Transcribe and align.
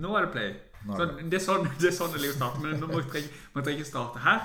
nå 0.00 0.14
er 0.18 0.26
det 0.26 0.32
play. 0.32 0.54
Så 0.86 1.06
det 1.18 1.34
er 1.40 1.42
sånn, 1.42 1.66
det 1.80 1.88
er 1.90 1.96
sånn 1.96 2.12
det 2.14 2.20
ligger 2.22 2.36
starten. 2.38 2.62
Men 2.62 2.80
man 2.80 3.02
trenger, 3.10 3.74
ikke 3.74 3.86
starte 3.88 4.22
her, 4.22 4.44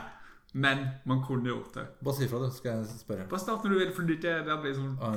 men 0.53 0.81
man 1.09 1.21
kunne 1.25 1.49
gjort 1.49 1.73
det. 1.77 1.83
Bare 2.03 2.15
si 2.17 2.25
ifra, 2.27 2.39
du, 2.43 2.49
skal 2.53 2.79
jeg 2.81 2.99
spørre. 2.99 3.27
Bare 3.29 3.39
start 3.41 3.63
når 3.65 3.73
du 3.73 3.79
vil, 3.79 3.91
for 3.95 4.09
det 4.09 4.19
der 4.23 4.61
blir 4.61 4.73
sånn 4.77 4.97
Ah. 5.01 5.13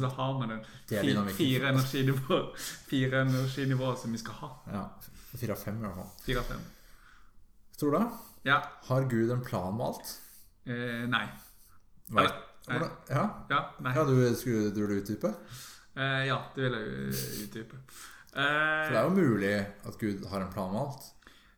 så 0.00 0.08
har 0.16 0.38
man 0.38 0.50
en 0.50 0.62
Det 0.88 1.00
fi- 1.00 1.06
dynamikken. 1.12 1.36
fire 1.36 1.68
energinivåer 1.72 2.56
fire 2.90 3.20
energinivåer 3.26 3.96
som 4.02 4.12
vi 4.12 4.18
skal 4.18 4.34
ha. 4.40 4.50
Ja. 4.72 4.84
Fire 5.36 5.52
av 5.52 5.58
fem, 5.58 5.78
i 5.78 5.86
hvert 5.86 5.94
fall. 5.94 6.10
Fire 6.24 6.38
av 6.38 6.44
fem. 6.44 6.60
Tror 7.78 7.90
du? 7.90 7.98
det? 7.98 8.10
Ja. 8.44 8.58
Har 8.88 9.08
Gud 9.08 9.30
en 9.30 9.44
plan 9.44 9.76
med 9.76 9.86
alt? 9.86 10.20
Eh, 10.66 11.06
nei. 11.08 11.26
Vet- 12.10 12.34
Eller. 12.68 12.90
Ja? 13.10 13.28
Ja, 13.50 13.60
nei. 13.80 13.94
ja 13.94 14.04
du, 14.04 14.34
skulle 14.36 14.70
du 14.74 14.86
vil 14.86 15.02
utdype? 15.02 15.34
Eh, 15.96 16.26
ja, 16.26 16.38
det 16.54 16.62
vil 16.64 16.72
jeg 16.72 17.48
utdype. 17.48 17.76
For 18.34 18.92
det 18.92 18.98
er 18.98 19.04
Eh, 19.04 19.10
jo 19.10 19.14
mulig 19.14 19.52
at 19.86 19.98
Gud 20.00 20.24
har 20.30 20.40
en 20.42 20.52
plan 20.52 20.72
med 20.72 20.80
alt. 20.80 21.10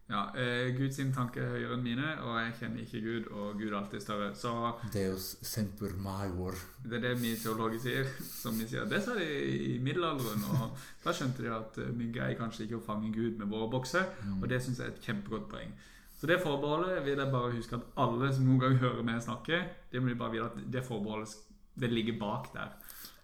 ja, 0.09 0.21
eh, 0.39 0.69
Guds 0.77 0.97
tanke 1.17 1.41
er 1.41 1.49
høyere 1.57 1.75
enn 1.75 1.83
mine, 1.83 2.11
og 2.23 2.37
jeg 2.39 2.53
kjenner 2.61 2.83
ikke 2.85 3.01
Gud, 3.03 3.25
og 3.33 3.57
Gud 3.59 3.73
er 3.73 3.79
alltid 3.81 4.01
større. 4.05 4.29
Så 4.35 4.53
Deus 4.93 5.37
semper 5.43 5.97
major. 5.99 6.55
det 6.85 6.99
er 7.03 7.09
det 7.09 7.15
vi 7.23 7.35
teologer 7.37 7.79
sier. 7.81 8.07
Som 8.23 8.59
vi 8.59 8.67
sier. 8.69 8.85
Det 8.85 9.03
sa 9.03 9.15
de 9.15 9.25
i 9.25 9.79
middelalderen, 9.83 10.45
og 10.53 10.77
da 11.05 11.13
skjønte 11.13 11.43
de 11.43 11.51
at 11.51 11.79
eh, 11.79 11.91
vi 11.99 12.13
greier 12.13 12.39
kanskje 12.39 12.65
ikke 12.69 12.79
å 12.79 12.87
fange 12.87 13.11
Gud 13.13 13.39
med 13.39 13.49
våre 13.49 13.71
bokser, 13.71 14.05
og 14.43 14.49
det 14.49 14.63
syns 14.63 14.79
jeg 14.79 14.87
er 14.87 14.95
et 14.95 15.03
kjempegodt 15.09 15.49
poeng. 15.51 15.73
Så 16.17 16.27
det 16.27 16.39
forbeholdet 16.41 17.03
vil 17.05 17.19
jeg 17.19 17.33
bare 17.33 17.53
huske 17.53 17.77
at 17.77 17.91
alle 18.01 18.31
som 18.33 18.47
noen 18.47 18.61
gang 18.63 18.79
hører 18.81 19.03
meg 19.05 19.19
snakke, 19.23 19.59
det 19.93 20.01
må 20.01 20.09
de 20.09 20.15
bare 20.15 20.33
vite 20.33 20.45
at 20.53 20.73
det 20.73 20.85
forbeholdet 20.87 21.35
det 21.77 21.91
ligger 21.93 22.17
bak 22.21 22.47
der. 22.55 22.71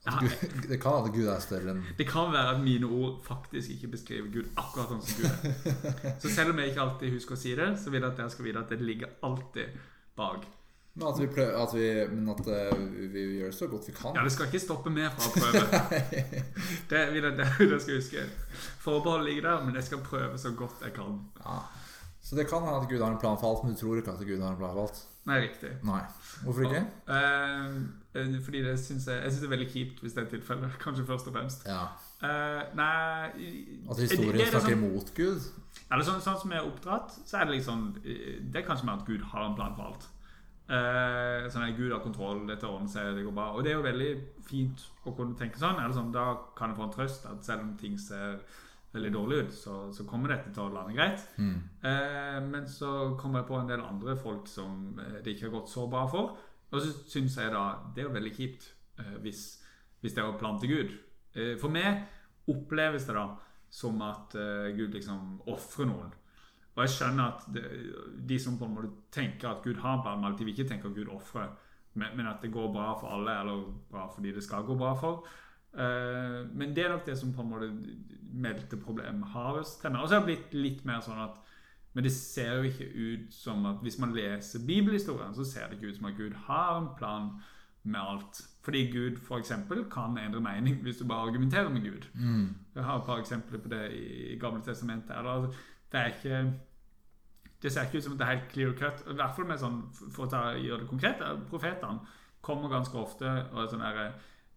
Gud, 0.02 0.30
det 0.66 0.80
kan 0.82 0.96
være 0.96 1.04
at 1.06 1.14
Gud 1.14 1.26
er 1.30 1.42
større 1.44 1.72
enn 1.76 1.82
Det 1.94 2.06
kan 2.08 2.32
være 2.32 2.56
at 2.56 2.62
mine 2.62 2.88
ord 2.90 3.20
faktisk 3.22 3.76
ikke 3.76 3.92
beskriver 3.92 4.32
Gud 4.34 4.48
akkurat 4.58 4.90
sånn 4.90 5.04
som 5.06 5.20
Gud 5.20 5.28
er. 5.30 6.16
Så 6.18 6.32
selv 6.32 6.50
om 6.50 6.58
jeg 6.58 6.72
ikke 6.72 6.82
alltid 6.82 7.14
husker 7.14 7.36
å 7.36 7.38
si 7.38 7.52
det, 7.58 7.68
så 7.78 7.92
vil 7.92 8.02
jeg 8.02 8.10
at 8.10 8.18
dere 8.18 8.32
skal 8.34 8.48
vite 8.48 8.64
at 8.64 8.74
det 8.74 8.80
ligger 8.82 9.12
alltid 9.28 9.76
bak. 10.18 10.48
Men 10.94 11.06
at 11.08 11.20
vi, 11.22 11.28
prøver, 11.36 11.54
at 11.56 11.74
vi, 11.76 11.86
men 12.10 12.32
at 12.34 12.48
eh, 12.52 12.82
vi, 13.14 13.22
gjør 13.38 13.54
så 13.56 13.68
godt 13.70 13.86
vi 13.88 13.94
kan. 13.96 14.18
Ja, 14.18 14.26
det 14.26 14.34
skal 14.34 14.50
ikke 14.50 14.60
stoppe 14.60 14.90
meg 14.92 15.06
fra 15.14 15.30
å 15.30 15.36
prøve. 15.38 16.00
Det 16.90 17.04
vil 17.14 17.24
jeg, 17.24 17.36
det, 17.38 17.46
det 17.70 17.78
skal 17.80 17.94
jeg 17.94 18.02
huske. 18.02 18.24
Forbeholdet 18.82 19.30
ligger 19.30 19.46
der, 19.46 19.62
men 19.64 19.78
jeg 19.78 19.86
skal 19.86 20.02
prøve 20.04 20.36
så 20.40 20.52
godt 20.58 20.82
jeg 20.84 20.92
kan. 20.98 21.14
Ja. 21.40 21.62
Så 22.20 22.36
det 22.36 22.44
kan 22.50 22.66
hende 22.66 22.82
at 22.82 22.90
Gud 22.90 23.00
har 23.00 23.14
en 23.14 23.22
plan 23.22 23.38
for 23.40 23.54
alt, 23.54 23.64
men 23.64 23.72
du 23.72 23.80
tror 23.80 24.02
ikke 24.02 24.12
at 24.12 24.26
Gud 24.26 24.42
har 24.42 24.52
en 24.52 24.60
plan 24.60 24.74
for 24.74 24.82
alt? 24.84 25.00
Nei, 25.24 25.36
riktig. 25.44 25.70
Nei. 25.86 26.00
Hvorfor 26.42 26.64
ikke? 26.66 26.80
Eh, 27.14 28.38
fordi 28.42 28.62
det 28.64 28.78
synes 28.82 29.04
jeg, 29.06 29.20
jeg 29.22 29.30
synes 29.32 29.42
det 29.44 29.46
er 29.46 29.52
veldig 29.56 29.68
kjipt 29.70 30.00
hvis 30.02 30.16
det 30.16 30.24
er 30.24 30.30
tilfellet. 30.32 30.72
Kanskje 30.84 31.04
først 31.06 31.28
og 31.30 31.36
fremst. 31.36 31.66
Ja. 31.68 31.84
Uh, 32.22 32.62
nei 32.78 33.30
At 33.90 33.98
historien 33.98 34.36
det 34.38 34.46
er 34.46 34.50
snakker 34.52 34.68
sånn- 34.68 34.78
imot 34.78 35.08
Gud? 35.14 35.46
Er 35.90 36.02
sånn, 36.06 36.20
sånn 36.22 36.36
som 36.38 36.52
jeg 36.54 36.60
er 36.60 36.68
oppdratt, 36.68 37.14
så 37.26 37.40
er 37.40 37.48
det 37.48 37.56
liksom 37.56 37.80
Det 38.04 38.60
er 38.60 38.66
kanskje 38.66 38.86
mer 38.86 39.00
at 39.00 39.06
Gud 39.08 39.24
har 39.32 39.46
en 39.48 39.56
plan 39.58 39.74
for 39.78 39.90
alt. 39.90 40.08
Uh, 40.70 41.48
sånn 41.50 41.66
at 41.66 41.76
Gud 41.76 41.90
har 41.92 42.02
kontroll, 42.04 42.44
dette 42.48 42.66
ordner 42.68 42.90
seg, 42.90 43.14
det 43.16 43.24
går 43.26 43.34
bra. 43.36 43.48
Og 43.56 43.62
det 43.64 43.72
er 43.72 43.78
jo 43.78 43.86
veldig 43.86 44.10
fint 44.46 44.84
å 45.06 45.14
kunne 45.18 45.38
tenke 45.38 45.58
sånn. 45.60 45.78
Eller 45.82 45.94
sånn 45.96 46.12
da 46.14 46.26
kan 46.58 46.70
jeg 46.70 46.78
få 46.78 46.86
en 46.88 46.94
trøst 46.98 47.26
at 47.30 47.46
selv 47.46 47.66
om 47.66 47.74
ting 47.78 47.98
ser 48.00 48.38
veldig 48.92 49.12
dårlig 49.14 49.38
ut, 49.42 49.54
så, 49.56 49.74
så 49.94 50.04
kommer 50.08 50.34
dette 50.34 50.52
til 50.52 50.66
å 50.66 50.72
lande 50.72 50.94
greit. 50.96 51.22
Mm. 51.40 51.58
Eh, 51.88 52.38
men 52.44 52.66
så 52.68 53.12
kommer 53.20 53.40
jeg 53.40 53.48
på 53.48 53.58
en 53.58 53.70
del 53.70 53.84
andre 53.84 54.16
folk 54.20 54.48
som 54.50 54.98
eh, 55.00 55.20
det 55.24 55.34
ikke 55.34 55.48
har 55.48 55.54
gått 55.56 55.72
så 55.72 55.86
bra 55.90 56.04
for. 56.12 56.36
Og 56.72 56.80
så 56.80 56.92
syns 57.08 57.38
jeg 57.40 57.52
da 57.52 57.64
det 57.92 58.04
er 58.04 58.10
jo 58.10 58.16
veldig 58.16 58.34
kjipt 58.36 58.68
eh, 59.00 59.16
hvis, 59.24 59.44
hvis 60.00 60.16
det 60.16 60.24
er 60.24 60.28
å 60.28 60.36
plante 60.40 60.68
Gud. 60.68 60.92
Eh, 61.32 61.54
for 61.60 61.72
meg 61.72 62.04
oppleves 62.52 63.08
det 63.08 63.16
da 63.16 63.26
som 63.72 64.00
at 64.04 64.36
eh, 64.36 64.72
Gud 64.76 64.92
liksom 64.96 65.40
ofrer 65.52 65.88
noen. 65.88 66.12
Og 66.72 66.84
jeg 66.84 66.94
skjønner 66.94 67.34
at 67.34 67.46
det, 67.52 67.64
de 68.28 68.38
som 68.40 68.56
på 68.60 68.68
en 68.68 68.74
måte 68.76 68.92
tenker 69.12 69.50
at 69.50 69.64
Gud 69.64 69.80
har 69.80 70.00
plan, 70.04 70.20
men 70.20 70.36
vil 70.38 70.52
ikke 70.52 70.68
tenke 70.68 70.88
at 70.88 70.96
Gud 70.96 71.08
ofrer, 71.12 71.50
men, 72.00 72.14
men 72.16 72.28
at 72.30 72.44
det 72.44 72.52
går 72.52 72.70
bra 72.72 72.92
for 73.00 73.12
alle, 73.12 73.34
eller 73.40 73.66
bra 73.90 74.06
fordi 74.12 74.32
det 74.32 74.44
skal 74.44 74.64
gå 74.64 74.76
bra 74.80 74.94
for. 74.96 75.26
Eh, 75.72 76.40
men 76.52 76.74
det 76.76 76.84
er 76.84 76.92
nok 76.92 77.06
det 77.06 77.16
som 77.18 77.32
på 77.32 77.44
en 77.44 77.52
måte 77.52 77.70
meldte 78.32 78.76
problemet 78.80 79.32
hardest 79.32 79.80
til 79.80 79.92
meg. 79.92 80.02
Og 80.02 80.08
så 80.08 80.18
har 80.18 80.24
det 80.24 80.30
blitt 80.32 80.54
litt 80.56 80.84
mer 80.88 81.00
sånn 81.04 81.22
at 81.28 81.40
Men 81.92 82.06
det 82.06 82.12
ser 82.16 82.54
jo 82.56 82.68
ikke 82.70 82.86
ut 82.88 83.34
som 83.36 83.66
at 83.68 83.82
hvis 83.84 83.98
man 84.00 84.14
leser 84.16 84.62
bibelhistorien, 84.64 85.34
så 85.36 85.44
ser 85.44 85.66
det 85.68 85.76
ikke 85.76 85.90
ut 85.90 85.98
som 85.98 86.06
at 86.08 86.14
Gud 86.16 86.38
har 86.46 86.78
en 86.78 86.86
plan 86.96 87.26
med 87.82 88.00
alt. 88.00 88.40
Fordi 88.64 88.90
Gud 88.92 89.18
f.eks. 89.20 89.52
kan 89.92 90.16
endre 90.16 90.40
mening 90.40 90.78
hvis 90.82 90.96
du 90.96 91.04
bare 91.04 91.28
argumenterer 91.28 91.68
med 91.68 91.82
Gud. 91.82 92.08
Mm. 92.14 92.54
Jeg 92.74 92.84
har 92.84 92.96
et 92.96 93.04
par 93.04 93.20
eksempler 93.20 93.60
på 93.60 93.68
det 93.68 93.82
i 93.92 94.38
Gamle 94.40 94.62
testamentet. 94.64 95.12
Eller, 95.18 95.52
det 95.92 96.00
er 96.00 96.06
ikke 96.06 96.52
Det 97.62 97.72
ser 97.72 97.82
ikke 97.82 97.98
ut 97.98 98.04
som 98.04 98.18
det 98.18 98.26
er 98.26 98.34
helt 98.36 98.48
clear 98.52 98.72
cut. 98.72 99.04
I 99.10 99.14
hvert 99.14 99.36
fall 99.36 99.46
med 99.46 99.60
sånn, 99.60 99.82
For 99.92 100.24
å 100.24 100.30
ta, 100.30 100.40
gjøre 100.56 100.80
det 100.80 100.88
konkret, 100.88 101.20
profetene 101.50 102.00
kommer 102.40 102.72
ganske 102.72 102.98
ofte 102.98 103.28
og 103.52 103.60
er 103.62 103.68
sånn 103.70 103.84
derre 103.84 104.12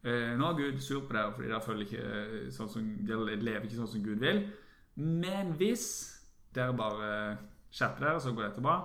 Nå 0.05 0.49
er 0.51 0.59
Gud 0.59 0.81
sur 0.85 1.07
på 1.07 1.15
dere 1.15 1.31
fordi 1.33 1.49
dere 1.49 1.85
ikke 1.87 2.03
eh, 2.03 2.51
sånn 2.53 2.69
som, 2.69 2.91
lever 3.07 3.65
ikke 3.65 3.79
sånn 3.79 3.89
som 3.89 4.03
Gud 4.05 4.21
vil. 4.21 4.43
Men 5.01 5.55
hvis 5.59 5.87
dere 6.55 6.75
bare 6.77 7.09
skjerper 7.73 8.05
dere, 8.05 8.21
så 8.21 8.35
går 8.35 8.47
dette 8.49 8.63
bra. 8.63 8.77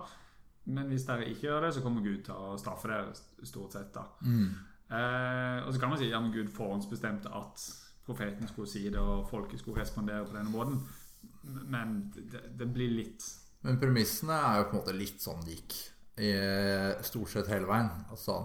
Men 0.70 0.90
hvis 0.90 1.04
dere 1.08 1.28
ikke 1.28 1.48
gjør 1.48 1.66
det, 1.66 1.74
så 1.76 1.84
kommer 1.84 2.04
Gud 2.04 2.24
til 2.26 2.34
å 2.34 2.56
straffe 2.60 2.90
dere 2.90 3.46
stort 3.46 3.76
sett. 3.76 3.92
da. 3.94 4.06
Mm. 4.24 4.50
Eh, 4.90 5.60
og 5.66 5.74
så 5.74 5.82
kan 5.82 5.92
man 5.92 6.00
si 6.00 6.08
ja, 6.10 6.20
men 6.22 6.32
Gud 6.34 6.50
forhåndsbestemte 6.54 7.30
at 7.36 7.66
profeten 8.06 8.48
skulle 8.50 8.70
si 8.70 8.88
det, 8.88 8.98
og 8.98 9.28
folket 9.30 9.60
skulle 9.60 9.80
respondere 9.80 10.26
på 10.26 10.34
denne 10.34 10.50
måten. 10.50 10.80
Men 11.42 12.00
det, 12.16 12.42
det 12.58 12.68
blir 12.72 12.90
litt 12.92 13.24
Men 13.64 13.78
premissene 13.80 14.32
er 14.32 14.58
jo 14.58 14.66
på 14.68 14.74
en 14.74 14.80
måte 14.80 14.96
litt 14.96 15.20
sånn 15.20 15.42
Gikk 15.44 15.74
i 16.20 16.30
eh, 16.32 17.00
stort 17.04 17.32
sett 17.32 17.48
hele 17.52 17.68
veien. 17.68 17.90
Altså, 18.12 18.36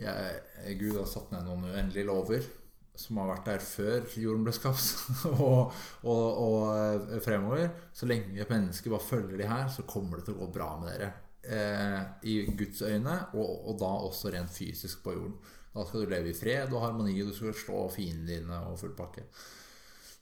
jeg, 0.00 0.76
Gud 0.80 0.98
har 0.98 1.08
satt 1.08 1.32
ned 1.34 1.46
noen 1.46 1.68
uendelige 1.70 2.08
lover 2.08 2.46
som 2.94 3.18
har 3.18 3.32
vært 3.32 3.48
der 3.48 3.64
før 3.66 4.04
jorden 4.22 4.44
ble 4.46 4.54
skapt, 4.54 4.92
og, 5.32 5.74
og, 6.06 6.24
og 6.44 6.58
eh, 6.76 7.18
fremover. 7.24 7.66
Så 7.94 8.06
lenge 8.06 8.46
mennesker 8.50 8.94
bare 8.94 9.08
følger 9.08 9.40
de 9.40 9.50
her, 9.50 9.66
så 9.72 9.86
kommer 9.88 10.20
det 10.20 10.28
til 10.28 10.36
å 10.36 10.44
gå 10.44 10.52
bra 10.54 10.70
med 10.78 10.92
dere. 10.92 11.10
Eh, 11.44 11.98
I 12.30 12.36
Guds 12.54 12.84
øyne, 12.86 13.18
og, 13.34 13.50
og 13.68 13.82
da 13.82 13.90
også 14.06 14.32
rent 14.34 14.54
fysisk 14.54 15.02
på 15.04 15.16
jorden. 15.16 15.34
Da 15.74 15.82
skal 15.88 16.04
du 16.04 16.14
leve 16.14 16.30
i 16.30 16.38
fred 16.38 16.70
og 16.70 16.84
harmoni, 16.84 17.18
og 17.24 17.32
du 17.32 17.36
skal 17.36 17.56
slå 17.58 17.84
fiendene 17.90 18.38
dine 18.38 18.62
og 18.70 18.78
full 18.78 18.94
pakke. 18.94 19.26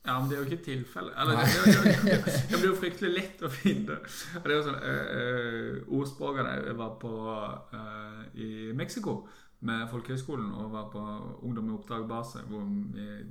Ja, 0.02 0.16
men 0.18 0.30
det 0.30 0.34
er 0.34 0.40
jo 0.40 0.48
ikke 0.48 0.64
tilfellet. 0.64 1.12
Eller, 1.20 1.44
det, 1.44 1.74
det, 1.76 2.14
det, 2.24 2.38
det 2.50 2.56
blir 2.56 2.72
jo 2.72 2.78
fryktelig 2.80 3.12
lett 3.12 3.44
å 3.44 3.52
finne. 3.52 4.00
Det 4.32 4.48
er 4.48 4.56
jo 4.56 4.64
sånn 4.66 4.80
øh, 4.80 5.12
eh, 5.18 5.92
Ordspråkene 5.94 6.56
Jeg 6.56 6.74
var 6.80 6.96
på 7.04 7.12
øh, 7.28 8.24
i 8.34 8.48
Mexico 8.74 9.20
med 9.62 9.84
Folkehøgskolen 9.90 10.48
og 10.58 10.72
var 10.72 10.88
på 10.90 11.00
Ungdom 11.46 11.68
i 11.70 11.74
oppdrag 11.76 12.08
base. 12.10 12.40
Hvor 12.50 12.64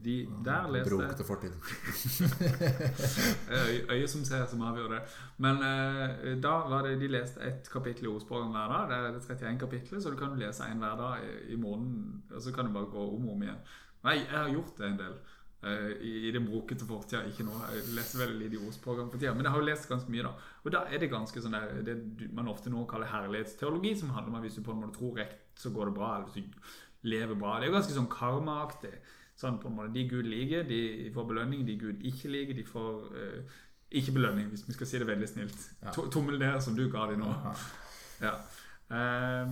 de 0.04 0.16
der 0.46 0.70
leste 0.72 0.96
Brok 0.96 1.16
til 1.20 1.26
fortid. 1.28 1.52
Øyet 3.92 4.10
som 4.10 4.24
ser, 4.26 4.46
som 4.48 4.64
avgjør 4.64 4.94
det. 4.94 5.02
Men 5.44 5.60
eh, 5.68 6.32
da 6.44 6.54
var 6.72 6.88
det 6.88 7.00
de 7.02 7.12
leste 7.12 7.44
ett 7.44 7.68
kapittel 7.74 8.08
i 8.08 8.12
ordspråket 8.14 8.56
hver 8.56 8.72
dag. 8.72 8.88
Det 8.90 9.24
er 9.30 9.36
31 9.36 9.60
kapitler, 9.60 10.00
så 10.00 10.10
du 10.10 10.18
kan 10.20 10.40
lese 10.40 10.72
en 10.72 10.84
hver 10.84 10.96
dag 11.04 11.28
i, 11.28 11.54
i 11.54 11.60
måneden. 11.60 12.24
Og 12.32 12.42
så 12.42 12.56
kan 12.56 12.66
du 12.66 12.74
bare 12.74 12.92
gå 12.94 13.08
om 13.16 13.28
og 13.28 13.36
om 13.36 13.44
igjen. 13.44 13.62
Nei, 14.04 14.18
jeg 14.24 14.38
har 14.38 14.50
gjort 14.50 14.78
det 14.78 14.88
en 14.88 15.00
del. 15.04 15.20
Eh, 15.64 15.92
i, 16.08 16.32
det 16.34 16.44
brokete 16.46 16.88
fortida. 16.90 17.24
Ikke 17.30 17.46
nå. 17.48 17.56
Jeg 17.76 17.96
leser 17.98 18.24
veldig 18.24 18.40
lite 18.42 18.62
ordspråkene 18.68 19.12
for 19.14 19.22
tida. 19.22 19.34
Men 19.38 19.48
jeg 19.48 19.56
har 19.56 19.64
jo 19.64 19.70
lest 19.70 19.90
ganske 19.90 20.14
mye, 20.14 20.28
da. 20.28 20.52
Og 20.64 20.76
da 20.76 20.84
er 20.90 21.04
det 21.04 21.12
ganske 21.14 21.44
sånn 21.44 21.58
der, 21.58 21.82
det 21.88 22.30
man 22.38 22.52
ofte 22.52 22.74
nå 22.74 22.86
kaller 22.90 23.12
herlighetsteologi, 23.12 23.96
som 24.00 24.14
handler 24.16 24.34
om 24.34 24.40
at 24.42 24.48
hvis 24.48 24.60
du 24.60 24.66
på 24.66 24.76
en 24.76 24.84
måte 24.84 24.98
tror 25.00 25.18
rett, 25.22 25.42
så 25.58 25.74
går 25.74 25.92
det 25.92 25.98
bra. 25.98 26.14
Eller 26.16 26.30
hvis 26.30 26.46
du 26.46 27.10
lever 27.12 27.36
bra. 27.36 27.58
Det 27.58 27.68
er 27.68 27.74
jo 27.74 27.80
ganske 27.80 27.98
sånn 27.98 28.12
karmaaktig. 28.12 28.96
Sånn 29.42 29.60
på 29.62 29.72
en 29.72 29.78
måte, 29.80 29.94
De 29.96 30.08
Gud 30.10 30.28
liker, 30.30 30.66
de 30.70 31.12
får 31.14 31.30
belønning. 31.30 31.66
De 31.66 31.78
Gud 31.82 32.04
ikke 32.06 32.30
liker, 32.30 32.58
de 32.58 32.66
får 32.68 33.06
uh, 33.16 33.62
ikke 33.92 34.14
belønning, 34.16 34.52
hvis 34.52 34.68
vi 34.68 34.76
skal 34.76 34.90
si 34.90 35.00
det 35.02 35.08
veldig 35.10 35.30
snilt. 35.30 35.64
Ja. 35.82 35.94
Tommel 36.14 36.38
ned, 36.40 36.60
som 36.62 36.78
du 36.78 36.86
ga 36.92 37.08
dem 37.10 37.24
nå. 37.24 37.32
Ja. 38.22 38.36
Ja. 38.92 39.48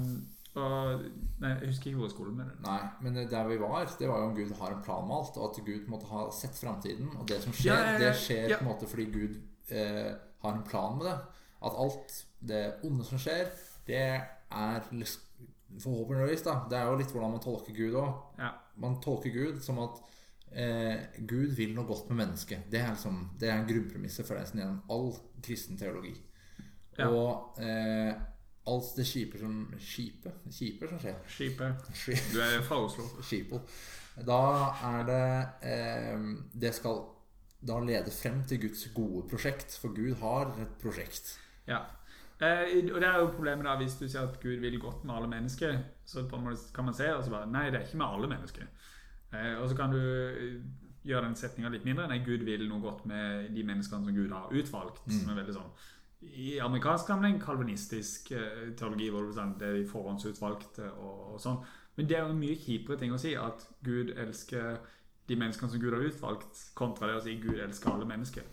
Og 0.58 1.04
Nei, 1.40 1.50
jeg 1.62 1.70
husker 1.70 1.92
ikke 1.92 2.00
hvor 2.02 2.10
skolen 2.12 2.38
med 2.40 2.48
det. 2.50 2.56
Nei, 2.66 2.80
men 3.06 3.20
der 3.30 3.48
vi 3.48 3.60
var, 3.62 3.86
det 4.00 4.10
var 4.10 4.24
jo 4.24 4.30
om 4.32 4.36
Gud 4.36 4.54
har 4.60 4.74
en 4.74 4.82
plan 4.84 5.06
med 5.08 5.16
alt, 5.16 5.38
og 5.38 5.50
at 5.52 5.60
Gud 5.66 5.86
måtte 5.92 6.10
ha 6.10 6.24
sett 6.36 6.58
framtiden. 6.58 7.12
Og 7.20 7.28
det 7.30 7.38
som 7.44 7.54
skjer, 7.54 7.76
Ja, 7.76 7.84
ja, 7.86 7.92
ja. 7.94 8.00
det 8.08 8.16
skjer 8.20 8.56
på 8.58 8.64
en 8.66 8.72
måte 8.72 8.90
fordi 8.90 9.06
Gud 9.14 9.38
eh, 9.70 10.10
har 10.42 10.56
en 10.58 10.66
plan 10.68 10.98
med 10.98 11.06
det. 11.06 11.18
At 11.70 11.78
alt 11.86 12.18
det 12.50 12.64
onde 12.88 13.06
som 13.06 13.22
skjer, 13.22 13.52
det 13.88 14.02
er 14.02 14.26
Forhåpentligvis, 15.80 16.42
da. 16.42 16.56
Det 16.70 16.78
er 16.80 16.88
jo 16.90 16.96
litt 16.98 17.12
hvordan 17.14 17.36
man 17.36 17.42
tolker 17.44 17.76
Gud 17.78 17.94
òg. 18.00 18.14
Ja. 18.42 18.48
Man 18.82 18.96
tolker 19.04 19.30
Gud 19.30 19.60
som 19.62 19.78
at 19.84 20.00
eh, 20.50 21.04
Gud 21.30 21.54
vil 21.60 21.76
noe 21.78 21.86
godt 21.86 22.10
med 22.10 22.24
mennesket. 22.24 22.66
Det 22.74 22.80
er, 22.82 22.90
liksom, 22.96 23.20
det 23.40 23.52
er 23.54 23.68
grunnpremisset 23.70 24.26
for 24.26 24.40
nesten 24.40 24.64
gjennom 24.64 24.80
all 24.90 25.12
kristen 25.46 25.78
teologi. 25.78 26.16
Ja. 26.98 27.06
Og 27.14 27.62
eh, 27.62 28.18
alt 28.70 28.92
det 28.98 29.06
kjipe 29.08 29.40
som 29.42 29.62
Kjipe? 29.80 30.34
Kjipe 30.52 30.90
som 30.90 31.00
skjer. 31.02 31.22
Kjipe. 31.38 31.72
Du 32.34 32.42
er 32.44 32.60
fra 32.66 32.82
Oslo. 32.86 33.08
Sheeple. 33.26 33.62
Da 34.28 34.42
er 34.84 35.06
det 35.08 35.26
eh, 35.70 36.28
Det 36.62 36.74
skal 36.76 37.02
da 37.68 37.80
lede 37.84 38.12
frem 38.12 38.44
til 38.48 38.62
Guds 38.62 38.88
gode 38.96 39.26
prosjekt. 39.30 39.78
For 39.82 39.96
Gud 39.96 40.16
har 40.22 40.54
et 40.62 40.76
prosjekt. 40.82 41.38
Ja. 41.68 41.84
Eh, 42.40 42.94
og 42.94 43.02
det 43.02 43.08
er 43.08 43.20
jo 43.20 43.34
problemet 43.36 43.68
da 43.68 43.76
hvis 43.80 43.98
du 44.00 44.06
sier 44.08 44.24
at 44.24 44.40
Gud 44.40 44.62
vil 44.64 44.80
godt 44.80 45.04
med 45.04 45.16
alle 45.16 45.32
mennesker. 45.32 45.80
Så 46.06 46.28
kan 46.30 46.86
man 46.86 46.94
se 46.96 47.14
og 47.16 47.24
så 47.24 47.34
bare, 47.34 47.52
Nei, 47.52 47.70
det 47.70 47.82
er 47.82 47.88
ikke 47.88 48.00
med 48.00 48.08
alle 48.08 48.32
mennesker. 48.32 48.70
Eh, 49.34 49.56
og 49.60 49.70
så 49.70 49.76
kan 49.76 49.92
du 49.92 50.00
eh, 50.00 50.62
gjøre 51.04 51.26
den 51.28 51.36
setninga 51.36 51.72
litt 51.74 51.88
mindre. 51.88 52.08
Nei, 52.08 52.22
Gud 52.26 52.46
vil 52.48 52.68
noe 52.70 52.82
godt 52.84 53.06
med 53.10 53.52
de 53.56 53.64
menneskene 53.64 54.08
som 54.08 54.16
Gud 54.16 54.32
har 54.32 54.52
utvalgt. 54.52 55.04
Mm. 55.08 55.18
Som 55.20 55.34
er 55.34 55.42
veldig 55.42 55.58
sånn 55.60 55.74
I 56.22 56.60
amerikansk 56.60 57.08
sammenheng 57.08 57.38
kalvinistisk 57.42 58.32
eh, 58.36 58.74
teologi, 58.78 59.10
hvor 59.10 59.24
det 59.24 59.30
er 59.32 59.38
sånn, 59.38 59.54
det 59.60 59.70
de 59.78 59.86
forhåndsutvalgte 59.88 60.90
og, 61.00 61.20
og 61.36 61.40
sånn. 61.44 61.62
Men 61.96 62.08
det 62.10 62.18
er 62.18 62.26
jo 62.26 62.34
en 62.34 62.42
mye 62.42 62.58
kjipere 62.60 63.00
ting 63.00 63.14
å 63.16 63.20
si 63.22 63.36
at 63.40 63.64
Gud 63.84 64.12
elsker 64.20 64.80
de 65.30 65.38
menneskene 65.40 65.72
som 65.72 65.80
Gud 65.80 65.94
har 65.96 66.04
utvalgt, 66.10 66.66
kontra 66.76 67.08
det 67.08 67.16
å 67.20 67.24
si 67.24 67.38
Gud 67.40 67.60
elsker 67.64 67.92
alle 67.94 68.08
mennesker. 68.10 68.44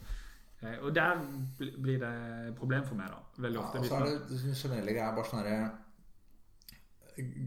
Eh, 0.63 0.77
og 0.83 0.95
der 0.95 1.19
bl- 1.59 1.75
blir 1.83 1.99
det 2.03 2.13
problem 2.59 2.85
for 2.87 2.99
meg, 3.01 3.11
da. 3.11 3.19
Veldig 3.49 3.59
Ja, 3.61 3.65
ofte. 3.67 3.79
og 3.83 3.87
så 3.91 3.99
er 3.99 4.05
det 4.11 4.29
det 4.31 4.55
generelle 4.63 4.95
greia 4.97 5.11
bare 5.17 5.31
sånn 5.31 5.43
herre 5.43 5.73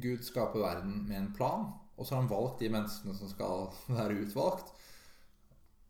Gud 0.02 0.24
skaper 0.26 0.60
verden 0.64 1.04
med 1.08 1.18
en 1.20 1.34
plan, 1.38 1.68
og 1.96 2.06
så 2.06 2.16
har 2.16 2.24
han 2.24 2.32
valgt 2.32 2.60
de 2.64 2.70
menneskene 2.74 3.14
som 3.16 3.30
skal 3.30 3.68
være 3.94 4.20
utvalgt. 4.26 4.72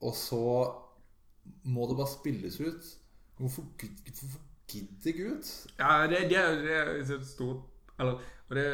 Og 0.03 0.13
så 0.15 0.41
må 1.63 1.87
det 1.89 1.95
bare 1.97 2.11
spilles 2.11 2.59
ut. 2.59 2.89
Hvorfor, 3.39 3.67
hvorfor 3.73 4.41
gidder 4.69 5.15
Gud? 5.17 5.51
Ja, 5.79 6.07
det, 6.11 6.25
det, 6.29 6.41
det 6.63 6.73
er 6.75 6.89
et 6.99 7.27
stort 7.27 7.63
Eller 7.99 8.19
Og 8.49 8.57
det, 8.57 8.65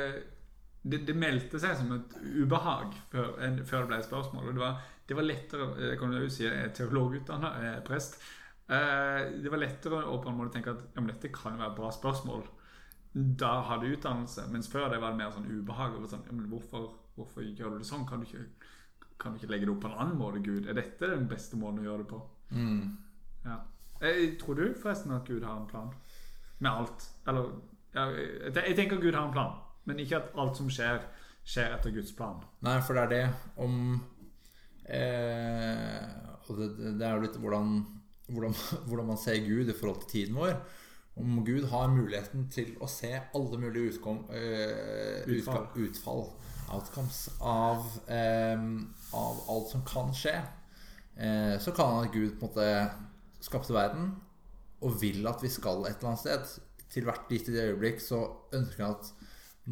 det, 0.82 1.02
det 1.08 1.16
meldte 1.18 1.62
seg 1.62 1.78
som 1.80 1.94
et 1.96 2.16
ubehag 2.42 2.94
før, 3.12 3.36
en, 3.46 3.62
før 3.66 3.86
det 3.86 3.92
ble 3.92 4.00
et 4.02 4.08
spørsmål. 4.08 4.50
Og 4.50 4.58
det 4.58 4.64
var, 4.64 4.82
det 5.10 5.18
var 5.18 5.28
lettere 5.28 5.70
Jeg 5.82 6.00
kan 6.02 6.18
jo 6.18 6.28
si 6.34 6.46
jeg 6.46 6.58
er 6.62 6.74
teologutdanna, 6.78 7.54
er 7.70 7.86
prest. 7.86 8.20
Eh, 8.66 9.22
det 9.42 9.52
var 9.54 9.62
lettere 9.62 10.04
å 10.10 10.20
på 10.22 10.32
en 10.32 10.38
måte 10.38 10.58
tenke 10.58 10.74
at 10.74 10.86
ja, 10.94 11.02
men 11.02 11.12
dette 11.14 11.34
kan 11.34 11.56
jo 11.56 11.62
være 11.64 11.74
et 11.74 11.80
bra 11.80 11.92
spørsmål. 11.94 12.46
Da 13.14 13.52
har 13.70 13.82
du 13.82 13.90
utdannelse. 13.90 14.48
Mens 14.54 14.70
før 14.72 14.90
det 14.94 15.02
var 15.02 15.14
det 15.14 15.22
mer 15.24 15.34
sånn 15.34 15.50
ubehag. 15.50 15.98
over 15.98 16.10
Sånn, 16.12 16.26
ja, 16.30 16.38
men 16.38 16.50
hvorfor, 16.52 16.92
hvorfor 17.18 17.46
gjør 17.46 17.76
du 17.76 17.84
det 17.84 17.90
sånn? 17.90 18.06
Kan 18.10 18.22
du, 18.22 18.30
ikke, 18.30 18.46
kan 19.22 19.34
du 19.34 19.42
ikke 19.42 19.54
legge 19.54 19.70
det 19.70 19.76
opp 19.76 19.86
på 19.86 19.94
en 19.94 20.02
annen 20.04 20.20
måte, 20.22 20.44
Gud? 20.46 20.70
Er 20.70 20.78
dette 20.78 21.14
den 21.14 21.30
beste 21.32 21.58
måten 21.62 21.82
å 21.82 21.88
gjøre 21.90 22.06
det 22.06 22.12
på? 22.14 22.22
Ja. 23.46 23.62
Eh, 24.02 24.38
tror 24.40 24.56
du 24.60 24.66
forresten 24.82 25.14
at 25.16 25.28
Gud 25.28 25.44
har 25.44 25.60
en 25.60 25.68
plan 25.70 25.92
med 26.60 26.72
alt? 26.72 27.10
Eller 27.28 27.52
ja, 27.96 28.10
jeg, 28.52 28.76
tenker 28.76 29.00
Gud 29.02 29.14
har 29.14 29.28
en 29.28 29.36
plan, 29.36 29.54
men 29.88 30.00
ikke 30.04 30.20
at 30.20 30.34
alt 30.40 30.58
som 30.60 30.70
skjer, 30.72 31.00
skjer 31.48 31.78
etter 31.78 31.94
Guds 31.96 32.12
plan. 32.18 32.42
Nei, 32.66 32.80
for 32.84 32.98
det 32.98 33.06
er 33.06 33.14
det 33.14 33.26
om 33.64 33.78
eh, 34.90 36.02
Og 36.50 36.58
det, 36.60 36.72
det 37.00 37.06
er 37.08 37.16
jo 37.16 37.24
litt 37.24 37.38
hvordan, 37.42 37.78
hvordan, 38.28 38.58
hvordan 38.90 39.14
man 39.14 39.22
ser 39.22 39.40
Gud 39.48 39.72
i 39.72 39.78
forhold 39.78 40.04
til 40.04 40.12
tiden 40.18 40.42
vår. 40.42 40.58
Om 41.16 41.40
Gud 41.48 41.70
har 41.72 41.88
muligheten 41.88 42.50
til 42.52 42.74
å 42.84 42.90
se 42.92 43.14
alle 43.16 43.60
mulige 43.62 43.94
utkom, 43.94 44.26
eh, 44.36 45.24
Utfall. 45.32 45.70
utfall. 45.80 46.26
Outcomes 46.76 47.30
av, 47.40 47.86
eh, 48.12 48.60
av 49.16 49.44
alt 49.50 49.70
som 49.72 49.86
kan 49.88 50.12
skje. 50.12 50.36
Eh, 51.16 51.56
så 51.60 51.72
kan 51.72 52.12
Gud 52.12 52.36
på 52.40 52.46
en 52.46 52.50
måte 52.50 52.92
skapte 53.46 53.76
verden 53.76 54.14
og 54.86 54.98
vil 55.02 55.26
at 55.30 55.44
vi 55.44 55.52
skal 55.54 55.86
et 55.86 55.98
eller 55.98 56.14
annet 56.14 56.24
sted. 56.24 56.58
Til 56.92 57.08
hvert 57.08 57.32
lite 57.32 57.54
øyeblikk 57.54 58.02
så 58.04 58.22
ønsker 58.56 58.86
han 58.86 58.98
at 58.98 59.14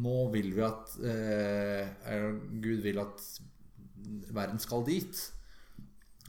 nå 0.02 0.16
vil 0.32 0.50
vi 0.56 0.64
at 0.66 0.96
eh, 1.06 2.24
Gud 2.62 2.82
vil 2.82 2.98
at 3.02 3.26
verden 4.34 4.58
skal 4.62 4.82
dit. 4.86 5.20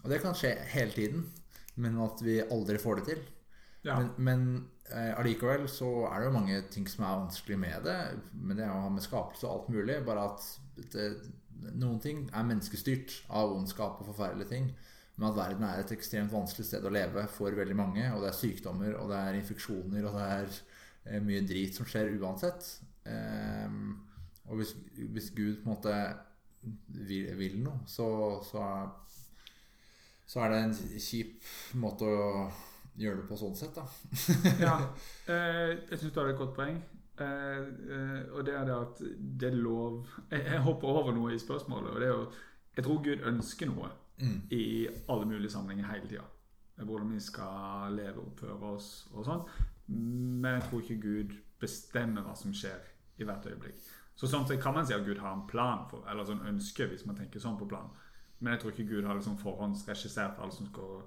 Og 0.03 0.11
det 0.11 0.21
kan 0.21 0.37
skje 0.37 0.53
hele 0.75 0.93
tiden, 0.93 1.25
men 1.81 1.97
at 2.03 2.21
vi 2.21 2.43
aldri 2.43 2.77
får 2.81 3.01
det 3.01 3.07
til. 3.09 3.23
Ja. 3.85 3.97
Men, 3.97 4.11
men 4.27 4.43
eh, 4.91 5.13
allikevel 5.17 5.65
så 5.69 5.89
er 6.11 6.21
det 6.21 6.29
jo 6.29 6.35
mange 6.37 6.59
ting 6.73 6.85
som 6.89 7.07
er 7.07 7.23
vanskelig 7.23 7.57
med 7.61 7.87
det. 7.87 7.97
Men 8.33 8.61
det 8.61 8.69
har 8.69 8.93
med 8.93 9.05
skapelse 9.05 9.47
og 9.47 9.55
alt 9.55 9.73
mulig. 9.73 9.97
Bare 10.05 10.29
at 10.29 10.45
det, 10.93 11.09
noen 11.73 11.99
ting 12.03 12.27
er 12.29 12.45
menneskestyrt 12.45 13.23
av 13.33 13.55
ondskap 13.55 14.01
og 14.01 14.11
forferdelige 14.11 14.51
ting. 14.53 14.69
Men 15.15 15.29
at 15.29 15.37
verden 15.37 15.63
er 15.63 15.79
et 15.79 15.93
ekstremt 15.95 16.33
vanskelig 16.33 16.65
sted 16.67 16.85
å 16.85 16.91
leve 16.91 17.23
for 17.31 17.55
veldig 17.55 17.77
mange. 17.79 18.03
Og 18.11 18.23
det 18.23 18.31
er 18.31 18.37
sykdommer, 18.39 18.97
og 18.99 19.11
det 19.11 19.21
er 19.21 19.39
infeksjoner, 19.39 20.09
og 20.09 20.17
det 20.17 20.25
er 20.33 20.57
eh, 21.05 21.21
mye 21.23 21.45
drit 21.47 21.77
som 21.77 21.87
skjer 21.87 22.11
uansett. 22.19 22.67
Ehm, 23.07 23.93
og 24.49 24.59
hvis, 24.59 24.75
hvis 25.15 25.31
Gud 25.37 25.61
på 25.61 25.69
en 25.69 25.71
måte 25.71 25.95
vil, 27.07 27.31
vil 27.39 27.59
noe, 27.63 27.85
så, 27.87 28.07
så, 28.43 28.61
er, 28.65 29.55
så 30.27 30.43
er 30.43 30.53
det 30.53 30.61
en 30.65 30.75
kjip 31.07 31.49
måte 31.79 32.09
å 32.09 32.29
gjøre 32.99 33.21
det 33.21 33.27
på 33.29 33.39
sånn 33.39 33.55
sett, 33.57 33.75
da. 33.75 33.87
ja. 34.65 34.75
Eh, 35.31 35.75
jeg 35.91 35.99
syns 36.01 36.11
du 36.11 36.21
har 36.21 36.31
et 36.31 36.39
godt 36.39 36.55
poeng. 36.57 36.81
Eh, 37.15 38.31
og 38.35 38.41
det 38.43 38.55
er 38.59 38.67
det 38.67 38.75
at 38.75 38.97
det 39.39 39.47
er 39.47 39.53
lov 39.55 40.01
jeg 40.33 40.59
hopper 40.65 40.97
over 40.99 41.15
noe 41.15 41.31
i 41.31 41.39
spørsmålet. 41.39 41.93
Og 41.93 42.03
det 42.03 42.09
er 42.09 42.17
jo 42.17 42.25
Jeg 42.75 42.83
tror 42.83 42.97
Gud 43.05 43.21
ønsker 43.29 43.69
noe 43.71 43.87
Mm. 44.17 44.41
i 44.49 44.87
alle 45.09 45.25
mulige 45.25 45.51
sammenhenger 45.51 45.91
hele 45.91 46.07
tida. 46.07 46.23
Hvordan 46.77 47.13
vi 47.13 47.19
skal 47.19 47.95
leve 47.95 48.23
oppføre 48.23 48.71
oss 48.73 49.07
og 49.13 49.25
sånn. 49.27 49.43
Men 49.87 50.53
jeg 50.53 50.63
tror 50.69 50.81
ikke 50.81 51.01
Gud 51.01 51.35
bestemmer 51.59 52.23
hva 52.25 52.35
som 52.35 52.53
skjer 52.55 52.79
i 53.17 53.27
hvert 53.27 53.45
øyeblikk. 53.47 53.79
Så 54.15 54.27
sånn 54.31 54.47
sett 54.47 54.61
kan 54.63 54.73
man 54.75 54.87
si 54.87 54.95
at 54.95 55.05
Gud 55.05 55.19
har 55.19 55.33
en 55.35 55.47
plan 55.47 55.85
for, 55.91 56.05
eller 56.07 56.27
sånn 56.27 56.43
ønske, 56.47 56.87
hvis 56.87 57.05
man 57.07 57.17
tenker 57.19 57.43
sånn 57.43 57.57
på 57.59 57.67
plan. 57.67 57.91
Men 58.39 58.53
jeg 58.53 58.61
tror 58.61 58.71
ikke 58.71 58.89
Gud 58.89 59.07
har 59.07 59.15
liksom 59.15 59.37
forhåndsregissert 59.39 60.39
alt 60.39 60.55
som 60.55 60.67
skal 60.67 61.01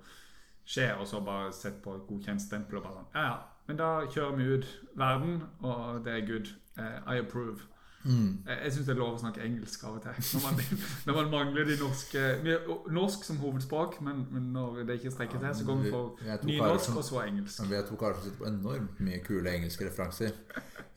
skje, 0.69 0.91
og 1.01 1.07
så 1.09 1.21
bare 1.25 1.53
sett 1.53 1.81
på 1.85 1.95
et 1.97 2.07
godkjent 2.09 2.43
stempel 2.45 2.81
og 2.81 2.85
bare 2.85 2.99
sånn 2.99 3.15
Ja, 3.15 3.25
ja, 3.25 3.39
men 3.69 3.81
da 3.81 3.89
kjører 4.09 4.37
vi 4.37 4.49
ut 4.55 4.69
verden, 4.97 5.43
og 5.65 6.05
det 6.05 6.13
er 6.13 6.27
good. 6.29 6.53
Eh, 6.77 7.01
I 7.15 7.21
approve. 7.25 7.65
Mm. 8.09 8.29
Jeg, 8.47 8.59
jeg 8.65 8.73
syns 8.73 8.87
det 8.89 8.93
er 8.95 8.99
lov 9.03 9.15
å 9.19 9.21
snakke 9.21 9.43
engelsk 9.45 9.83
av 9.85 9.99
og 9.99 10.03
til. 10.07 10.23
Når 10.39 10.45
man, 10.47 10.63
når 11.07 11.17
man 11.19 11.31
mangler 11.35 11.67
de 11.69 11.75
norske 11.81 12.23
vi 12.47 12.55
Norsk 12.97 13.27
som 13.29 13.37
hovedspråk, 13.43 13.99
men, 14.07 14.23
men 14.33 14.47
når 14.55 14.79
det 14.89 14.97
ikke 14.99 15.13
strekker 15.13 15.43
til, 15.43 15.55
så 15.59 15.67
går 15.69 15.77
vi 15.83 15.85
Vi- 15.85 15.93
for 15.93 16.17
vi 16.25 16.55
nynorsk 16.55 16.97
og 16.97 17.05
så 17.05 17.21
engelsk. 17.27 17.61
Men 17.61 17.71
vi 17.71 17.77
er 17.77 17.87
to 17.91 17.97
karer 18.01 18.15
som 18.17 18.25
sitter 18.31 18.39
på 18.45 18.49
enormt 18.53 19.01
mye 19.05 19.21
kule 19.27 19.53
engelske 19.59 19.87
referanser. 19.91 20.33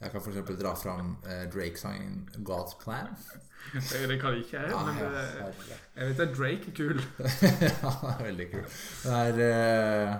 Jeg 0.02 0.12
kan 0.16 0.22
f.eks. 0.24 0.56
dra 0.62 0.72
fram 0.80 1.18
eh, 1.30 1.44
Drake-sangen 1.54 2.30
'God's 2.48 2.78
Plan'. 2.84 3.16
Det, 3.74 4.00
det 4.10 4.16
kan 4.22 4.34
ikke 4.40 4.58
jeg, 4.58 4.72
men 4.86 4.98
eh, 5.06 5.66
jeg 5.96 6.08
vet 6.10 6.20
at 6.24 6.32
Drake 6.38 6.72
er 6.72 6.76
kul. 6.76 7.02
ja, 7.62 7.90
han 7.90 8.10
er 8.20 8.24
veldig 8.24 8.48
kul. 8.52 8.64
Det 9.04 9.46
er 9.52 10.08
eh, 10.10 10.16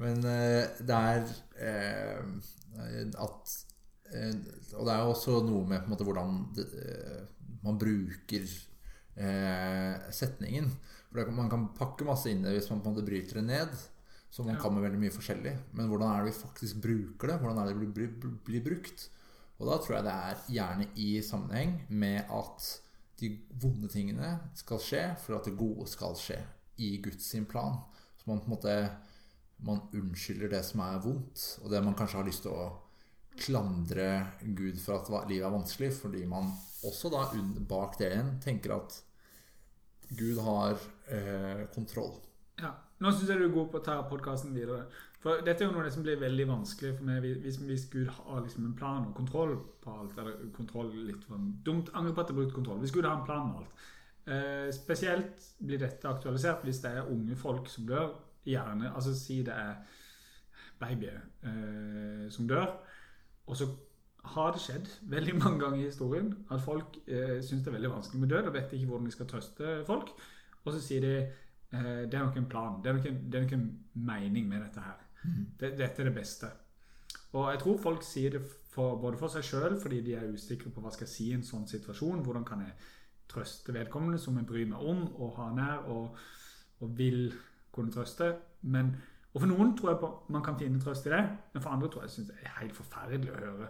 Men 0.00 0.24
eh, 0.24 0.64
det 0.88 0.96
er 0.96 1.26
eh, 1.60 2.22
at 3.26 3.56
Og 4.10 4.86
det 4.86 4.92
er 4.94 5.04
jo 5.04 5.12
også 5.14 5.36
noe 5.46 5.66
med 5.68 5.82
på 5.82 5.88
en 5.90 5.94
måte 5.94 6.06
hvordan 6.08 6.36
det, 6.56 6.66
eh, 6.80 7.22
man 7.62 7.78
bruker 7.78 8.46
eh, 9.16 10.10
setningen. 10.14 10.70
For 11.10 11.20
det, 11.20 11.32
man 11.34 11.50
kan 11.50 11.68
pakke 11.76 12.06
masse 12.08 12.30
inn 12.30 12.44
i 12.44 12.48
det 12.48 12.58
hvis 12.60 12.70
man 12.72 12.82
på 12.82 12.90
en 12.90 12.96
måte 12.96 13.06
bryter 13.06 13.40
det 13.40 13.46
ned. 13.46 13.72
Så 14.30 14.44
man 14.44 14.54
Ja. 14.54 14.60
kan 14.62 14.74
med 14.74 14.82
veldig 14.82 15.00
mye 15.00 15.14
forskjellig. 15.14 15.56
Men 15.74 15.88
hvordan 15.88 16.10
er 16.12 16.24
det 16.24 16.32
vi 16.32 16.40
faktisk 16.42 16.80
bruker 16.82 17.28
det? 17.32 17.40
Hvordan 17.40 17.58
er 17.58 17.66
det 17.66 17.80
det 17.80 17.94
blir, 17.94 18.08
blir, 18.20 18.36
blir 18.46 18.62
brukt? 18.64 19.08
Og 19.58 19.66
da 19.68 19.76
tror 19.78 19.96
jeg 19.96 20.04
det 20.04 20.12
er 20.14 20.44
gjerne 20.48 20.86
i 20.96 21.20
sammenheng 21.20 21.80
med 21.90 22.24
at 22.30 22.80
de 23.20 23.38
vonde 23.60 23.88
tingene 23.92 24.38
skal 24.56 24.78
skje 24.80 25.02
for 25.20 25.36
at 25.36 25.44
det 25.44 25.58
gode 25.58 25.86
skal 25.90 26.14
skje 26.16 26.38
i 26.78 26.96
Guds 27.02 27.26
sin 27.26 27.44
plan. 27.44 27.82
Så 28.16 28.24
man 28.30 28.40
på 28.40 28.48
en 28.48 28.54
måte 28.54 28.90
man 29.60 29.82
unnskylder 29.92 30.48
det 30.48 30.64
som 30.64 30.80
er 30.80 31.02
vondt, 31.04 31.58
og 31.62 31.70
det 31.70 31.82
man 31.84 31.94
kanskje 31.94 32.16
har 32.16 32.24
lyst 32.24 32.42
til 32.46 32.54
å 32.56 32.70
klandre 33.38 34.08
Gud 34.42 34.80
for 34.82 35.00
at 35.00 35.28
livet 35.30 35.46
er 35.46 35.54
vanskelig, 35.54 35.92
fordi 35.96 36.24
man 36.28 36.50
også 36.86 37.10
da 37.12 37.26
bak 37.68 37.98
det 38.00 38.10
igjen 38.10 38.34
tenker 38.42 38.74
at 38.76 38.96
Gud 40.18 40.40
har 40.42 40.78
eh, 41.12 41.66
kontroll. 41.74 42.16
Ja. 42.60 42.72
Nå 43.00 43.12
syns 43.14 43.30
jeg 43.32 43.40
du 43.40 43.46
er 43.46 43.54
god 43.54 43.70
på 43.72 43.78
å 43.80 43.84
ta 43.84 43.94
podkasten 44.08 44.52
videre. 44.52 44.82
For 45.20 45.40
dette 45.44 45.64
er 45.64 45.70
jo 45.70 45.76
noe 45.76 45.92
som 45.92 46.04
blir 46.04 46.20
veldig 46.20 46.46
vanskelig 46.48 46.94
for 46.98 47.06
meg 47.08 47.24
hvis, 47.44 47.56
hvis 47.64 47.86
Gud 47.92 48.10
har 48.12 48.42
liksom 48.42 48.66
en 48.66 48.76
plan 48.76 49.06
og 49.08 49.14
kontroll 49.16 49.54
på 49.80 49.94
alt. 49.94 50.18
Eller 50.20 50.36
kontroll 50.56 50.92
litt 51.08 51.24
for 51.28 51.40
dumt. 51.64 51.92
Angrer 51.96 52.16
på 52.16 52.24
at 52.24 52.32
jeg 52.32 52.38
brukte 52.40 52.56
kontroll. 52.56 52.80
Hvis 52.82 52.92
Gud 52.92 53.08
har 53.08 53.16
en 53.16 53.26
plan 53.28 53.48
med 53.48 53.62
alt. 53.62 53.88
Eh, 54.30 54.68
spesielt 54.76 55.46
blir 55.64 55.80
dette 55.80 56.08
aktualisert 56.08 56.64
hvis 56.66 56.82
det 56.84 56.92
er 56.92 57.08
unge 57.12 57.36
folk 57.40 57.68
som 57.72 57.88
dør. 57.88 58.12
Gjerne, 58.48 58.94
altså 58.96 59.12
Si 59.12 59.42
det 59.44 59.52
er 59.52 59.80
babyer 60.80 61.18
eh, 61.44 62.28
som 62.32 62.48
dør. 62.48 62.70
Og 63.50 63.58
så 63.58 63.68
har 64.34 64.54
det 64.54 64.62
skjedd 64.62 64.88
veldig 65.10 65.36
mange 65.40 65.60
ganger 65.62 65.80
i 65.80 65.88
historien 65.88 66.30
at 66.52 66.62
folk 66.62 66.98
eh, 67.06 67.38
syns 67.42 67.64
det 67.64 67.72
er 67.72 67.78
veldig 67.78 67.92
vanskelig 67.96 68.20
med 68.22 68.32
død 68.32 68.50
og 68.50 68.56
vet 68.56 68.74
ikke 68.76 68.90
hvordan 68.90 69.08
de 69.08 69.14
skal 69.16 69.30
trøste 69.30 69.76
folk. 69.88 70.12
Og 70.64 70.72
så 70.74 70.80
sier 70.84 71.04
de 71.04 71.14
eh, 71.18 72.02
det 72.06 72.14
er 72.14 72.24
nok 72.24 72.38
en 72.38 72.50
plan, 72.52 72.80
det 72.84 72.90
er 72.92 72.98
nok 72.98 73.10
en, 73.10 73.20
det 73.26 73.38
er 73.38 73.46
nok 73.46 73.56
en 73.58 73.68
mening 74.10 74.48
med 74.48 74.64
dette 74.66 74.84
her. 74.84 74.98
Det, 75.60 75.74
dette 75.78 76.02
er 76.02 76.08
det 76.08 76.16
beste. 76.16 76.52
Og 77.32 77.50
jeg 77.50 77.60
tror 77.62 77.82
folk 77.82 78.04
sier 78.06 78.36
det 78.36 78.42
for, 78.70 78.96
både 79.02 79.18
for 79.18 79.32
seg 79.32 79.44
sjøl, 79.44 79.76
fordi 79.80 80.00
de 80.06 80.14
er 80.18 80.32
usikre 80.32 80.70
på 80.70 80.82
hva 80.82 80.92
skal 80.94 81.06
jeg 81.06 81.14
si 81.14 81.28
i 81.30 81.36
en 81.36 81.46
sånn 81.46 81.66
situasjon. 81.68 82.22
Hvordan 82.26 82.46
kan 82.46 82.62
jeg 82.64 82.74
trøste 83.30 83.74
vedkommende 83.74 84.18
som 84.18 84.38
jeg 84.38 84.46
bryr 84.48 84.66
meg 84.70 84.82
om 84.82 85.04
og 85.22 85.36
har 85.38 85.54
nær, 85.54 85.86
og, 85.92 86.16
og 86.80 86.98
vil 86.98 87.32
kunne 87.72 87.92
trøste. 87.94 88.34
Men, 88.62 88.96
og 89.30 89.40
for 89.40 89.46
noen 89.46 89.76
tror 89.78 89.92
jeg 89.92 89.98
på, 90.00 90.08
man 90.34 90.42
kan 90.42 90.56
finne 90.58 90.80
trøst 90.82 91.04
i 91.06 91.10
det, 91.12 91.20
men 91.54 91.62
for 91.62 91.70
andre 91.70 91.88
tror 91.88 92.02
jeg 92.02 92.10
synes 92.10 92.28
det 92.32 92.36
er 92.42 92.56
helt 92.60 92.74
forferdelig 92.74 93.30
å 93.30 93.38
høre. 93.38 93.68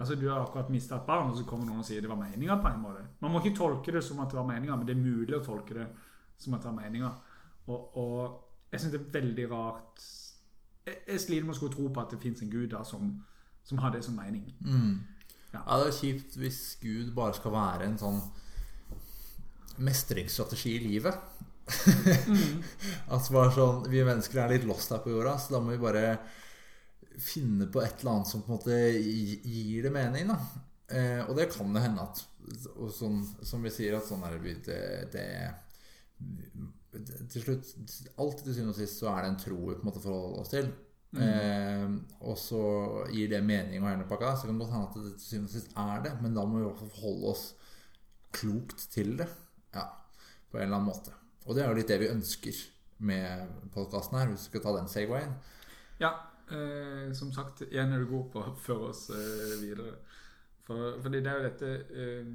Altså 0.00 0.14
Du 0.18 0.24
har 0.28 0.40
akkurat 0.42 0.70
mista 0.74 0.96
et 0.96 1.06
barn, 1.06 1.30
og 1.30 1.36
så 1.38 1.44
kommer 1.46 1.66
noen 1.68 1.84
og 1.84 1.86
sier 1.86 2.02
det 2.02 2.10
var 2.10 2.18
meninga 2.18 2.56
på 2.62 2.68
en 2.72 2.80
måte. 2.82 3.04
Man 3.20 3.30
må 3.30 3.38
ikke 3.44 3.56
tolke 3.60 3.92
det 3.94 4.02
som 4.04 4.18
at 4.24 4.32
det 4.32 4.40
var 4.40 4.48
meninga, 4.48 4.76
men 4.76 4.86
det 4.88 4.96
er 4.96 5.02
mulig 5.04 5.36
å 5.38 5.44
tolke 5.44 5.74
det 5.78 5.86
som 6.38 6.54
at 6.54 6.64
det 6.64 6.70
var 6.72 6.80
meninga. 6.80 7.12
Og, 7.68 7.96
og 7.96 8.72
jeg 8.72 8.80
syns 8.80 8.92
det 8.96 9.00
er 9.00 9.12
veldig 9.20 9.46
rart 9.52 10.02
Jeg, 10.88 10.96
jeg 11.08 11.20
sliter 11.20 11.44
med 11.46 11.54
å 11.54 11.58
skulle 11.60 11.74
tro 11.76 11.86
på 11.92 12.00
at 12.00 12.10
det 12.16 12.18
fins 12.22 12.42
en 12.42 12.50
gud 12.50 12.70
da 12.72 12.82
som, 12.84 13.12
som 13.62 13.78
har 13.78 13.92
det 13.94 14.02
som 14.04 14.16
mening. 14.18 14.50
Ja, 15.52 15.62
det 15.78 15.86
er 15.92 15.96
kjipt 16.00 16.36
hvis 16.40 16.60
Gud 16.82 17.14
bare 17.16 17.34
skal 17.36 17.52
være 17.54 17.86
en 17.86 17.98
sånn 18.00 18.18
mestringsstrategi 19.78 20.74
i 20.76 20.82
livet. 20.88 21.14
At 23.12 23.28
bare 23.32 23.52
sånn 23.52 23.84
Vi 23.92 24.00
mennesker 24.06 24.40
er 24.42 24.54
litt 24.54 24.66
lost 24.68 24.92
her 24.94 25.02
på 25.04 25.12
jorda, 25.12 25.36
så 25.40 25.56
da 25.56 25.60
må 25.62 25.74
vi 25.74 25.82
bare 25.82 26.04
finne 27.18 27.66
på 27.66 27.82
et 27.82 28.00
eller 28.00 28.12
annet 28.14 28.30
som 28.30 28.44
på 28.44 28.52
en 28.52 28.58
måte 28.58 28.78
gir 28.78 29.86
det 29.86 29.92
mening. 29.92 30.30
da 30.30 30.38
eh, 30.94 31.22
Og 31.26 31.36
det 31.38 31.50
kan 31.52 31.72
det 31.74 31.84
hende 31.84 32.04
at 32.04 32.22
sånn, 32.94 33.20
Som 33.44 33.64
vi 33.66 33.72
sier, 33.74 33.98
at 33.98 34.06
sånn 34.08 34.24
er 34.26 34.38
det, 34.38 34.54
det, 34.68 34.82
det 35.12 35.26
Til 37.34 37.44
slutt 37.44 37.72
Alt 38.22 38.44
til 38.44 38.54
syvende 38.54 38.76
og 38.76 38.78
sist 38.78 39.02
så 39.02 39.10
er 39.12 39.24
det 39.24 39.32
en 39.32 39.42
tro 39.42 39.58
vi 39.64 39.74
på 39.74 39.82
en 39.82 39.90
måte 39.90 40.04
forholder 40.04 40.44
oss 40.44 40.54
til. 40.54 40.70
Eh, 41.16 41.86
og 42.20 42.36
så 42.36 42.62
gir 43.14 43.30
det 43.32 43.40
mening 43.44 43.80
og 43.82 43.90
hele 43.90 44.08
pakka. 44.08 44.34
Så 44.36 44.48
kan 44.48 44.58
det 44.58 44.64
godt 44.66 44.74
hende 44.76 44.88
at 44.88 44.98
det 44.98 45.14
til 45.18 45.26
syvende 45.26 45.50
og 45.50 45.56
sist 45.56 45.78
er 45.84 46.04
det, 46.06 46.16
men 46.22 46.36
da 46.36 46.44
må 46.44 46.58
vi 46.58 46.64
i 46.64 46.68
hvert 46.68 46.82
fall 46.82 46.94
forholde 46.96 47.32
oss 47.34 47.46
klokt 48.38 48.88
til 48.92 49.16
det. 49.20 49.28
Ja, 49.74 49.88
på 50.50 50.58
en 50.58 50.68
eller 50.68 50.80
annen 50.80 50.90
måte. 50.92 51.17
Og 51.48 51.56
det 51.56 51.62
er 51.64 51.70
jo 51.70 51.78
litt 51.78 51.88
det 51.88 51.96
vi 52.02 52.10
ønsker 52.12 52.58
med 53.08 53.48
podkasten 53.72 54.18
her, 54.18 54.28
hvis 54.32 54.44
vi 54.46 54.50
skal 54.52 54.64
ta 54.66 54.72
den 54.76 54.88
Segwayen. 54.92 55.32
Ja, 56.02 56.10
eh, 56.52 57.08
som 57.16 57.30
sagt, 57.32 57.62
igjen 57.70 57.92
er 57.94 58.02
du 58.04 58.10
god 58.10 58.26
på 58.34 58.42
å 58.42 58.54
føre 58.58 58.90
oss 58.92 59.06
eh, 59.14 59.54
videre. 59.62 59.94
For, 60.68 60.98
fordi 61.00 61.22
det 61.24 61.30
er 61.32 61.38
jo 61.38 61.46
dette 61.48 61.68
eh, 61.96 62.32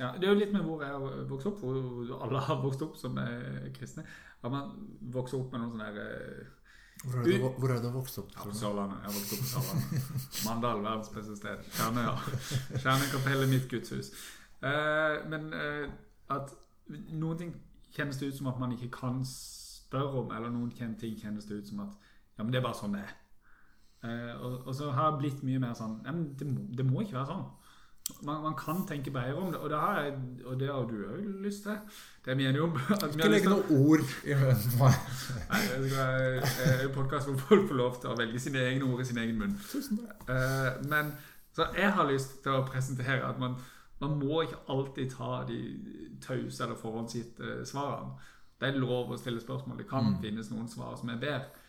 ja, 0.00 0.08
Det 0.18 0.26
er 0.26 0.32
jo 0.32 0.38
litt 0.40 0.50
med 0.56 0.64
hvor 0.66 0.80
jeg 0.82 0.90
har 0.90 1.20
vokst 1.30 1.46
opp, 1.52 1.60
hvor 1.62 2.16
alle 2.26 2.40
har 2.48 2.58
vokst 2.64 2.82
opp 2.82 2.96
som 2.98 3.18
er 3.22 3.68
kristne. 3.76 4.02
At 4.42 4.50
man 4.50 4.72
vokser 5.14 5.38
opp 5.38 5.54
med 5.54 5.62
noen 5.62 5.76
sånne 5.76 5.90
der, 5.94 6.08
eh, 6.08 6.48
Hvor 7.04 7.20
er 7.20 7.28
det, 7.28 7.36
du- 7.38 7.60
hvor 7.60 7.70
er 7.76 7.78
du 7.84 7.86
har 7.90 7.94
vokst 8.00 8.18
opp? 8.24 8.32
Ja, 8.34 8.48
på? 8.48 8.56
Sørlandet. 8.58 9.04
Jeg 9.04 9.12
har 9.12 9.18
vokst 9.20 9.36
opp 9.36 9.44
på 9.44 9.52
Sørlandet. 9.52 10.08
Mandal, 10.48 10.82
verdens 10.88 11.12
beste 11.14 11.36
sted. 11.38 11.62
Kjernøya. 11.78 12.16
Kjernekapellet, 12.82 13.52
mitt 13.54 13.68
gudshus. 13.70 14.10
Eh, 14.64 15.14
men 15.30 15.46
eh, 15.54 15.86
at 16.34 16.50
noen 17.14 17.38
ting 17.44 17.54
kjennes 17.96 18.18
det 18.20 18.30
ut 18.30 18.38
som 18.38 18.50
at 18.50 18.60
man 18.60 18.72
ikke 18.74 18.90
kan 18.94 19.20
spørre 19.24 20.22
om, 20.22 20.32
eller 20.34 20.52
noen 20.52 20.72
ting 20.98 21.18
kjennes 21.20 21.46
det 21.48 21.60
ut 21.60 21.68
som 21.68 21.84
at 21.86 22.10
ja, 22.38 22.42
men 22.42 22.52
det 22.52 22.58
er 22.58 22.66
bare 22.66 22.78
sånn 22.78 22.96
det 22.96 23.04
er. 23.04 23.12
Uh, 24.04 24.32
og, 24.44 24.54
og 24.68 24.74
så 24.76 24.90
har 24.92 25.12
jeg 25.12 25.20
blitt 25.22 25.44
mye 25.46 25.60
mer 25.62 25.76
sånn 25.78 26.00
ja, 26.04 26.12
men 26.12 26.26
det 26.36 26.48
må, 26.48 26.64
det 26.76 26.84
må 26.84 27.04
ikke 27.04 27.16
være 27.16 27.30
sånn. 27.30 27.44
Man, 28.20 28.42
man 28.44 28.52
kan 28.58 28.82
tenke 28.84 29.08
bredere 29.10 29.40
om 29.40 29.52
det, 29.52 29.60
og 29.64 29.70
det 29.72 29.78
har, 29.80 30.00
jeg, 30.02 30.16
og 30.44 30.58
det 30.60 30.66
har 30.68 30.82
du 30.90 30.98
òg 31.08 31.22
lyst 31.40 31.62
til. 31.64 31.78
Det 32.24 32.34
er 32.34 32.36
min 32.36 32.58
jobb. 32.58 32.76
Ikke 33.08 33.30
legge 33.30 33.48
noen 33.48 33.70
ord 33.78 34.02
i 34.28 34.36
munnen 34.36 34.74
på 34.74 34.82
meg. 34.82 34.98
Eh, 35.94 36.82
en 36.84 36.92
podkast 36.92 37.30
hvor 37.30 37.38
folk 37.48 37.64
får 37.70 37.78
lov 37.78 37.96
til 38.02 38.12
å 38.12 38.16
velge 38.18 38.42
sine 38.42 38.60
egne 38.60 38.84
ord 38.90 39.00
i 39.00 39.06
sin 39.08 39.20
egen 39.22 39.38
munn. 39.40 39.56
Tusen 39.70 40.02
takk. 40.02 40.28
Uh, 40.28 40.84
men 40.90 41.14
så 41.56 41.70
jeg 41.78 41.94
har 41.96 42.08
lyst 42.10 42.42
til 42.44 42.58
å 42.58 42.64
presentere 42.68 43.22
at 43.24 43.40
man, 43.40 43.56
man 44.00 44.16
må 44.18 44.42
ikke 44.42 44.62
alltid 44.68 45.10
ta 45.10 45.44
de 45.48 45.58
tause 46.22 46.64
eller 46.64 46.78
forhåndsgitte 46.78 47.60
svarene. 47.68 48.16
Det 48.60 48.70
er 48.70 48.80
lov 48.80 49.12
å 49.12 49.18
stille 49.18 49.42
spørsmål. 49.42 49.78
Det 49.78 49.88
kan 49.90 50.16
finnes 50.22 50.50
noen 50.50 50.68
svar 50.70 50.96
som 50.98 51.10
er 51.12 51.20
bedre. 51.20 51.62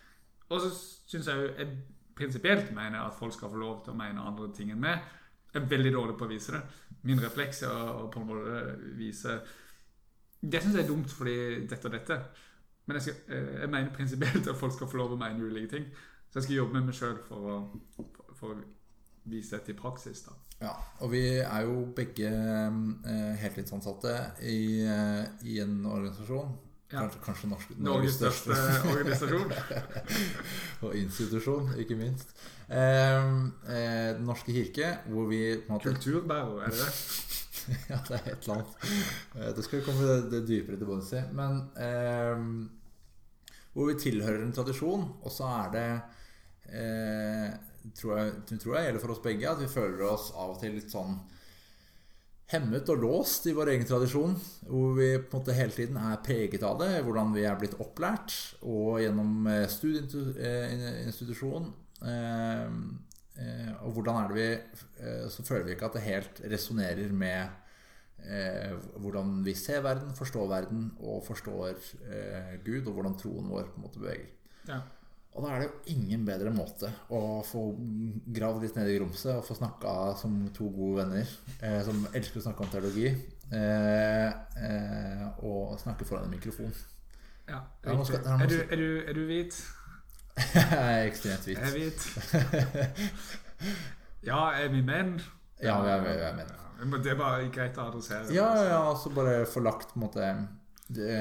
Og 0.48 0.62
så 0.62 0.70
syns 1.10 1.28
jeg 1.28 1.42
jo 1.42 1.52
jeg 1.58 1.70
prinsipielt 2.16 2.70
mener 2.74 3.02
at 3.02 3.16
folk 3.18 3.34
skal 3.34 3.50
få 3.52 3.60
lov 3.60 3.84
til 3.84 3.92
å 3.92 3.98
mene 3.98 4.24
andre 4.24 4.48
ting 4.56 4.70
enn 4.72 4.80
meg. 4.80 5.02
Jeg 5.52 5.62
er 5.62 5.70
veldig 5.70 5.92
dårlig 5.92 6.16
på 6.18 6.26
å 6.26 6.30
vise 6.30 6.54
det. 6.54 6.62
Min 7.06 7.20
refleks 7.22 7.62
er 7.66 7.72
å 7.74 8.08
på 8.12 8.20
en 8.20 8.28
måte 8.28 8.60
vise 8.98 9.38
Det 10.40 10.60
syns 10.62 10.76
jeg 10.76 10.84
er 10.84 10.88
dumt 10.88 11.12
fordi 11.12 11.36
dette 11.68 11.88
og 11.88 11.94
dette. 11.94 12.18
Men 12.86 12.98
jeg, 12.98 13.02
skal, 13.02 13.34
eh, 13.34 13.60
jeg 13.62 13.70
mener 13.72 13.94
prinsipielt 13.94 14.46
at 14.46 14.58
folk 14.58 14.74
skal 14.76 14.90
få 14.90 15.00
lov 15.00 15.16
å 15.16 15.20
mene 15.20 15.42
ulike 15.42 15.72
ting. 15.72 15.86
Så 16.30 16.38
jeg 16.38 16.46
skal 16.46 16.58
jobbe 16.60 16.78
med 16.78 16.90
meg 16.90 16.98
sjøl 16.98 17.16
for, 17.26 17.70
for, 17.96 18.26
for 18.38 18.54
å 18.54 18.60
vise 19.32 19.56
dette 19.56 19.74
i 19.74 19.78
praksis. 19.78 20.22
da. 20.28 20.36
Ja, 20.60 20.72
og 21.04 21.10
vi 21.12 21.20
er 21.36 21.66
jo 21.66 21.82
begge 21.96 22.30
eh, 22.30 23.32
heltidsansatte 23.42 24.14
i, 24.40 24.80
eh, 24.88 25.26
i 25.44 25.58
en 25.60 25.82
organisasjon. 25.84 26.54
Ja. 26.86 27.00
Kanskje, 27.02 27.20
kanskje 27.24 27.48
norsk, 27.50 27.70
Norges 27.82 28.14
største 28.14 28.54
organisasjon. 28.92 29.52
og 30.86 30.94
institusjon, 30.96 31.72
ikke 31.82 31.98
minst. 31.98 32.32
Eh, 32.70 33.26
eh, 33.68 34.14
Den 34.16 34.24
norske 34.28 34.54
kirke, 34.54 34.92
hvor 35.10 35.26
vi 35.28 35.42
måte 35.68 35.90
Kulturbærer, 35.92 36.62
er 36.64 36.72
det 36.72 36.80
det? 36.84 36.92
Ja, 37.90 37.98
det 38.06 38.14
er 38.14 38.28
et 38.30 38.44
eller 38.46 38.54
annet. 38.54 38.90
Eh, 39.34 39.52
Det 39.56 39.64
skal 39.66 39.80
vi 39.80 39.84
komme 39.84 40.06
det, 40.08 40.18
det 40.32 40.42
dypere 40.48 40.78
til 40.78 40.86
bunns 40.88 41.12
i. 41.12 41.22
Men 41.36 41.64
eh, 41.74 42.44
hvor 43.74 43.90
vi 43.90 43.98
tilhører 44.00 44.40
en 44.46 44.54
tradisjon, 44.56 45.08
og 45.20 45.32
så 45.34 45.50
er 45.66 45.72
det 45.74 45.88
eh, 46.70 47.50
tror, 47.94 48.18
jeg, 48.18 48.58
tror 48.60 48.76
jeg 48.76 48.88
gjelder 48.88 49.02
for 49.02 49.14
oss 49.14 49.24
begge, 49.24 49.50
at 49.50 49.62
vi 49.62 49.70
føler 49.70 50.02
oss 50.08 50.30
av 50.34 50.54
og 50.54 50.60
til 50.62 50.72
litt 50.78 50.90
sånn 50.92 51.14
hemmet 52.52 52.86
og 52.92 53.00
låst 53.02 53.48
i 53.50 53.54
vår 53.56 53.68
egen 53.74 53.88
tradisjon. 53.88 54.36
Hvor 54.68 54.94
vi 54.98 55.08
på 55.18 55.34
en 55.34 55.40
måte 55.40 55.56
hele 55.56 55.74
tiden 55.74 55.96
er 56.00 56.22
preget 56.24 56.62
av 56.66 56.78
det. 56.82 57.02
Hvordan 57.06 57.34
vi 57.34 57.42
er 57.46 57.58
blitt 57.60 57.80
opplært. 57.82 58.30
Og 58.62 59.00
gjennom 59.02 59.46
eh, 59.50 59.66
studieinstitusjon. 59.72 61.64
Eh, 62.06 62.66
eh, 63.42 63.72
og 63.82 63.90
hvordan 63.96 64.16
er 64.20 64.26
det 64.30 64.36
vi 64.36 64.48
Så 65.30 65.40
føler 65.46 65.64
vi 65.66 65.72
ikke 65.76 65.88
at 65.90 65.96
det 65.96 66.08
helt 66.10 66.34
resonnerer 66.52 67.10
med 67.12 67.62
hvordan 68.96 69.44
vi 69.44 69.52
ser 69.54 69.80
verden, 69.84 70.14
forstår 70.16 70.48
verden 70.50 70.86
og 70.98 71.20
forstår 71.26 71.76
Gud, 72.64 72.86
og 72.88 72.92
hvordan 72.96 73.18
troen 73.20 73.50
vår 73.52 73.68
på 73.68 73.76
en 73.76 73.84
måte 73.84 74.00
beveger. 74.02 74.30
Ja. 74.66 74.80
Og 75.36 75.44
da 75.44 75.50
er 75.52 75.60
det 75.60 75.66
jo 75.68 75.92
ingen 75.92 76.22
bedre 76.24 76.48
måte 76.54 76.88
å 77.12 77.18
få 77.44 77.66
gravd 78.32 78.62
litt 78.64 78.76
ned 78.78 78.88
i 78.88 78.94
grumset 78.96 79.34
og 79.36 79.44
få 79.44 79.56
snakka 79.58 79.90
som 80.16 80.38
to 80.56 80.70
gode 80.72 81.02
venner 81.02 81.26
eh, 81.60 81.80
som 81.84 82.06
elsker 82.16 82.40
å 82.40 82.44
snakke 82.46 82.64
om 82.64 82.70
teologi, 82.72 83.10
eh, 83.52 84.30
eh, 84.64 85.26
og 85.44 85.76
snakke 85.82 86.08
foran 86.08 86.24
en 86.24 86.32
mikrofon. 86.32 86.72
Ja, 87.46 87.60
er, 87.84 88.00
skal- 88.08 88.24
er, 88.32 88.46
du, 88.48 88.56
er, 88.64 88.80
du, 88.80 88.88
er 89.10 89.18
du 89.18 89.26
hvit? 89.28 89.58
Jeg 90.56 90.80
er 90.80 91.04
ekstremt 91.10 91.44
hvit. 91.46 91.60
Jeg 91.60 91.68
er 91.68 91.76
hvit. 91.76 92.96
ja, 94.30 94.40
er 94.56 94.72
vi 94.72 94.82
menn? 94.84 95.14
Ja, 95.62 95.76
vi 95.84 95.92
er, 95.92 96.02
vi 96.04 96.16
menn. 96.40 96.56
Men 96.80 97.00
Det 97.04 97.12
er 97.14 97.20
bare 97.20 97.46
greit 97.52 97.78
å 97.80 97.86
adressere. 97.90 98.32
Ja, 98.36 98.48
ja, 98.66 98.80
altså 98.90 99.12
bare 99.16 99.44
få 99.48 99.62
lagt 99.64 99.92
på 99.94 100.00
en 100.00 100.02
måte 100.04 100.26
Det, 100.92 101.14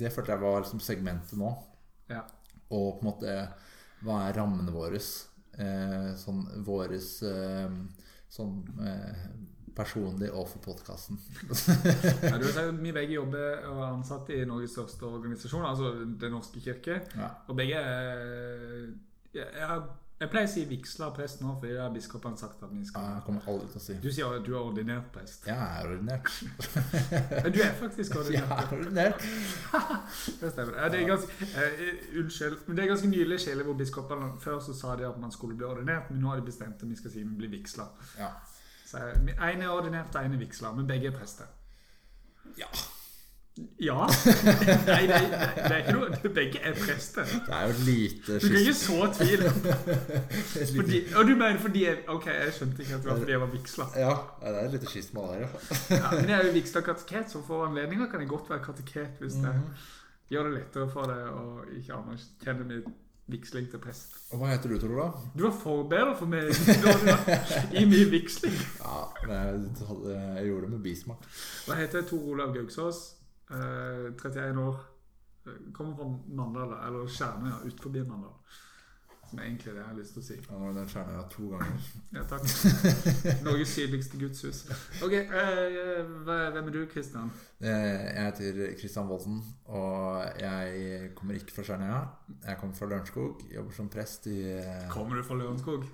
det 0.00 0.10
følte 0.12 0.34
jeg 0.34 0.42
var 0.42 0.60
liksom 0.64 0.80
segmentet 0.84 1.38
nå. 1.40 1.52
Ja. 2.10 2.24
Og 2.70 2.98
på 2.98 3.04
en 3.04 3.10
måte 3.10 3.36
Hva 4.04 4.24
er 4.28 4.38
rammene 4.38 4.72
våre? 4.74 5.00
Eh, 5.60 6.10
sånn 6.16 6.44
våres 6.64 7.08
eh, 7.26 7.70
Sånn 8.30 8.60
eh, 8.86 9.24
personlig 9.74 10.28
overfor 10.32 10.62
podkasten. 10.64 11.18
Ja, 12.26 12.36
du 12.38 12.46
vet, 12.46 12.58
vi 12.82 12.92
begge 12.94 13.16
jobber 13.16 13.64
og 13.70 13.78
er 13.80 13.88
ansatt 13.88 14.30
i 14.34 14.42
Norges 14.48 14.74
største 14.74 15.06
organisasjon, 15.08 15.64
altså 15.64 15.92
Den 16.20 16.34
norske 16.34 16.60
kirke. 16.62 17.00
Ja. 17.16 17.30
Og 17.48 17.56
begge 17.58 17.78
jeg, 17.78 18.90
jeg, 19.38 19.84
jeg 20.20 20.28
pleier 20.28 20.48
å 20.48 20.52
si 20.52 20.62
vigsla 20.68 21.06
prest 21.16 21.40
nå, 21.40 21.54
for 21.56 21.64
det 21.64 21.78
har 21.80 21.92
biskopen 21.94 22.34
sagt 22.36 22.60
at 22.60 22.72
vi 22.74 22.82
skal 22.84 23.06
ja, 23.06 23.12
Jeg 23.16 23.22
kommer 23.24 23.46
aldri 23.48 23.70
til 23.72 23.80
å 23.80 23.84
si 23.86 23.94
Du 24.04 24.08
sier 24.12 24.34
at 24.36 24.44
du 24.44 24.50
er 24.52 24.58
ordinert 24.60 25.06
prest. 25.14 25.46
Jeg 25.48 25.56
er 25.56 25.88
ordinert. 25.88 26.28
Men 27.46 27.54
du 27.54 27.60
er 27.64 27.72
faktisk 27.80 28.16
ordinert. 28.20 28.52
er 28.52 28.74
ordinert. 28.76 29.24
Det 30.42 30.52
stemmer. 30.52 30.76
Ja, 30.76 30.92
det 30.92 31.00
ganske, 31.08 31.48
uh, 31.56 32.20
unnskyld, 32.20 32.60
men 32.66 32.76
det 32.76 32.84
er 32.84 32.92
ganske 32.92 33.10
nylig 33.14 33.40
skille 33.46 33.64
hvor 33.64 33.80
biskopene 33.80 34.30
Før 34.44 34.60
så 34.68 34.76
sa 34.76 34.92
de 35.00 35.08
at 35.08 35.18
man 35.24 35.32
skulle 35.32 35.56
bli 35.56 35.68
ordinert, 35.70 36.12
men 36.12 36.20
nå 36.20 36.34
har 36.34 36.42
de 36.42 36.48
bestemt 36.52 36.84
at 36.84 36.92
vi 36.92 37.00
skal 37.00 37.16
si 37.16 37.24
vi 37.24 37.40
blir 37.40 37.54
vigsla. 37.56 37.88
Ja. 38.20 38.30
Så 38.84 39.00
én 39.00 39.64
er 39.64 39.68
ordinert, 39.72 40.20
én 40.20 40.36
er 40.36 40.40
vigsla, 40.44 40.74
men 40.76 40.88
begge 40.88 41.08
er 41.08 41.16
prester. 41.16 41.48
ja. 42.60 42.68
Ja? 43.80 44.06
Nei, 44.90 45.02
det 45.08 45.16
er, 45.16 45.26
det 45.56 45.70
er 45.70 45.76
ikke 45.82 45.94
noe 45.96 46.32
Begge 46.36 46.60
er 46.60 46.76
prester. 46.76 47.24
Det 47.24 47.54
er 47.56 47.66
jo 47.66 47.74
et 47.74 47.82
lite 47.86 48.38
Du 48.42 48.46
kan 48.46 48.58
ikke 48.60 48.74
så 48.76 49.08
tvil. 49.16 49.44
Fordi, 50.76 51.00
og 51.16 51.28
du 51.28 51.34
mener 51.34 51.58
fordi 51.58 51.84
jeg 51.84 51.98
Ok, 52.12 52.26
jeg 52.26 52.54
skjønte 52.56 52.82
ikke 52.84 52.94
at 52.98 53.04
det 53.04 53.10
var 53.10 53.18
fordi 53.22 53.32
jeg 53.32 53.40
var 53.40 53.52
vigsla. 53.54 53.86
Ja, 53.96 54.16
det 54.42 54.54
er 54.54 54.64
et 54.64 54.74
lite 54.76 54.90
skisma 54.90 55.20
der, 55.20 55.44
ja. 55.44 55.50
Ja, 55.90 56.10
men 56.16 56.28
jeg 56.28 56.38
er 56.38 56.46
jo 56.46 56.56
vigsla 56.58 56.80
kateket, 56.80 57.30
så 57.32 57.42
for 57.46 57.66
anledninger 57.66 58.10
kan 58.10 58.20
jeg 58.20 58.28
godt 58.28 58.50
være 58.50 58.64
kateket 58.64 59.20
hvis 59.20 59.38
det 59.40 59.54
mm. 59.54 59.86
gjør 60.34 60.50
det 60.50 60.56
lettere 60.58 60.90
for 60.90 61.12
deg 61.12 61.30
å 61.30 61.44
ikke 61.78 61.96
anerkjenne 61.96 62.66
min 62.68 62.90
vigsling 63.30 63.70
til 63.70 63.78
prest. 63.82 64.16
Og 64.34 64.40
hva 64.40 64.50
heter 64.50 64.72
du, 64.72 64.78
tror 64.80 64.92
du, 64.92 64.98
da? 64.98 65.08
Du 65.36 65.44
var 65.46 65.54
forbedrer 65.54 66.16
for 66.18 66.30
meg 66.30 66.50
i 67.78 67.84
min 67.86 68.10
vigsling. 68.10 68.56
Ja, 68.80 69.04
jeg, 69.28 69.62
jeg 70.10 70.50
gjorde 70.50 70.66
det 70.66 70.72
med 70.74 70.82
bismak. 70.84 71.26
Hva 71.68 71.78
heter 71.78 72.02
jeg? 72.02 72.10
Tor 72.10 72.26
Olav 72.34 72.54
Gauksås. 72.56 73.19
Eh, 73.50 74.10
31 74.16 74.58
år. 74.58 74.80
Eh, 75.46 75.52
Kommer 75.74 75.96
fra 75.96 76.08
Mandal, 76.28 76.74
eller 76.86 77.06
Skjernøya, 77.08 77.62
ut 77.66 77.80
forbi 77.82 78.02
Mandal. 78.06 78.36
Som 79.30 79.38
er 79.38 79.44
egentlig 79.44 79.70
det 79.70 79.78
jeg 79.78 79.86
har 79.86 79.94
lyst 79.94 80.12
til 80.16 80.20
å 80.22 80.26
si. 80.26 80.36
Ja, 80.42 80.56
nå 80.58 80.68
er 80.68 80.72
den 80.74 80.88
skjermen 80.90 81.26
to 81.30 81.48
ganger. 81.52 81.84
Ja, 82.16 82.22
takk. 82.26 82.46
Norges 83.46 83.70
sydligste 83.76 84.18
gudshus. 84.18 84.64
Ok, 85.06 85.12
eh, 85.14 86.00
hvem 86.26 86.66
er 86.66 86.74
du, 86.74 86.80
Kristian? 86.90 87.30
Eh, 87.62 88.08
Jeg 88.10 88.24
heter 88.26 88.74
Kristian 88.80 89.06
Volden, 89.08 89.38
og 89.70 90.24
jeg 90.42 91.12
kommer 91.14 91.38
ikke 91.38 91.54
fra 91.60 91.62
Skjernøya. 91.68 92.00
Jeg 92.48 92.58
kommer 92.58 92.74
fra 92.80 92.90
Lørenskog. 92.90 93.44
Jobber 93.54 93.76
som 93.78 93.88
prest 93.88 94.26
i 94.26 94.40
eh, 94.50 94.88
Kommer 94.90 95.16
du 95.16 95.22
fra 95.22 95.38
Lørenskog? 95.38 95.86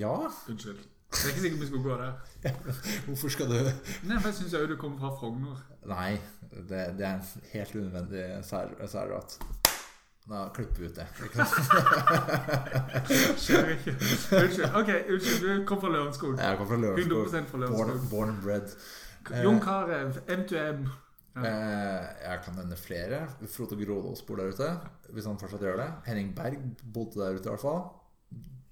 Ja? 0.00 0.14
Unnskyld. 0.48 0.80
Det 1.10 1.24
er 1.24 1.28
ikke 1.28 1.40
sikkert 1.40 1.60
vi 1.60 1.66
skulle 1.66 1.82
gå 1.86 1.96
der. 2.00 2.12
Hvorfor 3.06 3.28
skal 3.32 3.46
du 3.50 3.54
Nei, 4.08 4.16
for 4.20 4.28
jeg 4.28 4.34
syns 4.40 4.54
òg 4.58 4.64
du 4.72 4.76
kommer 4.80 4.98
fra 4.98 5.10
Frogner. 5.20 5.56
Nei, 5.86 6.12
det, 6.50 6.80
det 6.98 7.04
er 7.06 7.14
en 7.14 7.22
helt 7.52 7.74
unødvendig 7.78 8.24
sær, 8.44 8.66
særrat. 8.90 9.30
Da 10.26 10.48
klipper 10.54 10.78
vi 10.82 10.86
ut 10.90 10.96
det. 10.98 11.06
Skjer 13.44 13.64
ikke. 13.76 13.92
Unnskyld. 13.94 14.70
Ok, 14.74 14.90
unnskyld. 15.14 15.60
Du 15.60 15.64
kom 15.68 15.78
fra 15.80 15.90
Lørenskog. 15.94 16.32
Jeg 16.42 16.56
kom 16.58 16.66
fra 16.72 16.78
Lørenskog. 16.82 17.22
100 17.30 17.46
fra 17.50 17.58
Born, 17.58 17.70
Lørenskog. 17.70 18.10
born 18.10 18.28
and 18.34 18.40
bred. 18.42 18.68
Jon 19.44 19.60
Carew, 19.62 20.10
M2M. 20.26 20.80
Ja. 21.36 21.40
Eh, 21.46 22.02
jeg 22.30 22.36
kan 22.44 22.52
nevne 22.58 22.76
flere. 22.80 23.18
Frode 23.54 23.74
Grådås 23.86 24.22
bor 24.26 24.36
der 24.40 24.46
ute. 24.50 24.68
Hvis 25.14 25.24
han 25.30 25.38
fortsatt 25.38 25.62
gjør 25.62 25.76
det. 25.82 25.90
Henning 26.06 26.34
Berg 26.36 26.56
bodde 26.94 27.20
der 27.20 27.30
ute, 27.38 27.46
i 27.46 27.48
hvert 27.54 27.60
fall. 27.62 27.82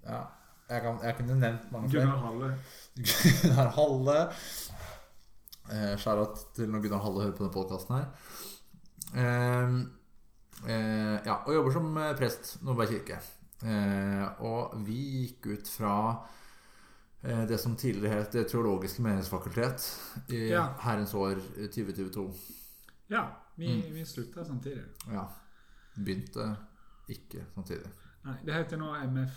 Ja, 0.05 0.21
jeg, 0.69 0.83
kan, 0.83 0.99
jeg 1.05 1.17
kunne 1.19 1.35
nevnt 1.41 1.73
mange 1.73 1.91
flere. 1.91 2.05
Gunnar 2.07 2.25
Halle. 2.27 2.55
Gunnar 3.43 3.71
Halle. 3.77 4.19
Eh, 5.73 5.95
Skjærat 5.99 6.43
til 6.57 6.69
når 6.73 6.83
Gunnar 6.85 7.03
Halle 7.05 7.23
hører 7.25 7.37
på 7.37 7.45
denne 7.45 7.55
podkasten 7.55 7.97
her. 7.97 8.07
Eh, 9.15 9.75
eh, 10.69 11.19
ja, 11.27 11.35
og 11.47 11.55
jobber 11.55 11.73
som 11.77 11.91
prest 11.97 12.17
prest 12.19 12.55
Nordberg 12.65 12.89
kirke. 12.95 13.21
Eh, 13.65 14.43
og 14.45 14.75
vi 14.85 14.99
gikk 15.23 15.47
ut 15.55 15.71
fra 15.73 15.95
eh, 17.25 17.45
det 17.49 17.57
som 17.63 17.77
tidligere 17.81 18.19
het 18.25 18.33
Det 18.37 18.43
teologiske 18.51 19.03
menighetsfakultet 19.03 19.87
i 20.29 20.43
Ja. 20.51 20.67
herrens 20.85 21.15
år 21.15 21.41
2022. 21.73 22.27
Ja, 23.11 23.27
vi, 23.57 23.69
Mm. 23.69 23.95
vi 23.95 24.05
slutta 24.05 24.45
samtidig. 24.45 24.85
Ja. 25.13 25.25
Begynte 25.97 26.57
ikke 27.09 27.45
samtidig. 27.55 27.87
Nei, 28.25 28.37
det 28.45 28.55
heter 28.55 28.77
nå 28.77 28.95
MF. 29.07 29.31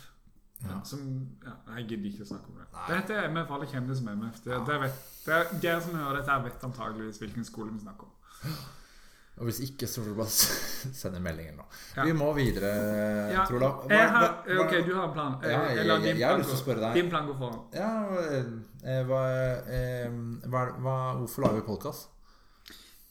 Ja. 0.66 0.80
Som, 0.84 1.02
ja, 1.44 1.52
jeg 1.76 1.84
gidder 1.88 2.08
ikke 2.10 2.24
å 2.24 2.30
snakke 2.32 2.48
om 2.50 2.56
det. 2.58 2.64
Nei. 2.74 3.00
Det 3.06 3.16
er 3.16 3.28
MF, 3.30 3.50
alle 3.54 3.66
kjenner 3.70 3.88
det 3.92 3.96
som 4.00 4.08
MF. 4.08 4.40
Det, 4.44 4.50
Ja. 4.52 4.64
det 4.66 4.80
vet, 4.80 4.96
det 5.24 5.34
er, 5.36 5.44
dere 5.62 5.80
som 5.84 5.94
hører 5.94 6.16
dette, 6.18 6.42
vet 6.48 6.64
antageligvis 6.66 7.18
hvilken 7.22 7.44
skole 7.46 7.70
vi 7.72 7.78
snakker 7.84 8.08
om. 8.08 8.56
Og 9.38 9.44
hvis 9.46 9.60
ikke, 9.62 9.86
så 9.86 10.02
får 10.02 10.08
du 10.10 10.14
bare 10.18 10.34
sende 10.98 11.20
meldinger 11.22 11.54
nå. 11.60 11.64
Ja. 11.96 12.04
Vi 12.08 12.12
må 12.18 12.32
videre, 12.34 12.72
Ja, 13.30 13.44
Jeg 13.46 13.60
hva- 13.60 14.64
ok, 14.64 14.72
du 14.86 14.94
har 14.96 15.04
en 15.04 15.12
plan. 15.14 15.36
Eh, 15.44 15.50
Ja, 15.52 15.60
jeg, 15.68 15.86
jeg, 15.86 16.02
din 16.02 16.16
jeg 16.18 16.28
har 16.28 16.38
lyst 16.38 16.50
til 16.50 16.58
å 16.58 16.62
spørre 16.64 16.80
deg 16.88 16.94
Din 16.94 17.10
plan 17.10 17.26
går 17.28 17.38
foran. 17.38 17.60
Ja, 17.72 17.92
eh, 18.82 19.04
hva, 19.06 19.22
eh, 19.62 20.08
hva, 20.48 20.64
hva, 20.82 20.96
Hvorfor 21.20 21.42
lager 21.46 21.60
vi 21.60 21.66
podkast? 21.70 22.08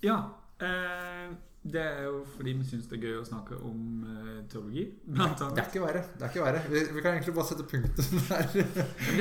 Ja, 0.04 0.18
eh, 0.60 1.32
det 1.74 1.84
er 1.84 2.04
jo 2.08 2.22
fordi 2.36 2.54
vi 2.60 2.66
syns 2.68 2.88
det 2.90 2.98
er 2.98 3.04
gøy 3.08 3.20
å 3.20 3.26
snakke 3.28 3.58
om 3.68 3.84
uh, 4.08 4.40
teologi, 4.52 4.86
blant 5.06 5.42
Det 5.42 5.64
er 5.64 5.70
ikke 5.70 5.84
verre. 5.84 6.04
Det 6.14 6.26
er 6.26 6.34
ikke 6.34 6.46
verre. 6.46 6.64
Vi, 6.72 6.82
vi 6.96 7.04
kan 7.04 7.18
egentlig 7.18 7.36
bare 7.38 7.50
sette 7.50 7.68
punktum 7.72 8.22
der. 8.30 8.58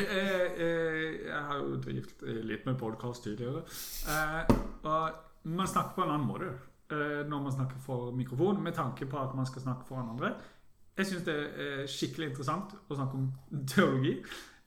Er, 0.07 0.47
eh, 0.67 1.05
jeg 1.27 1.45
har 1.51 1.61
jo 1.61 1.77
drevet 1.85 2.27
eh, 2.27 2.41
litt 2.53 2.67
med 2.69 2.79
podkast 2.81 3.27
tidligere. 3.27 3.63
Uh, 4.07 4.57
og 4.87 5.47
man 5.57 5.71
snakker 5.71 5.99
på 5.99 6.07
en 6.07 6.17
annen 6.17 6.27
måte 6.29 6.51
uh, 6.51 7.23
når 7.29 7.47
man 7.47 7.57
snakker 7.59 7.81
for 7.87 8.11
mikrofon, 8.17 8.63
med 8.63 8.77
tanke 8.79 9.09
på 9.11 9.23
at 9.23 9.35
man 9.39 9.49
skal 9.49 9.67
snakke 9.67 9.89
foran 9.89 10.13
andre. 10.17 10.35
Jeg 10.97 11.11
syns 11.11 11.25
det 11.27 11.37
er 11.37 11.89
skikkelig 11.93 12.31
interessant 12.31 12.77
å 12.89 12.97
snakke 12.97 13.19
om 13.19 13.65
teologi. 13.69 14.21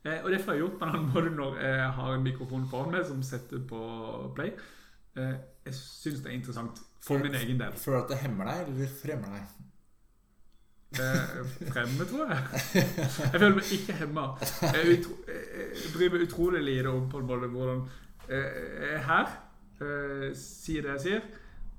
Eh, 0.05 0.23
og 0.23 0.31
det 0.31 0.39
får 0.43 0.55
jeg 0.55 0.61
gjort 0.63 0.77
på 0.79 0.85
en 0.85 0.93
annen 0.93 1.09
måte 1.11 1.31
når 1.35 1.57
jeg 1.59 1.87
har 1.97 2.13
en 2.13 2.23
mikrofon 2.23 2.67
foran 2.71 2.93
meg 2.93 3.07
som 3.07 3.23
setter 3.25 3.63
på 3.67 3.79
play. 4.35 4.53
Eh, 5.19 5.35
jeg 5.65 5.75
syns 5.75 6.21
det 6.23 6.31
er 6.31 6.37
interessant 6.37 6.79
for 7.05 7.21
min 7.23 7.35
egen 7.39 7.59
del. 7.59 7.73
Føler 7.79 7.97
du 7.97 8.03
at 8.03 8.13
det 8.13 8.21
hemmer 8.23 8.49
deg, 8.51 8.67
eller 8.67 8.93
fremmer 9.01 9.35
deg? 9.37 9.55
Eh, 10.99 11.41
fremme, 11.69 12.05
tror 12.09 12.31
jeg. 12.31 12.63
Jeg 12.73 13.39
føler 13.39 13.55
meg 13.59 13.73
ikke 13.75 13.97
hemma. 13.99 14.25
Jeg, 14.73 14.95
jeg 15.29 15.91
bryr 15.93 16.13
meg 16.15 16.25
utrolig 16.25 16.63
lite 16.65 16.89
om 16.89 17.09
på 17.11 17.21
en 17.21 17.27
måte 17.29 17.49
hvordan 17.53 17.83
Jeg 18.29 18.93
er 18.95 19.03
her, 19.05 19.35
eh, 19.81 20.29
sier 20.37 20.85
det 20.85 20.95
jeg 20.97 21.03
sier, 21.05 21.27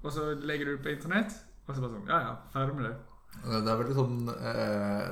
og 0.03 0.13
så 0.15 0.31
legger 0.35 0.71
du 0.71 0.77
det 0.77 0.83
på 0.85 0.95
internett. 0.95 1.35
Og 1.67 1.75
så 1.75 1.83
bare 1.83 1.97
sånn 1.97 2.11
Ja, 2.11 2.21
ja, 2.29 2.37
ferdig 2.55 2.79
med 2.79 2.89
det. 2.89 2.95
Det 3.41 3.73
er 3.73 3.83
veldig 3.83 3.99
sånn 3.99 4.31
eh, 4.35 5.11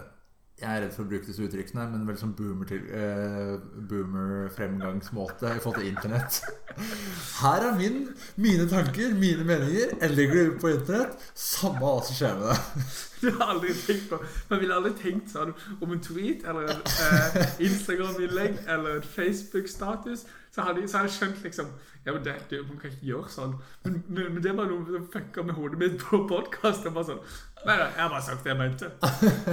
Jeg 0.59 0.67
er 0.75 0.81
redd 0.83 0.95
for 0.97 1.05
å 1.05 1.09
bruke 1.13 1.29
disse 1.29 1.45
uttrykkene, 1.47 1.85
men 1.93 2.07
veldig 2.09 2.19
sånn 2.19 2.33
boomer 2.35 2.67
til 2.67 2.81
eh, 2.91 3.53
Boomer-fremgangsmåte 3.91 5.53
i 5.55 5.61
forhold 5.63 5.79
til 5.79 5.91
internett. 5.93 6.41
Her 7.43 7.67
er 7.69 7.77
min, 7.79 8.01
mine 8.43 8.67
tanker, 8.71 9.15
mine 9.15 9.45
meninger. 9.47 9.95
Jeg 10.01 10.17
legger 10.17 10.41
det 10.41 10.57
på 10.63 10.73
internett. 10.73 11.15
Samme 11.39 11.79
hva 11.85 12.01
som 12.03 12.19
skjer 12.19 12.41
med 12.41 12.51
det. 12.51 12.89
Du 13.19 13.33
har 13.35 13.49
aldri 13.51 13.73
tenkt 13.75 14.05
på 14.13 14.19
Man 14.47 14.61
ville 14.63 14.75
aldri 14.79 14.93
tenkt 14.95 15.33
sånn 15.33 15.49
om 15.83 15.91
en 15.91 16.03
tweet 16.07 16.45
eller 16.47 16.69
en 16.71 16.85
eh, 16.87 17.49
Instagram-innlegg 17.67 18.61
eller 18.71 19.01
en 19.01 19.09
Facebook-status. 19.15 20.23
Så 20.55 20.63
hadde, 20.63 20.85
jeg- 20.85 21.11
skjønt 21.17 21.43
liksom 21.43 21.73
Ja, 22.07 22.13
men 22.15 22.23
det, 22.25 22.37
det, 22.51 22.61
man 22.69 22.79
kan 22.79 22.93
ikke 22.93 23.09
gjøre 23.11 23.33
sånn. 23.35 23.57
Men, 23.85 23.99
men, 24.07 24.31
men 24.37 24.43
det 24.47 24.55
var 24.57 24.71
noe 24.71 24.87
som 24.87 25.09
fucka 25.13 25.43
med 25.45 25.59
hodet 25.59 25.81
mitt 25.83 25.99
på 25.99 26.23
podkast. 26.31 26.87
Sånn 26.87 27.19
Nei, 27.67 27.75
nei, 27.77 27.87
jeg 27.87 28.03
har 28.03 28.13
bare 28.13 28.23
sagt 28.23 28.45
det 28.45 28.53
jeg 28.53 28.59
mente. 28.59 28.91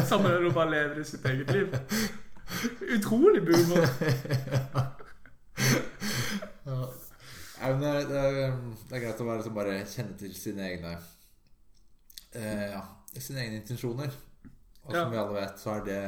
Sammen 0.09 0.31
med 0.31 0.43
hun 0.43 0.53
bare 0.53 0.71
lever 0.71 1.01
i 1.01 1.07
sitt 1.07 1.25
eget 1.25 1.51
liv. 1.51 1.73
Utrolig 2.97 3.41
boomer. 3.47 3.87
Ja. 6.65 6.77
ja. 7.61 7.71
det, 7.81 7.91
det, 8.09 8.19
er, 8.19 8.55
det 8.89 8.97
er 8.97 9.03
greit 9.03 9.21
å 9.21 9.27
være, 9.27 9.43
som 9.45 9.55
bare 9.55 9.79
kjenne 9.89 10.17
til 10.19 10.33
sine 10.37 10.65
egne 10.67 10.95
eh, 12.35 12.65
Ja, 12.73 12.81
sine 13.17 13.43
egne 13.45 13.61
intensjoner. 13.61 14.13
Og 14.86 14.91
som 14.93 15.00
Ja. 15.02 15.10
vi 15.10 15.17
alle 15.17 15.34
vet, 15.41 15.60
så 15.60 15.69
er 15.80 15.84
det 15.86 16.02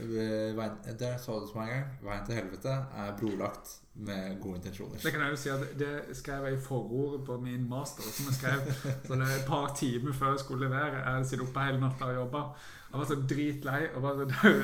eh, 0.00 0.94
Det 0.98 1.12
sa 1.20 1.32
du 1.40 1.46
som 1.48 1.60
en 1.62 1.68
gang. 1.68 1.86
Veien 2.04 2.26
til 2.26 2.34
helvete 2.34 2.74
er 2.96 3.14
brolagt 3.20 3.76
med 3.94 4.40
gode 4.40 4.56
intensjoner. 4.60 5.00
Det 5.02 5.12
kan 5.12 5.20
jeg 5.24 5.30
jo 5.30 5.36
si 5.36 5.48
at 5.50 5.64
det 5.78 6.16
skrev 6.16 6.44
jeg 6.44 6.54
i 6.58 6.60
forordet 6.64 7.24
på 7.26 7.38
min 7.40 7.64
master, 7.68 8.02
som 8.02 8.26
jeg 8.30 8.36
skrev 8.38 8.60
sånn 9.08 9.22
et 9.26 9.46
par 9.48 9.72
timer 9.76 10.12
før 10.16 10.34
jeg 10.36 10.44
skulle 10.44 10.68
levere. 10.68 11.00
Jeg 11.00 11.04
hadde 11.14 11.28
sittet 11.28 11.46
oppe 11.48 11.64
hele 11.66 11.80
natta 11.80 12.04
og 12.12 12.14
jobba. 12.20 12.44
Jeg 12.92 12.98
var 13.00 13.08
så 13.10 13.18
dritlei. 13.34 13.80
Og 13.94 14.02
bare 14.02 14.28
sånn 14.30 14.62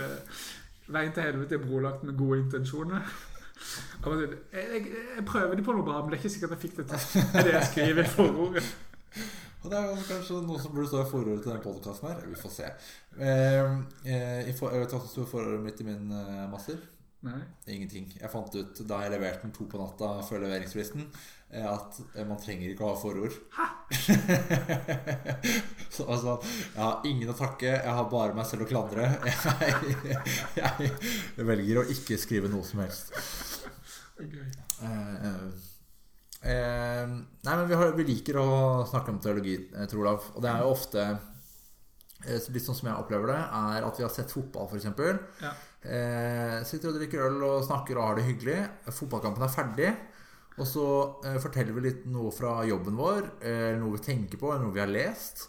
Veien 0.87 1.13
til 1.17 1.23
helvete 1.27 1.57
er 1.59 1.65
brolagt 1.67 2.05
med 2.07 2.15
gode 2.17 2.39
intensjoner. 2.45 3.01
Jeg, 3.57 4.03
bare 4.05 4.21
jeg, 4.21 4.37
jeg, 4.53 4.87
jeg 5.17 5.25
prøver 5.27 5.57
det 5.59 5.65
på 5.67 5.73
noe 5.75 5.83
bra, 5.83 5.97
men 6.05 6.13
det 6.13 6.19
er 6.19 6.23
ikke 6.23 6.31
sikkert 6.37 6.53
jeg 6.55 6.63
fikk 6.69 6.77
det 6.77 6.85
til. 6.93 7.23
Det 7.33 7.41
er 7.41 7.49
det 7.49 7.55
jeg 7.57 7.71
skriver 7.73 8.05
i 8.05 8.13
forordet. 8.13 8.69
Og 9.67 9.71
det 9.73 9.79
er 9.81 9.89
jo 9.91 10.03
kanskje 10.07 10.37
noe 10.47 10.61
som 10.63 10.71
burde 10.71 10.87
stå 10.87 11.01
i 11.03 11.07
forordet 11.11 11.41
til 11.43 11.51
denne 11.51 11.65
podkasten 11.65 12.07
her. 12.07 12.21
Vi 12.31 12.37
får 12.39 12.53
se. 12.55 12.69
Eh, 13.19 13.73
eh, 14.07 14.53
for, 14.55 14.71
jeg 14.71 14.85
vet 14.85 14.95
hva 14.95 15.01
som 15.03 15.11
sto 15.11 15.25
i 15.25 15.31
forordet 15.33 15.65
mitt 15.65 15.83
i 15.83 15.87
min 15.89 16.13
eh, 16.15 16.45
master. 16.53 16.79
Nei. 17.27 17.41
Ingenting. 17.75 18.07
Jeg 18.21 18.31
fant 18.31 18.55
ut 18.55 18.83
da 18.87 19.01
jeg 19.03 19.11
leverte 19.17 19.43
den 19.43 19.57
to 19.57 19.67
på 19.67 19.81
natta 19.81 20.13
før 20.29 20.45
leveringsfristen, 20.45 21.09
eh, 21.51 21.67
at 21.67 21.99
eh, 22.15 22.23
man 22.29 22.39
trenger 22.39 22.71
ikke 22.71 22.87
å 22.87 22.93
ha 22.93 23.01
forord. 23.03 23.35
Så 25.97 26.07
altså, 26.07 26.39
jeg 26.47 26.83
har 26.85 27.11
ingen 27.11 27.35
å 27.35 27.39
takke. 27.43 27.73
Jeg 27.75 27.99
har 27.99 28.11
bare 28.13 28.39
meg 28.39 28.47
selv 28.47 28.69
å 28.69 28.71
klandre. 28.71 29.11
Jeg, 30.63 30.93
jeg 31.37 31.47
velger 31.51 31.83
å 31.83 31.89
ikke 31.91 32.23
skrive 32.23 32.55
noe 32.55 32.63
som 32.71 32.87
helst. 32.87 33.11
Gøy. 34.23 34.47
Eh, 36.43 37.07
nei, 37.07 37.55
men 37.55 37.69
vi, 37.69 37.79
har, 37.79 37.95
vi 37.97 38.05
liker 38.07 38.39
å 38.41 38.51
snakke 38.89 39.15
om 39.15 39.23
teologi, 39.23 39.57
eh, 39.73 39.87
Tor 39.91 40.03
Olav. 40.03 40.29
Og 40.35 40.45
det 40.45 40.51
er 40.53 40.65
jo 40.65 40.75
ofte 40.75 41.07
eh, 41.07 42.51
Litt 42.53 42.65
sånn 42.65 42.77
som 42.77 42.91
jeg 42.91 42.99
opplever 42.99 43.33
det, 43.33 43.39
er 43.39 43.87
at 43.87 43.99
vi 43.99 44.05
har 44.05 44.13
sett 44.13 44.33
fotball, 44.35 44.69
f.eks. 44.69 44.87
Ja. 45.45 45.55
Eh, 45.87 46.59
sitter 46.67 46.91
og 46.91 46.99
drikker 46.99 47.27
øl 47.29 47.43
og 47.47 47.65
snakker 47.67 47.99
og 47.99 48.09
har 48.09 48.19
det 48.19 48.29
hyggelig. 48.29 48.61
Fotballkampen 48.91 49.47
er 49.47 49.53
ferdig. 49.53 49.91
Og 50.57 50.65
så 50.69 50.87
eh, 51.29 51.37
forteller 51.43 51.77
vi 51.77 51.85
litt 51.85 52.07
noe 52.09 52.33
fra 52.35 52.59
jobben 52.67 52.97
vår, 52.97 53.29
eh, 53.45 53.75
noe 53.81 53.99
vi 53.99 54.05
tenker 54.07 54.41
på, 54.41 54.51
eller 54.53 54.65
noe 54.65 54.77
vi 54.77 54.83
har 54.83 54.91
lest. 54.91 55.47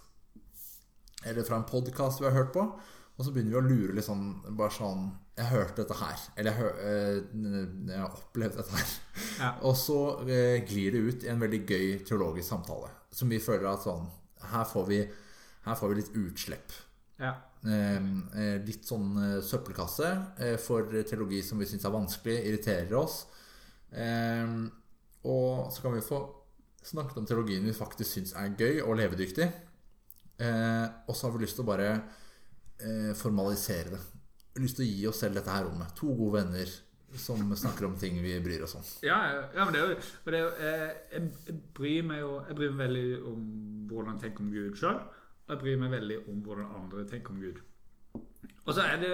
Eller 1.26 1.48
fra 1.48 1.60
en 1.60 1.68
podkast 1.68 2.22
vi 2.22 2.28
har 2.28 2.36
hørt 2.36 2.52
på. 2.56 2.66
Og 3.18 3.26
så 3.26 3.32
begynner 3.34 3.56
vi 3.56 3.62
å 3.62 3.66
lure 3.66 3.96
litt 3.98 4.06
sånn 4.06 4.28
Bare 4.54 4.70
sånn 4.76 5.08
Jeg 5.38 5.52
hørte 5.52 5.84
dette 5.84 5.98
her. 6.00 6.24
Eller 6.38 6.58
jeg, 6.58 6.72
eh, 6.82 7.18
jeg 7.92 8.00
har 8.02 8.16
opplevd 8.16 8.58
dette 8.58 8.78
her. 8.78 8.94
Ja. 9.38 9.52
Og 9.70 9.76
så 9.78 10.00
eh, 10.26 10.64
glir 10.66 10.96
det 10.96 11.04
ut 11.06 11.26
i 11.26 11.32
en 11.34 11.42
veldig 11.42 11.62
gøy 11.66 11.88
teologisk 12.08 12.50
samtale. 12.50 12.90
Som 13.14 13.30
vi 13.34 13.42
føler 13.42 13.70
at 13.70 13.86
sånn 13.86 14.08
Her 14.48 14.66
får 14.70 14.84
vi, 14.90 14.98
her 15.66 15.78
får 15.78 15.92
vi 15.92 16.00
litt 16.00 16.18
utslipp. 16.18 16.74
Ja. 17.22 17.36
Eh, 17.66 18.10
eh, 18.38 18.58
litt 18.66 18.86
sånn 18.86 19.16
søppelkasse 19.46 20.12
for 20.64 20.90
teologi 21.10 21.42
som 21.46 21.62
vi 21.62 21.70
syns 21.70 21.86
er 21.86 21.96
vanskelig, 21.96 22.38
irriterer 22.50 22.98
oss. 23.00 23.24
Eh, 23.92 24.58
og 25.28 25.72
så 25.74 25.84
kan 25.84 25.96
vi 25.96 26.06
få 26.06 26.22
snakket 26.88 27.18
om 27.20 27.26
teologien 27.28 27.66
vi 27.66 27.76
faktisk 27.76 28.18
syns 28.18 28.36
er 28.38 28.54
gøy 28.58 28.82
og 28.86 28.98
levedyktig. 29.00 29.48
Eh, 30.38 30.86
og 31.08 31.16
så 31.16 31.28
har 31.28 31.36
vi 31.36 31.44
lyst 31.44 31.58
til 31.58 31.66
å 31.66 31.72
bare 31.72 31.90
eh, 31.94 33.12
formalisere 33.18 33.96
det. 33.96 34.04
Lyst 34.58 34.80
til 34.80 34.86
å 34.86 34.90
gi 34.90 35.08
oss 35.10 35.22
selv 35.24 35.38
dette 35.40 35.54
her 35.54 35.66
rommet. 35.68 35.94
To 36.00 36.14
gode 36.18 36.42
venner 36.42 36.72
som 37.18 37.56
snakker 37.56 37.86
om 37.86 37.96
ting 37.98 38.22
vi 38.22 38.40
bryr 38.44 38.64
oss 38.64 38.76
om. 38.76 38.84
Ja, 39.06 39.18
ja, 39.56 39.66
men 39.66 39.74
det 39.74 39.82
er 39.82 40.42
jo, 40.42 40.50
eh, 40.60 40.90
jeg, 41.14 41.30
jeg 41.48 41.60
bryr 41.74 42.04
meg 42.04 42.20
jo 42.20 42.32
Jeg 42.48 42.56
bryr 42.56 42.74
meg 42.74 42.82
veldig 42.88 43.06
om 43.32 43.46
hvordan 43.88 44.18
jeg 44.18 44.22
tenker 44.26 44.44
om 44.44 44.52
Gud 44.52 44.76
sjøl. 44.76 45.00
Og 45.48 45.54
jeg 45.54 45.62
bryr 45.64 45.80
meg 45.84 45.94
veldig 45.96 46.18
om 46.28 46.42
hvordan 46.44 46.74
andre 46.82 47.06
tenker 47.08 47.32
om 47.32 47.40
Gud. 47.42 47.62
Og 48.66 48.74
så 48.74 48.84
er 48.84 49.00
det 49.02 49.14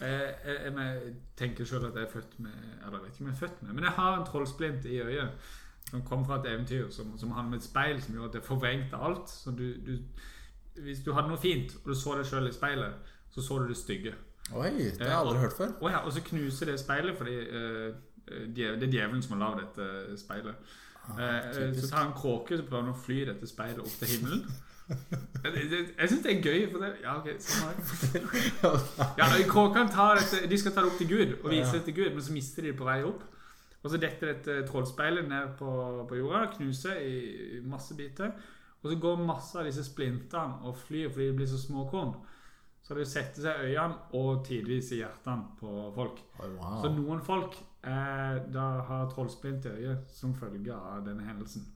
eh, 0.00 0.08
Jeg, 0.08 0.58
jeg, 0.64 0.74
jeg 0.78 1.14
tenker 1.36 1.68
sjøl 1.68 1.88
at 1.90 1.98
jeg 1.98 2.08
er 2.08 2.12
født 2.12 2.38
med 2.40 2.54
Eller 2.86 2.98
jeg 2.98 3.02
vet 3.02 3.12
ikke 3.12 3.24
om 3.24 3.30
jeg 3.30 3.36
er 3.36 3.42
født 3.44 3.62
med, 3.62 3.72
men 3.72 3.84
jeg 3.84 3.96
har 4.00 4.16
en 4.16 4.26
trollsplint 4.26 4.84
i 4.84 5.00
øyet. 5.00 5.52
Som 5.90 6.02
kom 6.04 6.24
fra 6.24 6.40
et 6.40 6.50
eventyr 6.52 6.90
som, 6.92 7.14
som 7.18 7.30
handler 7.32 7.56
om 7.56 7.60
et 7.60 7.64
speil 7.64 8.02
som 8.02 8.14
gjorde 8.14 8.28
at 8.28 8.34
det 8.34 8.44
forvrengte 8.44 8.96
alt. 8.96 9.32
Du, 9.46 9.68
du, 9.86 9.94
hvis 10.84 11.00
du 11.04 11.12
hadde 11.16 11.30
noe 11.30 11.40
fint, 11.40 11.76
og 11.82 11.88
du 11.88 11.94
så 11.96 12.16
deg 12.18 12.28
sjøl 12.28 12.50
i 12.50 12.52
speilet, 12.52 13.14
så 13.32 13.42
så 13.42 13.56
du 13.62 13.70
det 13.70 13.76
stygge. 13.76 14.12
Oi, 14.56 14.70
det 14.70 15.04
har 15.04 15.12
jeg 15.12 15.18
aldri 15.18 15.40
hørt 15.42 15.56
før. 15.56 15.72
Og, 15.80 15.90
ja, 15.90 16.04
og 16.06 16.12
så 16.12 16.22
knuser 16.24 16.70
det 16.70 16.78
speilet 16.80 17.16
fordi 17.18 17.34
eh, 17.36 17.88
det 18.56 18.68
er 18.70 18.86
djevelen 18.86 19.22
som 19.24 19.36
har 19.36 19.44
lagd 19.44 19.64
dette 19.64 20.18
speilet. 20.20 20.70
Ah, 21.08 21.20
eh, 21.20 21.74
så 21.76 21.90
tar 21.90 22.02
han 22.04 22.16
kråke 22.16 22.56
så 22.56 22.64
prøver 22.64 22.86
han 22.86 22.94
å 22.94 23.04
fly 23.04 23.20
dette 23.28 23.48
speilet 23.48 23.84
opp 23.84 24.00
til 24.00 24.14
himmelen. 24.16 24.48
Jeg, 25.44 26.08
syns 26.08 26.22
det 26.24 26.32
er 26.32 26.44
gøy. 26.44 26.62
For 26.72 26.84
det, 26.84 26.92
ja, 27.04 27.16
ok, 27.20 27.28
sånn 27.44 27.66
har 27.66 27.74
jeg 27.76 29.18
Ja, 29.20 29.26
Kråkene 29.50 30.48
de 30.48 30.60
skal 30.60 30.72
ta 30.74 30.84
det 30.84 30.92
opp 30.92 31.00
til 31.00 31.10
Gud 31.10 31.34
og 31.42 31.50
vise 31.52 31.74
det 31.76 31.84
til 31.88 31.98
Gud, 32.00 32.14
men 32.14 32.24
så 32.24 32.36
mister 32.36 32.64
de 32.64 32.72
det 32.72 32.78
på 32.78 32.88
vei 32.88 33.02
opp. 33.08 33.26
Og 33.84 33.92
så 33.92 34.00
detter 34.00 34.32
dette 34.32 34.62
trollspeilet 34.68 35.28
ned 35.30 35.52
på, 35.58 35.70
på 36.08 36.18
jorda, 36.18 36.48
knuser 36.56 36.98
i 37.04 37.60
masse 37.68 37.94
biter. 37.96 38.32
Og 38.82 38.90
så 38.90 38.98
går 39.00 39.22
masse 39.28 39.58
av 39.58 39.68
disse 39.68 39.84
splintene 39.86 40.66
og 40.66 40.76
flyr 40.86 41.12
fordi 41.12 41.30
de 41.30 41.36
blir 41.38 41.50
så 41.50 41.60
små 41.60 41.84
korn. 41.90 42.16
Så 42.88 42.96
det 42.96 43.04
setter 43.04 43.44
seg 43.44 43.58
i 43.66 43.74
øynene 43.74 43.98
og 44.16 44.44
tidvis 44.46 44.94
i 44.96 45.02
hjertene 45.02 45.50
på 45.58 45.72
folk. 45.92 46.22
Oh, 46.38 46.46
wow. 46.56 46.78
Så 46.80 46.92
noen 46.94 47.20
folk 47.20 47.58
eh, 47.84 48.38
da 48.48 48.68
har 48.88 49.10
trollsplint 49.12 49.68
i 49.68 49.74
øyet 49.82 50.08
som 50.08 50.32
følge 50.38 50.72
av 50.72 51.02
denne 51.04 51.26
hendelsen. 51.28 51.66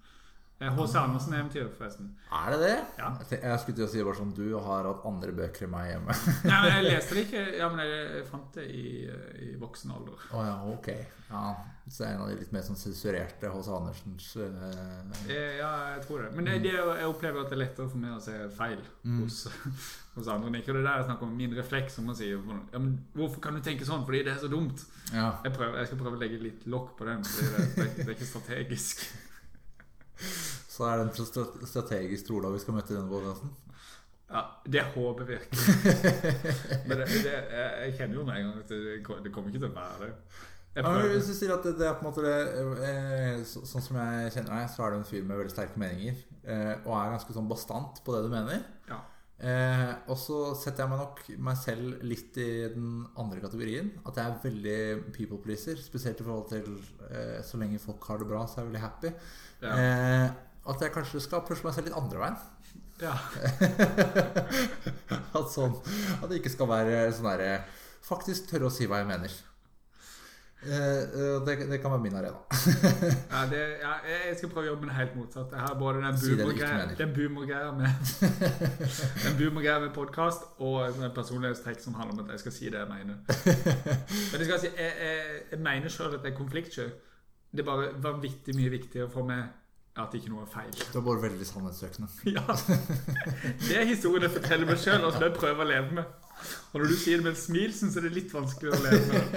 Eh, 0.62 0.70
H.C. 0.76 0.94
Andersen-eventyr, 1.00 1.68
forresten. 1.74 2.12
Er 2.30 2.52
det 2.54 2.58
det? 2.62 2.74
Ja. 3.00 3.08
Jeg 3.34 3.58
skulle 3.62 3.76
til 3.80 3.86
å 3.88 3.90
si 3.90 4.02
bare 4.06 4.18
sånn 4.20 4.30
Du 4.36 4.44
har 4.62 4.86
hatt 4.86 5.02
andre 5.08 5.32
bøker 5.34 5.66
enn 5.66 5.72
meg 5.74 5.88
hjemme. 5.90 6.14
Nei, 6.50 6.58
men 6.62 6.70
Jeg 6.76 6.84
leste 6.92 7.16
det 7.18 7.24
ikke, 7.26 7.42
ja, 7.58 7.68
men 7.72 7.82
jeg, 7.88 8.22
fant 8.30 8.54
det 8.60 8.68
i, 8.70 8.84
eh, 9.10 9.32
i 9.48 9.50
voksen 9.58 9.94
alder. 9.96 10.28
Å 10.38 10.44
ja, 10.46 10.54
ok. 10.76 10.92
Ja, 11.32 11.42
så 11.88 12.04
en 12.04 12.20
av 12.20 12.28
de 12.28 12.34
litt 12.36 12.50
mer 12.52 12.62
sånn 12.66 12.76
sensurerte 12.78 13.48
H.C. 13.50 13.72
Andersens 13.74 14.28
eh, 14.36 14.62
Eh, 15.32 15.56
Ja, 15.58 15.72
jeg 15.96 16.04
tror 16.06 16.22
det. 16.26 16.30
Men 16.36 16.46
det, 16.46 16.58
det, 16.68 16.76
er 16.78 16.92
jeg 17.00 17.10
opplever 17.10 17.42
at 17.42 17.50
det 17.50 17.56
er 17.58 17.62
lettere 17.64 17.88
for 17.90 18.02
meg 18.04 18.14
å 18.18 18.22
se 18.22 18.38
feil 18.56 18.78
Mm. 19.02 19.18
hos, 19.24 19.40
hos 20.14 20.28
andre. 20.30 20.52
Det 20.54 20.60
ikke 20.62 20.76
det 20.76 20.84
der 20.86 21.00
jeg 21.00 21.08
snakker 21.08 21.26
om 21.26 21.34
min 21.40 21.56
refleks 21.58 21.96
som 21.98 22.06
å 22.12 22.14
si 22.14 22.28
ja, 22.30 22.38
men 22.78 22.92
Hvorfor 23.16 23.42
kan 23.42 23.56
du 23.58 23.64
tenke 23.66 23.88
sånn? 23.88 24.04
Fordi 24.06 24.20
det 24.28 24.36
er 24.36 24.38
så 24.44 24.50
dumt. 24.52 24.84
Ja. 25.10 25.32
Jeg, 25.42 25.56
prøver, 25.56 25.80
jeg 25.82 25.90
skal 25.90 26.00
prøve 26.04 26.20
å 26.20 26.22
legge 26.22 26.38
litt 26.44 26.68
lokk 26.70 26.92
på 27.00 27.08
den, 27.08 27.24
fordi 27.26 27.50
det, 27.56 27.66
det, 27.80 27.88
det 27.98 28.06
er 28.06 28.14
ikke 28.14 28.28
strategisk. 28.30 29.02
Så 30.72 30.86
er 30.88 30.98
det 30.98 31.08
en 31.08 31.26
stra- 31.26 31.66
strategisk 31.68 32.30
Olav 32.32 32.54
vi 32.56 32.62
skal 32.62 32.76
møte 32.78 32.94
i 32.94 32.96
denne 32.96 33.10
podkasten. 33.10 33.52
Ja, 34.32 34.42
Det 34.64 34.82
håper 34.94 35.26
jeg 35.26 35.28
virkelig. 35.28 35.60
Men 36.88 36.98
det, 37.02 37.06
det, 37.26 37.34
jeg, 37.34 37.94
kjenner 37.98 38.14
jo 38.16 38.24
med 38.24 38.38
en 38.38 38.46
gang 38.48 38.62
at 38.62 38.72
det, 38.72 38.80
det 39.26 39.32
kommer 39.34 39.52
ikke 39.52 39.60
til 39.60 39.68
å 39.68 39.76
være 39.76 40.06
det. 40.06 40.12
Ja, 40.72 40.88
men 40.88 41.02
hvis 41.12 41.26
du 41.28 41.34
sier 41.36 41.50
at 41.52 41.66
det, 41.66 41.74
det 41.76 41.84
er 41.84 41.98
på 41.98 42.00
en 42.00 42.06
måte 42.08 42.22
det 42.24 42.36
eh, 42.88 43.42
så, 43.44 43.60
Sånn 43.68 43.82
som 43.84 43.98
jeg 44.00 44.30
kjenner 44.32 44.54
deg, 44.54 44.70
så 44.72 44.86
er 44.86 44.94
du 44.94 45.02
en 45.02 45.04
fyr 45.04 45.26
med 45.28 45.36
veldig 45.36 45.52
sterke 45.52 45.76
meninger. 45.82 46.16
Eh, 46.48 46.70
og 46.86 46.94
er 46.96 47.10
ganske 47.12 47.34
sånn 47.36 47.50
bastant 47.50 48.00
på 48.06 48.14
det 48.16 48.22
du 48.24 48.30
mener. 48.32 48.62
Ja. 48.88 49.02
Eh, 49.42 49.88
og 50.06 50.14
så 50.22 50.36
setter 50.54 50.84
jeg 50.84 50.90
meg 50.92 51.00
nok 51.00 51.20
meg 51.48 51.56
selv 51.58 52.02
litt 52.06 52.36
i 52.38 52.68
den 52.70 53.00
andre 53.18 53.40
kategorien. 53.42 53.88
At 54.06 54.20
jeg 54.20 54.30
er 54.30 54.36
veldig 54.44 54.82
people 55.16 55.40
pleaser. 55.42 55.80
Spesielt 55.82 56.20
i 56.22 56.26
forhold 56.26 56.46
til 56.52 56.68
eh, 57.10 57.40
så 57.46 57.58
lenge 57.58 57.80
folk 57.82 58.06
har 58.10 58.22
det 58.22 58.28
bra, 58.30 58.44
så 58.46 58.60
er 58.60 58.64
jeg 58.64 58.70
veldig 58.70 58.84
happy. 58.84 59.10
Ja. 59.64 59.72
Eh, 59.74 60.28
at 60.72 60.84
jeg 60.84 60.94
kanskje 60.94 61.24
skal 61.24 61.42
pushe 61.46 61.66
meg 61.66 61.74
selv 61.74 61.90
litt 61.90 61.98
andre 61.98 62.22
veien. 62.22 62.38
ja. 63.02 63.16
At, 65.32 65.48
sånn, 65.50 65.74
at 66.20 66.28
det 66.30 66.36
ikke 66.38 66.52
skal 66.52 66.68
være 66.70 66.96
sånn 67.16 67.26
derre 67.30 67.52
Faktisk 68.04 68.50
tørre 68.50 68.68
å 68.68 68.72
si 68.72 68.84
hva 68.90 68.98
jeg 69.00 69.08
mener. 69.08 69.32
Eh, 70.66 70.98
eh, 70.98 71.46
det, 71.46 71.70
det 71.70 71.80
kan 71.82 71.90
være 71.90 72.00
min 72.00 72.14
arena. 72.14 72.36
Ja, 73.32 73.40
det, 73.50 73.62
ja, 73.82 73.92
jeg 74.28 74.36
skal 74.38 74.50
prøve 74.52 74.66
å 74.66 74.70
jobbe 74.70 74.86
med 74.86 74.92
det 74.92 74.98
helt 74.98 75.16
motsatt. 75.18 75.54
Jeg 75.56 75.60
har 75.60 75.78
både 75.78 76.02
den 76.02 77.14
boomergreia 77.16 77.72
med 77.72 77.88
Den 79.24 79.38
boomergreia 79.38 79.80
med 79.82 79.90
podkast 80.00 80.44
og 80.58 81.00
personlighetstrekk 81.16 81.80
som 81.82 81.96
handler 81.98 82.20
om 82.20 82.28
at 82.28 82.36
jeg 82.36 82.44
skal 82.44 82.54
si 82.58 82.70
det 82.70 82.78
jeg 82.78 82.90
mener. 82.92 83.18
Men 83.24 84.38
jeg, 84.38 84.46
skal 84.46 84.60
si, 84.62 84.70
jeg, 84.78 84.92
jeg, 85.00 85.40
jeg 85.50 85.64
mener 85.66 85.96
sjøl 85.96 86.14
at 86.14 86.22
det 86.22 86.30
er 86.32 86.38
konfliktsky. 86.38 86.86
Det 87.52 87.64
er 87.64 87.68
bare 87.68 87.90
vanvittig 88.04 88.54
mye 88.56 88.70
viktigere 88.72 89.10
for 89.10 89.26
meg 89.28 89.50
at 89.98 90.14
ikke 90.16 90.30
noe 90.32 90.46
er 90.46 90.48
feil. 90.48 90.70
Du 90.92 91.00
er 91.02 91.04
bare 91.04 91.22
veldig 91.26 91.46
sannhetssøkende. 91.46 92.08
Ja. 92.36 92.44
Det 93.66 93.76
er 93.76 93.84
historien 93.90 94.24
jeg 94.24 94.32
forteller 94.38 94.70
meg 94.70 94.78
sjøl, 94.80 95.02
og 95.04 95.12
som 95.12 95.26
jeg 95.26 95.34
prøver 95.36 95.66
å 95.66 95.68
leve 95.68 95.98
med. 95.98 96.21
Og 96.72 96.80
når 96.80 96.92
du 96.92 96.96
sier 96.96 97.20
det 97.20 97.26
med 97.26 97.34
et 97.34 97.42
smil, 97.42 97.74
syns 97.76 97.96
jeg 97.96 98.04
det 98.04 98.10
er 98.12 98.16
litt 98.16 98.32
vanskelig 98.32 98.72
å 98.72 98.80
leve 98.84 99.04
med. 99.12 99.28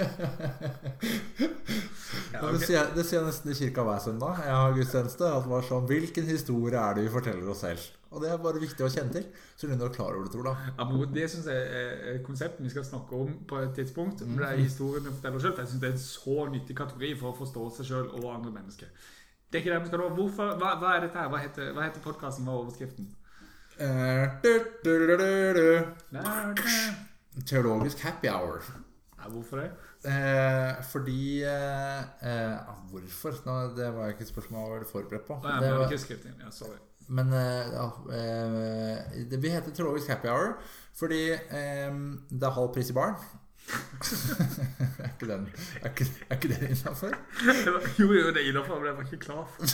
Ja, 2.32 2.40
okay. 2.42 2.56
det, 2.56 2.62
sier 2.66 2.76
jeg, 2.76 2.88
det 2.96 3.04
sier 3.06 3.20
jeg 3.20 3.26
nesten 3.28 3.52
i 3.52 3.56
kirka 3.56 3.84
hver 3.86 4.00
søndag. 4.02 4.40
Jeg 4.44 4.56
har 4.56 4.74
gudstjeneste. 4.76 5.28
At 5.30 5.46
det 5.46 5.52
var 5.52 5.68
sånn, 5.68 5.86
Hvilken 5.88 6.26
historie 6.28 6.80
er 6.80 6.98
det 6.98 7.06
vi 7.06 7.12
forteller 7.12 7.52
oss 7.52 7.62
selv? 7.64 7.86
Og 8.14 8.22
det 8.22 8.30
er 8.30 8.38
bare 8.40 8.60
viktig 8.62 8.84
å 8.86 8.90
kjenne 8.92 9.12
til. 9.12 9.26
Så 9.58 9.68
du 9.68 9.74
er 9.74 9.92
klar 9.92 10.14
over 10.14 10.28
det, 10.28 10.32
Tor. 10.32 10.48
Ja, 10.48 10.86
men 10.88 11.12
det 11.14 11.26
syns 11.32 11.48
jeg 11.50 11.66
er 11.80 12.14
et 12.14 12.24
konsept 12.26 12.62
vi 12.62 12.72
skal 12.72 12.86
snakke 12.86 13.18
om 13.18 13.34
på 13.48 13.60
et 13.64 13.74
tidspunkt. 13.76 14.22
Men 14.24 14.40
det 14.40 14.48
er 14.48 14.62
historien 14.62 15.04
vi 15.04 15.12
forteller 15.12 15.40
oss 15.40 15.46
selv. 15.48 15.60
Jeg 15.60 15.72
synes 15.72 15.82
det 15.82 15.90
er 15.90 15.96
en 15.96 16.06
så 16.06 16.48
nyttig 16.54 16.78
kategori 16.78 17.12
for 17.20 17.32
å 17.32 17.38
forstå 17.40 17.68
seg 17.78 17.90
sjøl 17.90 18.10
og 18.20 18.30
andre 18.32 18.54
mennesker. 18.54 18.92
Det 19.50 19.60
er 19.60 19.64
ikke 19.64 19.74
det 19.74 19.82
vi 19.84 19.92
skal 19.92 20.04
nå. 20.04 20.28
Hva, 20.36 20.72
hva 20.80 20.94
er 20.94 21.06
dette 21.06 21.20
her? 21.20 21.30
Hva 21.32 21.42
heter, 21.42 21.72
hva 21.76 21.86
heter 21.86 22.04
podkasten? 22.04 22.46
Hva 22.46 22.56
er 22.56 22.64
overskriften? 22.64 23.10
Teologisk 27.46 28.00
happy 28.00 28.28
hour. 28.28 28.62
hvorfor 29.30 29.56
det? 29.60 29.70
Eh, 30.06 30.84
fordi 30.92 31.42
eh, 31.42 31.98
eh, 31.98 32.58
Hvorfor? 32.90 33.32
Nå, 33.46 33.76
det 33.76 33.94
var 33.94 34.08
ikke 34.08 34.22
et 34.22 34.28
spørsmål 34.28 34.60
jeg 34.60 34.70
var 34.78 34.84
forberedt 34.92 35.26
på. 35.26 35.40
Nei, 35.42 35.54
men, 35.60 35.62
Det 35.62 35.78
var-. 35.78 35.90
Ja, 36.44 36.50
sorry. 36.50 36.78
Men 37.08 37.32
eh, 37.32 37.74
eh, 38.18 39.26
det, 39.30 39.42
vi 39.42 39.48
heter 39.48 39.70
Teologisk 39.70 40.08
happy 40.08 40.28
hour 40.28 40.56
fordi 40.96 41.30
eh, 41.32 41.92
det 42.30 42.42
er 42.42 42.50
halv 42.56 42.72
pris 42.74 42.90
i 42.90 42.96
baren. 42.96 43.14
er 45.02 45.08
ikke 45.10 45.28
den 45.30 45.46
Er 45.82 45.88
ikke, 45.90 46.06
er 46.30 46.34
ikke 46.36 46.48
det 46.52 46.68
innafor? 46.70 47.14
Jo, 48.00 48.06
jo, 48.12 48.26
det 48.34 48.42
er 48.42 48.48
innafor, 48.50 48.78
men 48.78 48.86
jeg 48.86 48.96
var 48.96 49.02
ikke 49.08 49.22
klar 49.26 49.46
for 49.52 49.62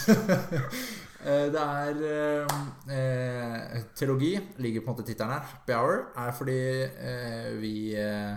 Eh, 1.22 1.44
det 1.54 1.60
er 1.62 1.98
eh, 2.02 2.54
eh, 2.90 3.82
Teologi 3.94 4.32
ligger 4.58 4.82
på 4.82 4.90
en 4.90 4.96
måte 4.96 5.04
tittelen 5.06 5.30
her. 5.36 5.44
Happy 5.52 5.70
hour 5.76 6.00
er 6.18 6.32
fordi 6.34 6.56
eh, 6.82 7.52
vi, 7.62 7.74
eh, 7.94 8.32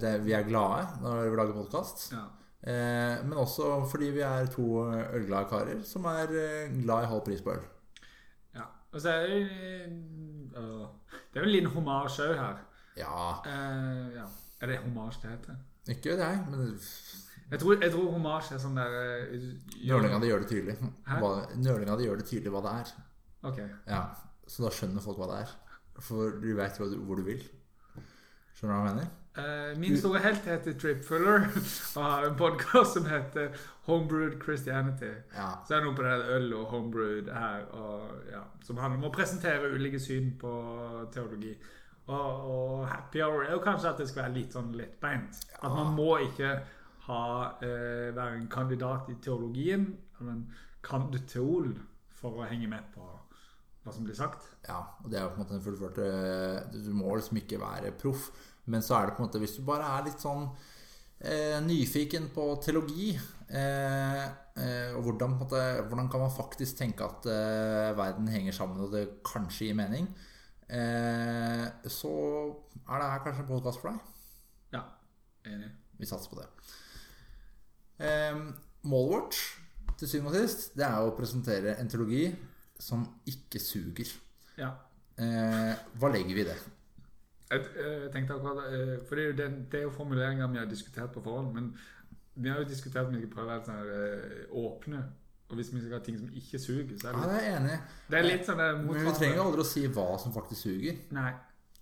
det, 0.00 0.14
vi 0.24 0.32
er 0.32 0.46
glade 0.48 0.86
når 1.02 1.26
vi 1.28 1.36
lager 1.42 1.58
podkast. 1.58 2.06
ja. 2.14 2.22
Eh, 2.62 3.18
men 3.26 3.36
også 3.42 3.84
fordi 3.90 4.08
vi 4.16 4.20
er 4.24 4.46
to 4.48 4.64
ølglade 5.12 5.44
karer 5.50 5.82
som 5.84 6.04
er 6.08 6.32
eh, 6.32 6.72
glad 6.84 7.04
i 7.04 7.10
halv 7.12 7.20
pris 7.26 7.42
på 7.44 7.52
øl. 7.52 7.64
ja. 8.56 8.64
Og 8.92 9.00
så 9.00 9.10
er 9.12 9.26
det 9.26 9.42
øh, 10.56 10.86
Det 11.34 11.36
er 11.36 11.40
jo 11.40 11.48
en 11.50 11.52
liten 11.52 11.70
homasj 11.76 12.20
òg 12.30 12.34
her. 12.40 12.62
Ja, 12.96 13.28
Eh, 13.44 14.08
ja. 14.16 14.24
Er 14.62 14.70
det 14.70 14.78
homasj 14.84 15.20
det 15.24 15.30
heter? 15.34 15.56
ikke 15.90 16.12
jeg, 16.14 16.42
men 16.50 16.60
Jeg 17.50 17.58
tror, 17.60 17.74
jeg 17.82 17.90
tror 17.92 18.12
homasj 18.14 18.52
er 18.54 18.60
sånn 18.62 18.76
der 18.78 18.92
eh, 19.00 19.48
nølinga 19.88 20.20
di 20.22 20.28
gjør 20.30 20.44
det 20.44 20.50
tydelig. 20.52 20.76
Hva, 21.08 21.32
nølinga 21.58 21.96
di 21.98 22.06
gjør 22.06 22.20
det 22.22 22.26
tydelig 22.30 22.52
hva 22.54 22.62
det 22.64 22.74
er. 22.82 22.92
Ok. 23.50 23.58
Ja, 23.90 24.04
Så 24.46 24.62
da 24.64 24.70
skjønner 24.72 25.02
folk 25.04 25.18
hva 25.18 25.26
det 25.32 25.40
er. 25.42 25.56
For 26.00 26.38
du 26.40 26.46
veit 26.56 26.78
hvor, 26.78 26.88
du- 26.92 27.02
hvor 27.04 27.18
du 27.18 27.26
vil. 27.26 27.42
Skjønner 28.54 28.72
du 28.72 28.78
hva 28.78 28.86
jeg 28.86 28.94
mener? 28.94 29.10
Uh, 29.32 29.78
min 29.80 29.94
store 29.96 30.20
helt 30.20 30.44
heter 30.44 30.74
Trip 30.76 31.04
Fuller 31.08 31.46
og 31.96 32.02
har 32.04 32.26
en 32.28 32.34
podkast 32.36 32.98
som 32.98 33.06
heter 33.08 33.54
Homebrewed 33.88 34.34
Christianity. 34.42 35.08
Ja. 35.34 35.46
Så 35.66 35.74
er 35.74 35.80
det 35.80 35.86
noe 35.88 35.96
på 35.96 36.04
det 36.04 36.10
der 36.20 36.34
øl 36.36 36.50
og 36.58 36.66
homebrewed 36.74 37.30
her 37.32 37.64
og, 37.72 38.10
ja, 38.30 38.42
som 38.66 38.76
handler 38.82 39.00
om 39.00 39.08
å 39.08 39.14
presentere 39.14 39.72
ulike 39.72 39.98
syn 40.04 40.34
på 40.40 40.52
teologi. 41.14 41.54
Og, 42.12 42.52
og 42.52 42.86
happy 42.90 43.22
hour 43.24 43.46
er 43.46 43.54
jo 43.56 43.62
kanskje 43.64 43.92
at 43.92 44.02
det 44.02 44.08
skal 44.10 44.26
være 44.26 44.36
litt 44.36 44.56
sånn 44.56 44.72
lettbeint. 44.76 45.40
At 45.60 45.72
man 45.72 45.94
må 45.96 46.10
ikke 46.26 46.52
ha, 47.08 47.22
eh, 47.64 48.10
være 48.14 48.36
en 48.38 48.50
kandidat 48.52 49.10
i 49.12 49.18
teologien, 49.22 49.92
Kan 50.18 50.28
du 50.28 50.58
kandidateol, 50.82 51.72
for 52.14 52.38
å 52.38 52.46
henge 52.46 52.68
med 52.70 52.84
på 52.94 53.02
hva 53.82 53.94
som 53.94 54.04
blir 54.06 54.14
sagt. 54.14 54.46
Ja, 54.68 54.78
og 55.02 55.10
det 55.10 55.18
er 55.18 55.24
jo 55.24 55.32
på 55.32 55.40
en 55.40 55.42
måte 55.42 55.56
den 55.56 55.64
fullført 55.64 55.98
eh, 56.04 56.82
Du 56.84 56.92
må 56.94 57.16
liksom 57.16 57.40
ikke 57.40 57.58
være 57.62 57.94
proff. 57.98 58.30
Men 58.70 58.84
så 58.84 58.94
er 58.98 59.08
det 59.08 59.16
på 59.16 59.22
en 59.22 59.28
måte 59.28 59.42
hvis 59.42 59.56
du 59.58 59.64
bare 59.66 59.88
er 59.96 60.06
litt 60.06 60.22
sånn 60.22 60.44
eh, 61.18 61.58
nyfiken 61.64 62.28
på 62.34 62.44
teologi 62.62 63.10
eh, 63.16 64.22
eh, 64.22 64.92
Og 64.94 65.08
hvordan, 65.08 65.34
måte, 65.40 65.62
hvordan 65.88 66.10
kan 66.12 66.22
man 66.22 66.34
faktisk 66.34 66.78
tenke 66.78 67.08
at 67.08 67.26
eh, 67.26 67.90
verden 67.98 68.30
henger 68.30 68.54
sammen, 68.54 68.84
og 68.84 68.94
det 68.94 69.08
kanskje 69.26 69.70
gir 69.70 69.78
mening? 69.82 70.06
Eh, 70.72 71.66
så 71.92 72.12
er 72.88 73.02
det 73.02 73.10
her 73.12 73.24
kanskje 73.26 73.44
en 73.44 73.50
podkast 73.50 73.82
for 73.82 73.92
deg. 73.92 74.12
Ja, 74.76 74.84
enig. 75.46 75.70
Vi 76.00 76.08
satser 76.08 76.32
på 76.32 76.40
det. 76.40 76.48
Eh, 78.02 78.38
målet 78.82 79.12
vårt 79.12 79.42
til 79.98 80.08
syvende 80.08 80.32
og 80.32 80.48
sist 80.48 80.72
det 80.78 80.86
er 80.88 80.98
å 81.04 81.14
presentere 81.14 81.76
en 81.78 81.90
teologi 81.90 82.24
som 82.82 83.04
ikke 83.28 83.60
suger. 83.62 84.10
Ja. 84.58 84.72
Eh, 85.20 85.74
hva 86.00 86.10
legger 86.10 86.34
vi 86.34 86.42
i 86.42 86.48
det? 86.48 86.58
Jeg, 87.52 87.64
jeg 87.76 88.12
tenkte 88.14 88.38
akkurat 88.38 88.62
eh, 88.72 88.94
For 89.04 89.20
det 89.20 89.44
er 89.44 89.82
jo, 89.84 89.90
er 89.90 89.96
formuleringer 89.96 90.48
vi 90.50 90.58
har 90.58 90.70
diskutert 90.70 91.12
på 91.12 91.22
forhånd. 91.24 91.52
Men 91.54 91.72
vi 92.34 92.48
har 92.48 92.62
jo 92.62 92.68
diskutert 92.68 93.06
om 93.06 93.14
vi 93.14 93.20
skal 93.22 93.34
prøve 93.34 93.46
å 93.46 93.52
være 93.52 93.66
sånn 93.68 93.92
eh, 93.98 94.54
åpne. 94.62 95.02
Og 95.52 95.58
hvis 95.60 95.68
vi 95.68 95.82
skal 95.82 95.98
ha 95.98 96.02
ting 96.02 96.16
som 96.16 96.28
ikke 96.32 96.58
suger, 96.58 96.92
så 96.96 97.10
er 97.10 97.16
Ja, 97.16 97.22
det, 97.22 97.30
det 97.30 97.38
er 97.38 97.42
jeg 97.44 97.56
enig 97.60 97.78
det 98.08 98.18
er 98.18 98.28
litt 98.28 98.46
sånn 98.48 98.60
Men 98.62 99.00
vi 99.04 99.16
trenger 99.18 99.40
aldri 99.42 99.60
å 99.60 99.68
si 99.68 99.82
hva 99.92 100.06
som 100.22 100.32
faktisk 100.32 100.64
suger. 100.64 101.02
Nei. 101.12 101.32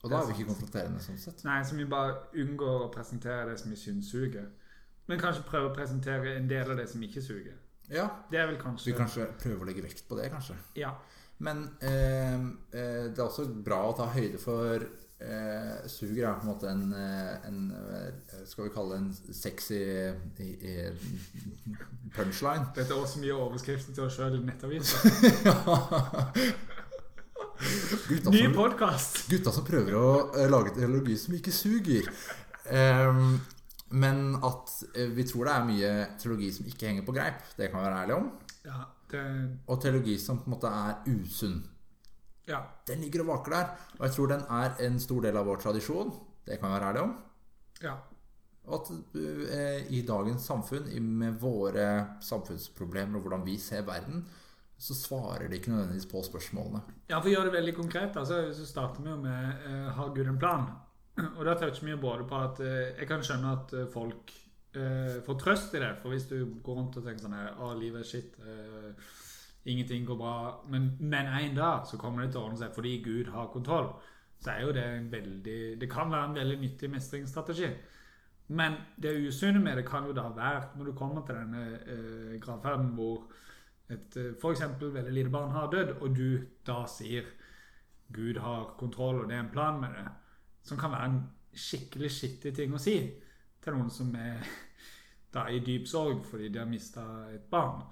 Og 0.00 0.10
da 0.10 0.18
er 0.18 0.30
vi 0.30 0.38
ikke 0.38 0.48
konfronterende 0.48 1.02
sånn 1.04 1.20
sett. 1.20 1.44
Nei, 1.46 1.60
så 1.68 1.76
vi 1.78 1.86
bare 1.86 2.16
unngår 2.40 2.86
å 2.86 2.90
presentere 2.90 3.50
det 3.52 3.58
som 3.60 3.70
vi 3.70 3.78
syns 3.78 4.10
suger. 4.10 4.48
Men 5.10 5.20
kanskje 5.20 5.44
prøve 5.46 5.70
å 5.70 5.74
presentere 5.76 6.34
en 6.38 6.48
del 6.50 6.72
av 6.72 6.80
det 6.80 6.88
som 6.90 7.02
ikke 7.04 7.22
suger. 7.22 7.58
Ja, 7.90 8.08
Det 8.30 8.38
er 8.38 8.46
vel 8.46 8.58
kanskje 8.58 8.92
vi 8.92 8.96
kanskje 8.98 9.26
prøver 9.42 9.64
å 9.64 9.68
legge 9.68 9.82
vekt 9.82 10.04
på 10.08 10.18
det, 10.18 10.28
kanskje. 10.32 10.56
Ja. 10.78 10.94
Men 11.42 11.64
eh, 11.82 12.34
eh, 12.74 13.06
det 13.10 13.18
er 13.18 13.26
også 13.26 13.46
bra 13.66 13.80
å 13.88 13.94
ta 13.98 14.06
høyde 14.14 14.38
for 14.38 14.84
eh, 15.20 15.88
Suger 15.90 16.26
er 16.28 16.38
på 16.40 16.46
en 16.46 16.50
måte 16.50 16.70
en, 16.70 16.92
eh, 16.96 17.48
en 17.48 17.60
eh, 17.76 18.42
Skal 18.48 18.66
vi 18.66 18.74
kalle 18.74 18.96
det 18.96 19.00
en 19.04 19.34
sexy 19.36 19.80
punchline. 22.16 22.66
Dette 22.76 22.90
er 22.90 22.98
også 22.98 23.22
mye 23.22 23.36
overskriften 23.36 23.94
til 23.96 24.06
oss 24.06 24.18
sjøl 24.18 24.40
i 24.40 24.42
nettavisa. 24.44 24.96
Gutta 28.08 28.32
Ny 28.32 28.46
podkast! 28.54 29.26
gutta 29.28 29.52
som 29.52 29.64
prøver 29.66 29.92
å 29.98 30.04
lage 30.32 30.50
lage 30.50 30.70
teologi 30.78 31.16
som 31.20 31.34
ikke 31.36 31.52
suger. 31.52 32.06
Um, 32.70 33.40
men 33.90 34.36
at 34.46 34.70
eh, 34.94 35.10
vi 35.10 35.26
tror 35.26 35.48
det 35.48 35.54
er 35.54 35.66
mye 35.66 35.90
teologi 36.20 36.50
som 36.54 36.68
ikke 36.70 36.88
henger 36.88 37.06
på 37.06 37.14
greip. 37.16 37.42
Det 37.58 37.70
kan 37.70 37.82
vi 37.82 37.88
være 37.88 38.02
ærlige 38.04 38.18
om. 38.20 38.30
Ja, 38.64 38.80
det, 39.10 39.24
Og 39.66 39.80
teologi 39.82 40.16
som 40.22 40.38
på 40.38 40.48
en 40.48 40.54
måte 40.54 40.70
er 40.70 41.00
usunn. 41.10 41.60
Ja, 42.50 42.60
Den 42.88 43.02
ligger 43.04 43.22
og 43.24 43.30
vaker 43.34 43.56
der. 43.56 43.72
Og 43.98 44.06
jeg 44.06 44.16
tror 44.16 44.32
den 44.34 44.46
er 44.60 44.80
en 44.86 44.98
stor 45.02 45.22
del 45.26 45.38
av 45.38 45.46
vår 45.48 45.62
tradisjon. 45.62 46.10
Det 46.46 46.58
kan 46.58 46.70
jeg 46.72 46.80
være 46.80 46.92
ærlig 46.92 47.04
om. 47.08 47.18
ja. 47.86 47.98
Og 48.70 48.74
at 48.76 48.90
eh, 49.56 49.86
i 49.96 50.02
dagens 50.06 50.44
samfunn, 50.46 50.84
med 51.02 51.38
våre 51.40 51.86
samfunnsproblemer 52.22 53.16
og 53.18 53.24
hvordan 53.24 53.40
vi 53.46 53.56
ser 53.58 53.86
verden, 53.86 54.20
så 54.78 54.94
svarer 54.94 55.48
de 55.48 55.56
ikke 55.56 55.72
nødvendigvis 55.72 56.06
på 56.10 56.20
spørsmålene. 56.24 56.82
Ja, 57.10 57.18
for 57.18 57.28
å 57.28 57.32
gjøre 57.32 57.48
det 57.48 57.56
veldig 57.56 57.74
konkret, 57.76 58.16
altså, 58.20 58.42
så, 58.56 58.66
starter 58.68 59.02
vi 59.04 59.10
jo 59.10 59.16
med 59.20 59.64
eh, 59.66 59.88
Har 59.96 60.12
Gud 60.14 60.28
en 60.28 60.38
plan? 60.40 60.68
Og 61.38 61.42
da 61.48 61.56
toucher 61.58 61.84
vi 61.88 61.92
jo 61.96 62.02
både 62.04 62.28
på 62.28 62.38
at 62.38 62.60
eh, 62.64 62.92
Jeg 63.00 63.08
kan 63.10 63.24
skjønne 63.26 63.56
at 63.56 63.74
eh, 63.76 63.88
folk 63.92 64.32
eh, 64.76 65.18
får 65.26 65.40
trøst 65.42 65.74
i 65.76 65.82
det. 65.82 65.90
For 66.02 66.14
hvis 66.14 66.28
du 66.30 66.36
går 66.64 66.78
rundt 66.80 67.00
og 67.00 67.08
tenker 67.08 67.26
sånn 67.26 67.36
her, 67.36 67.50
Å, 67.58 67.72
livet 67.80 68.04
er 68.04 68.08
shit. 68.12 68.38
eh, 68.44 69.10
ingenting 69.64 70.06
går 70.06 70.16
bra. 70.16 70.64
Men, 70.68 70.96
men 71.00 71.26
en 71.26 71.56
dag 71.56 71.86
så 71.86 71.98
kommer 72.00 72.24
det 72.24 72.32
til 72.32 72.40
å 72.40 72.48
ordne 72.48 72.60
seg 72.60 72.74
fordi 72.74 72.96
Gud 73.04 73.32
har 73.34 73.52
kontroll. 73.52 73.92
Så 74.40 74.54
er 74.54 74.62
jo 74.64 74.72
det 74.72 74.84
en 74.84 75.10
veldig 75.12 75.80
Det 75.80 75.88
kan 75.90 76.10
være 76.10 76.30
en 76.30 76.38
veldig 76.38 76.60
nyttig 76.60 76.90
mestringsstrategi. 76.90 77.68
Men 78.50 78.80
det 78.96 79.12
usunne 79.28 79.60
med 79.62 79.76
det 79.78 79.86
kan 79.86 80.06
jo 80.06 80.12
da 80.16 80.30
være 80.34 80.78
når 80.78 80.84
du 80.84 80.92
kommer 80.98 81.26
til 81.26 81.36
denne 81.38 81.64
eh, 81.86 82.38
gravferden 82.42 82.94
hvor 82.96 83.28
et 83.90 84.16
f.eks. 84.16 84.40
for 84.40 84.54
eksempel 84.54 84.94
veldig 84.94 85.12
lite 85.12 85.30
barn 85.30 85.50
har 85.50 85.70
dødd, 85.70 85.96
og 86.00 86.16
du 86.16 86.40
da 86.66 86.84
sier 86.86 87.26
Gud 88.14 88.38
har 88.42 88.74
kontroll, 88.78 89.20
og 89.22 89.28
det 89.28 89.36
er 89.36 89.44
en 89.44 89.52
plan 89.52 89.80
med 89.80 89.94
det, 89.94 90.06
som 90.62 90.78
kan 90.78 90.90
være 90.90 91.10
en 91.10 91.20
skikkelig 91.54 92.10
skittig 92.10 92.54
ting 92.54 92.74
å 92.74 92.82
si 92.82 92.96
til 93.62 93.76
noen 93.76 93.90
som 93.90 94.14
er 94.18 94.42
da 95.34 95.46
i 95.50 95.60
dyp 95.62 95.86
sorg 95.86 96.24
fordi 96.26 96.48
de 96.50 96.58
har 96.58 96.70
mista 96.70 97.04
et 97.34 97.46
barn. 97.50 97.84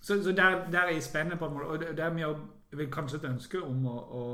Så, 0.00 0.22
så 0.24 0.32
der, 0.32 0.70
der 0.72 0.86
er 0.86 0.94
jeg 0.96 1.02
spennende 1.04 1.36
på 1.36 1.46
en 1.46 1.54
måte, 1.54 1.66
og 1.66 1.80
det, 1.82 1.92
det 1.96 2.04
er 2.04 2.14
mye 2.16 2.32
vil 2.78 2.90
kanskje 2.92 3.18
et 3.18 3.28
ønske 3.32 3.60
om 3.62 3.86
å, 3.90 3.96
å 4.20 4.24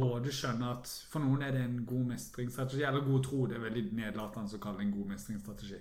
både 0.00 0.30
skjønne 0.34 0.68
at 0.74 0.90
for 1.10 1.22
noen 1.22 1.42
er 1.46 1.54
det 1.54 1.62
en 1.64 1.80
god 1.86 2.04
mestringsstrategi, 2.12 2.82
eller 2.86 3.06
god 3.06 3.24
tro, 3.26 3.46
det 3.46 3.56
er 3.56 3.64
veldig 3.64 3.84
nedlatende 3.98 4.58
å 4.58 4.62
kalle 4.62 4.78
det 4.82 4.86
en 4.88 4.96
god 4.98 5.12
mestringsstrategi. 5.14 5.78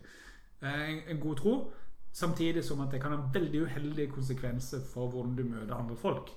Eh, 0.62 0.82
En, 0.90 1.02
en 1.14 1.20
god 1.24 1.38
tro, 1.42 1.54
samtidig 2.14 2.64
som 2.66 2.82
at 2.82 2.92
det 2.94 3.02
kan 3.02 3.14
ha 3.14 3.20
veldig 3.34 3.64
uheldige 3.68 4.12
konsekvenser 4.14 4.82
for 4.94 5.10
hvordan 5.14 5.36
du 5.38 5.44
møter 5.44 5.76
andre 5.76 5.98
folk. 5.98 6.32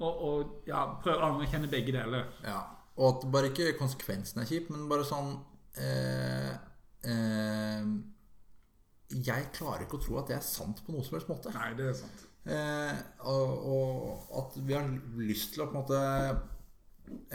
Og, 0.00 0.22
og 0.24 0.68
ja, 0.68 0.84
prøv 1.02 1.20
å 1.20 1.30
anerkjenne 1.34 1.68
begge 1.72 1.92
deler. 1.92 2.28
Ja, 2.44 2.60
Og 2.96 3.06
at 3.14 3.26
bare 3.32 3.48
ikke 3.52 3.74
konsekvensen 3.78 4.40
er 4.42 4.48
kjip, 4.48 4.70
men 4.72 4.88
bare 4.88 5.04
sånn 5.08 5.34
eh, 5.76 6.52
eh, 7.04 7.84
Jeg 9.10 9.50
klarer 9.56 9.84
ikke 9.84 9.98
å 9.98 10.02
tro 10.04 10.18
at 10.20 10.30
det 10.30 10.36
er 10.38 10.44
sant 10.46 10.82
på 10.86 10.94
noe 10.94 11.02
som 11.06 11.16
helst 11.16 11.30
måte. 11.30 11.52
Nei, 11.56 11.72
det 11.78 11.88
er 11.90 11.96
sant. 11.98 12.26
Eh, 12.50 13.00
og, 13.28 13.48
og 13.68 14.36
at 14.40 14.54
vi 14.64 14.76
har 14.76 14.86
lyst 15.20 15.52
til 15.54 15.64
å 15.64 15.68
på 15.68 15.76
en 15.76 15.82
måte 15.82 15.98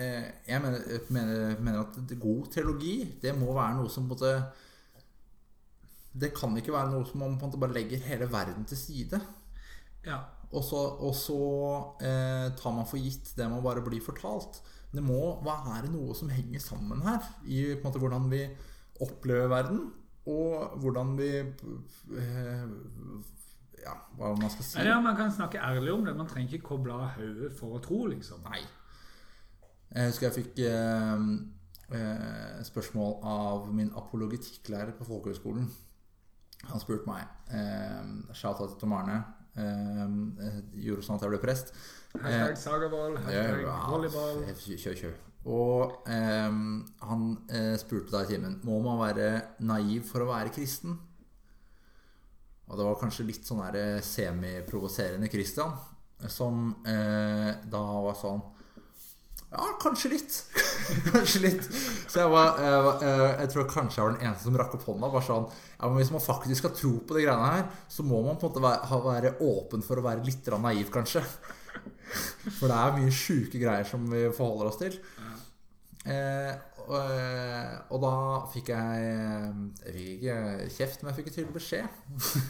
eh, 0.02 0.32
Jeg 0.50 0.64
mener, 0.64 0.80
mener, 1.14 1.60
mener 1.60 1.84
at 1.84 2.16
god 2.18 2.48
teologi, 2.56 2.96
det 3.22 3.36
må 3.38 3.52
være 3.54 3.76
noe 3.78 3.92
som 3.94 4.08
på 4.10 4.16
en 4.16 4.16
måte 4.16 4.32
Det 6.24 6.32
kan 6.34 6.58
ikke 6.58 6.74
være 6.74 6.90
noe 6.96 7.06
som 7.06 7.22
man 7.22 7.36
på 7.38 7.46
en 7.46 7.52
måte 7.52 7.62
bare 7.62 7.78
legger 7.78 8.02
hele 8.08 8.32
verden 8.32 8.66
til 8.66 8.80
side. 8.80 9.20
Ja. 10.08 10.24
Og 10.56 10.64
så, 10.64 10.80
og 10.80 11.14
så 11.18 11.42
eh, 12.00 12.48
tar 12.58 12.74
man 12.74 12.88
for 12.88 13.02
gitt 13.02 13.34
det 13.38 13.50
man 13.52 13.64
bare 13.66 13.84
blir 13.86 14.02
fortalt. 14.02 14.62
Det 14.96 15.04
må 15.04 15.36
være 15.44 15.92
noe 15.92 16.16
som 16.16 16.32
henger 16.32 16.62
sammen 16.64 17.04
her, 17.04 17.20
i 17.44 17.76
på 17.76 17.82
en 17.82 17.88
måte 17.90 18.02
hvordan 18.02 18.30
vi 18.32 18.46
opplever 19.04 19.52
verden, 19.52 19.90
og 20.26 20.78
hvordan 20.82 21.16
vi 21.20 21.30
eh, 21.40 22.66
Ja, 23.86 23.94
hva 24.18 24.32
man 24.40 24.50
skal 24.50 24.66
si. 24.66 24.80
ja, 24.82 25.00
Man 25.02 25.16
kan 25.16 25.32
snakke 25.32 25.60
ærlig 25.62 25.92
om 25.94 26.06
det. 26.08 26.16
Man 26.18 26.28
trenger 26.28 26.54
ikke 26.58 26.68
koble 26.72 26.94
av 26.94 27.12
hodet 27.20 27.52
for 27.60 27.76
å 27.78 27.82
tro, 27.84 28.06
liksom. 28.10 28.42
Nei. 28.50 28.64
Jeg 29.96 30.10
husker 30.10 30.26
jeg 30.30 30.36
fikk 30.40 30.62
eh, 30.66 31.26
eh, 32.00 32.64
spørsmål 32.66 33.20
av 33.24 33.68
min 33.74 33.92
apologetikklærer 33.96 34.96
på 34.98 35.06
folkehøgskolen. 35.08 35.68
Han 36.72 36.82
spurte 36.82 37.06
meg 37.06 37.28
eh, 37.54 38.34
Shout-out 38.34 38.74
til 38.74 38.80
Tom 38.82 38.96
Arne. 38.98 39.20
Eh, 39.56 40.58
gjorde 40.88 41.06
sånn 41.06 41.20
at 41.20 41.28
jeg 41.28 41.36
ble 41.36 41.44
prest. 41.46 41.70
Hashtag 42.16 42.58
Sagavold, 42.58 43.22
hashtag 43.28 43.62
volleyball. 43.92 44.42
Kjør, 44.66 44.98
kjør. 45.04 45.16
Og 45.45 46.08
eh, 46.10 46.53
han 47.10 47.25
eh, 47.53 47.75
spurte 47.77 48.15
da 48.15 48.23
i 48.25 48.29
timen 48.31 48.58
Må 48.65 48.79
man 48.81 48.97
være 49.03 49.27
naiv 49.62 50.08
for 50.10 50.25
å 50.25 50.31
være 50.31 50.53
kristen. 50.55 50.95
Og 52.65 52.79
det 52.79 52.88
var 52.88 52.97
kanskje 52.97 53.27
litt 53.27 53.45
sånn 53.45 53.62
eh, 53.69 53.99
semiprovoserende 54.01 55.29
Christian 55.29 55.75
som 56.31 56.69
eh, 56.88 57.51
da 57.69 57.81
var 58.08 58.15
sånn 58.17 58.39
Ja, 59.51 59.67
kanskje 59.81 60.15
litt. 60.15 60.38
kanskje 61.13 61.43
litt. 61.43 61.67
Så 62.10 62.23
jeg 62.23 62.31
var 62.34 62.58
eh, 62.58 62.89
jeg 63.43 63.51
tror 63.53 63.69
kanskje 63.69 63.99
jeg 63.99 64.08
var 64.08 64.15
den 64.15 64.25
eneste 64.25 64.47
som 64.47 64.58
rakk 64.58 64.73
opp 64.79 64.88
hånda. 64.89 65.12
Bare 65.13 65.27
sånn 65.27 65.45
Ja, 65.51 65.86
men 65.86 65.99
hvis 65.99 66.13
man 66.15 66.25
faktisk 66.25 66.63
skal 66.63 66.73
tro 66.73 66.95
på 67.05 67.19
de 67.19 67.27
greiene 67.27 67.51
her, 67.53 67.69
så 67.91 68.08
må 68.08 68.23
man 68.25 68.41
på 68.41 68.49
en 68.49 68.55
måte 68.55 68.65
være, 68.65 69.03
være 69.05 69.36
åpen 69.45 69.86
for 69.86 70.01
å 70.01 70.08
være 70.08 70.25
litt 70.25 70.49
naiv, 70.58 70.89
kanskje. 70.95 71.21
For 72.55 72.69
det 72.69 72.75
er 72.77 72.97
mye 72.97 73.13
sjuke 73.13 73.60
greier 73.60 73.86
som 73.88 74.05
vi 74.10 74.25
forholder 74.34 74.71
oss 74.71 74.81
til. 74.81 74.97
Eh, 76.06 76.54
og, 76.86 77.00
eh, 77.02 77.72
og 77.89 78.02
da 78.04 78.13
fikk 78.54 78.68
jeg 78.70 79.06
Jeg 79.08 79.94
fikk 79.96 80.12
ikke 80.12 80.36
kjeft, 80.76 81.02
men 81.02 81.10
jeg 81.12 81.18
fikk 81.20 81.32
tydelig 81.34 81.56
beskjed. 81.56 81.96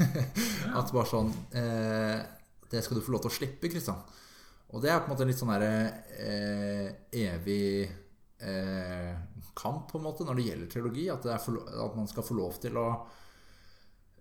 At 0.79 0.91
bare 0.91 1.07
sånn 1.07 1.31
eh, 1.55 2.19
Det 2.71 2.83
skal 2.83 2.99
du 2.99 3.05
få 3.05 3.15
lov 3.15 3.23
til 3.23 3.31
å 3.31 3.37
slippe, 3.37 3.71
Kristian. 3.71 4.01
Og 4.75 4.83
det 4.83 4.91
er 4.91 4.99
på 4.99 5.07
en 5.07 5.13
måte 5.13 5.27
litt 5.29 5.39
sånn 5.39 5.53
derre 5.53 5.75
eh, 6.19 6.89
evig 7.15 7.85
eh, 8.43 9.13
kamp, 9.55 9.87
på 9.91 10.01
en 10.01 10.07
måte, 10.09 10.27
når 10.27 10.39
det 10.39 10.47
gjelder 10.49 10.71
teologi. 10.73 11.05
At, 11.13 11.23
det 11.23 11.35
er 11.37 11.43
for, 11.43 11.61
at 11.85 11.95
man 11.95 12.11
skal 12.11 12.27
få 12.27 12.35
lov 12.35 12.59
til 12.59 12.75
å 12.81 12.89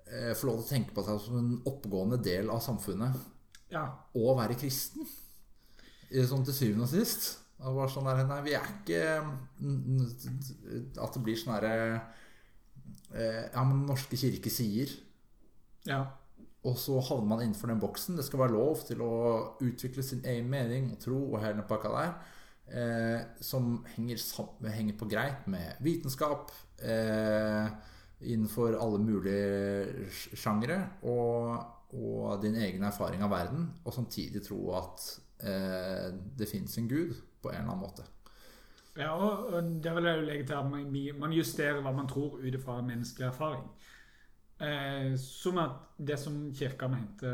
eh, 0.07 0.31
Få 0.39 0.51
lov 0.51 0.61
til 0.61 0.67
å 0.69 0.71
tenke 0.77 0.95
på 0.95 1.03
seg 1.09 1.23
som 1.27 1.41
en 1.41 1.55
oppegående 1.67 2.23
del 2.23 2.55
av 2.55 2.63
samfunnet 2.63 3.19
Ja. 3.75 3.89
Og 4.15 4.37
være 4.39 4.61
kristen. 4.61 5.09
Sånn 6.15 6.45
til 6.47 6.55
syvende 6.55 6.87
og 6.87 6.93
sist. 6.93 7.33
Det 7.55 7.73
var 7.77 7.91
sånn 7.93 8.09
der, 8.09 8.25
Nei, 8.29 8.41
vi 8.45 8.55
er 8.59 8.67
ikke 8.67 9.01
At 11.01 11.15
det 11.15 11.23
blir 11.25 11.39
sånn 11.39 11.55
herre 11.55 11.75
eh, 13.15 13.45
Ja, 13.55 13.63
men 13.63 13.79
Den 13.79 13.89
norske 13.93 14.19
kirke 14.21 14.53
sier 14.53 14.91
ja. 15.85 16.01
Og 16.65 16.79
så 16.81 16.97
havner 17.05 17.29
man 17.29 17.43
innenfor 17.45 17.69
den 17.69 17.81
boksen. 17.83 18.17
Det 18.17 18.25
skal 18.25 18.41
være 18.41 18.57
lov 18.57 18.87
til 18.89 19.03
å 19.05 19.17
utvikle 19.61 20.01
sin 20.07 20.23
egen 20.25 20.47
mening 20.49 20.87
og 20.95 21.03
tro 21.03 21.19
og 21.27 21.43
hele 21.43 21.65
pakka 21.69 21.91
der. 21.93 22.15
Eh, 22.65 23.19
som 23.45 23.83
henger, 23.93 24.23
henger 24.73 24.97
på 24.97 25.09
greit 25.11 25.45
med 25.53 25.83
vitenskap 25.85 26.55
eh, 26.81 27.69
innenfor 28.25 28.79
alle 28.81 29.03
mulige 29.05 30.09
Sjangre 30.09 30.41
sjangere. 30.41 30.79
Og, 31.05 31.53
og 32.01 32.41
din 32.41 32.57
egen 32.57 32.89
erfaring 32.89 33.27
av 33.27 33.35
verden. 33.37 33.69
Og 33.85 33.93
samtidig 33.93 34.47
tro 34.49 34.63
at 34.81 35.05
eh, 35.45 36.09
det 36.41 36.49
fins 36.49 36.81
en 36.81 36.89
gud 36.89 37.13
på 37.45 37.53
en 37.53 37.61
eller 37.61 37.75
annen 37.75 37.85
måte. 37.85 38.09
Ja, 38.97 39.15
og, 39.15 39.63
det 39.83 39.95
vil 39.97 40.07
jeg 40.07 40.19
jo 40.19 40.27
legge 40.29 40.47
til 40.47 40.55
at 40.55 40.69
man, 41.19 41.33
justerer 41.35 41.81
hva 41.83 41.93
man 41.95 42.09
tror 42.11 42.39
ut 42.39 42.55
ifra 42.55 42.79
menneskelig 42.83 43.27
erfaring. 43.27 43.65
Eh, 44.63 45.17
som 45.19 45.59
at 45.59 45.81
det 45.99 46.19
som 46.19 46.39
kirka 46.55 46.89
mente 46.89 47.33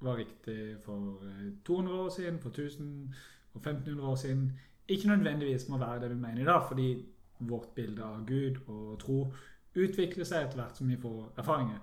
var 0.00 0.18
riktig 0.18 0.80
for 0.84 1.22
200 1.64 1.94
år 1.94 2.08
siden, 2.08 2.40
for 2.42 2.50
1000 2.50 3.14
og 3.54 3.60
1500 3.60 4.08
år 4.08 4.16
siden, 4.16 4.58
ikke 4.88 5.08
nødvendigvis 5.08 5.68
må 5.68 5.78
være 5.78 6.00
det 6.00 6.10
vi 6.10 6.14
mener 6.14 6.42
i 6.42 6.44
dag, 6.44 6.62
fordi 6.68 7.06
vårt 7.38 7.74
bilde 7.74 8.04
av 8.04 8.26
Gud 8.26 8.58
og 8.66 8.98
tro 9.00 9.32
utvikler 9.74 10.26
seg 10.26 10.44
etter 10.44 10.58
hvert 10.58 10.76
som 10.76 10.88
vi 10.90 10.98
får 11.00 11.32
erfaringer. 11.38 11.78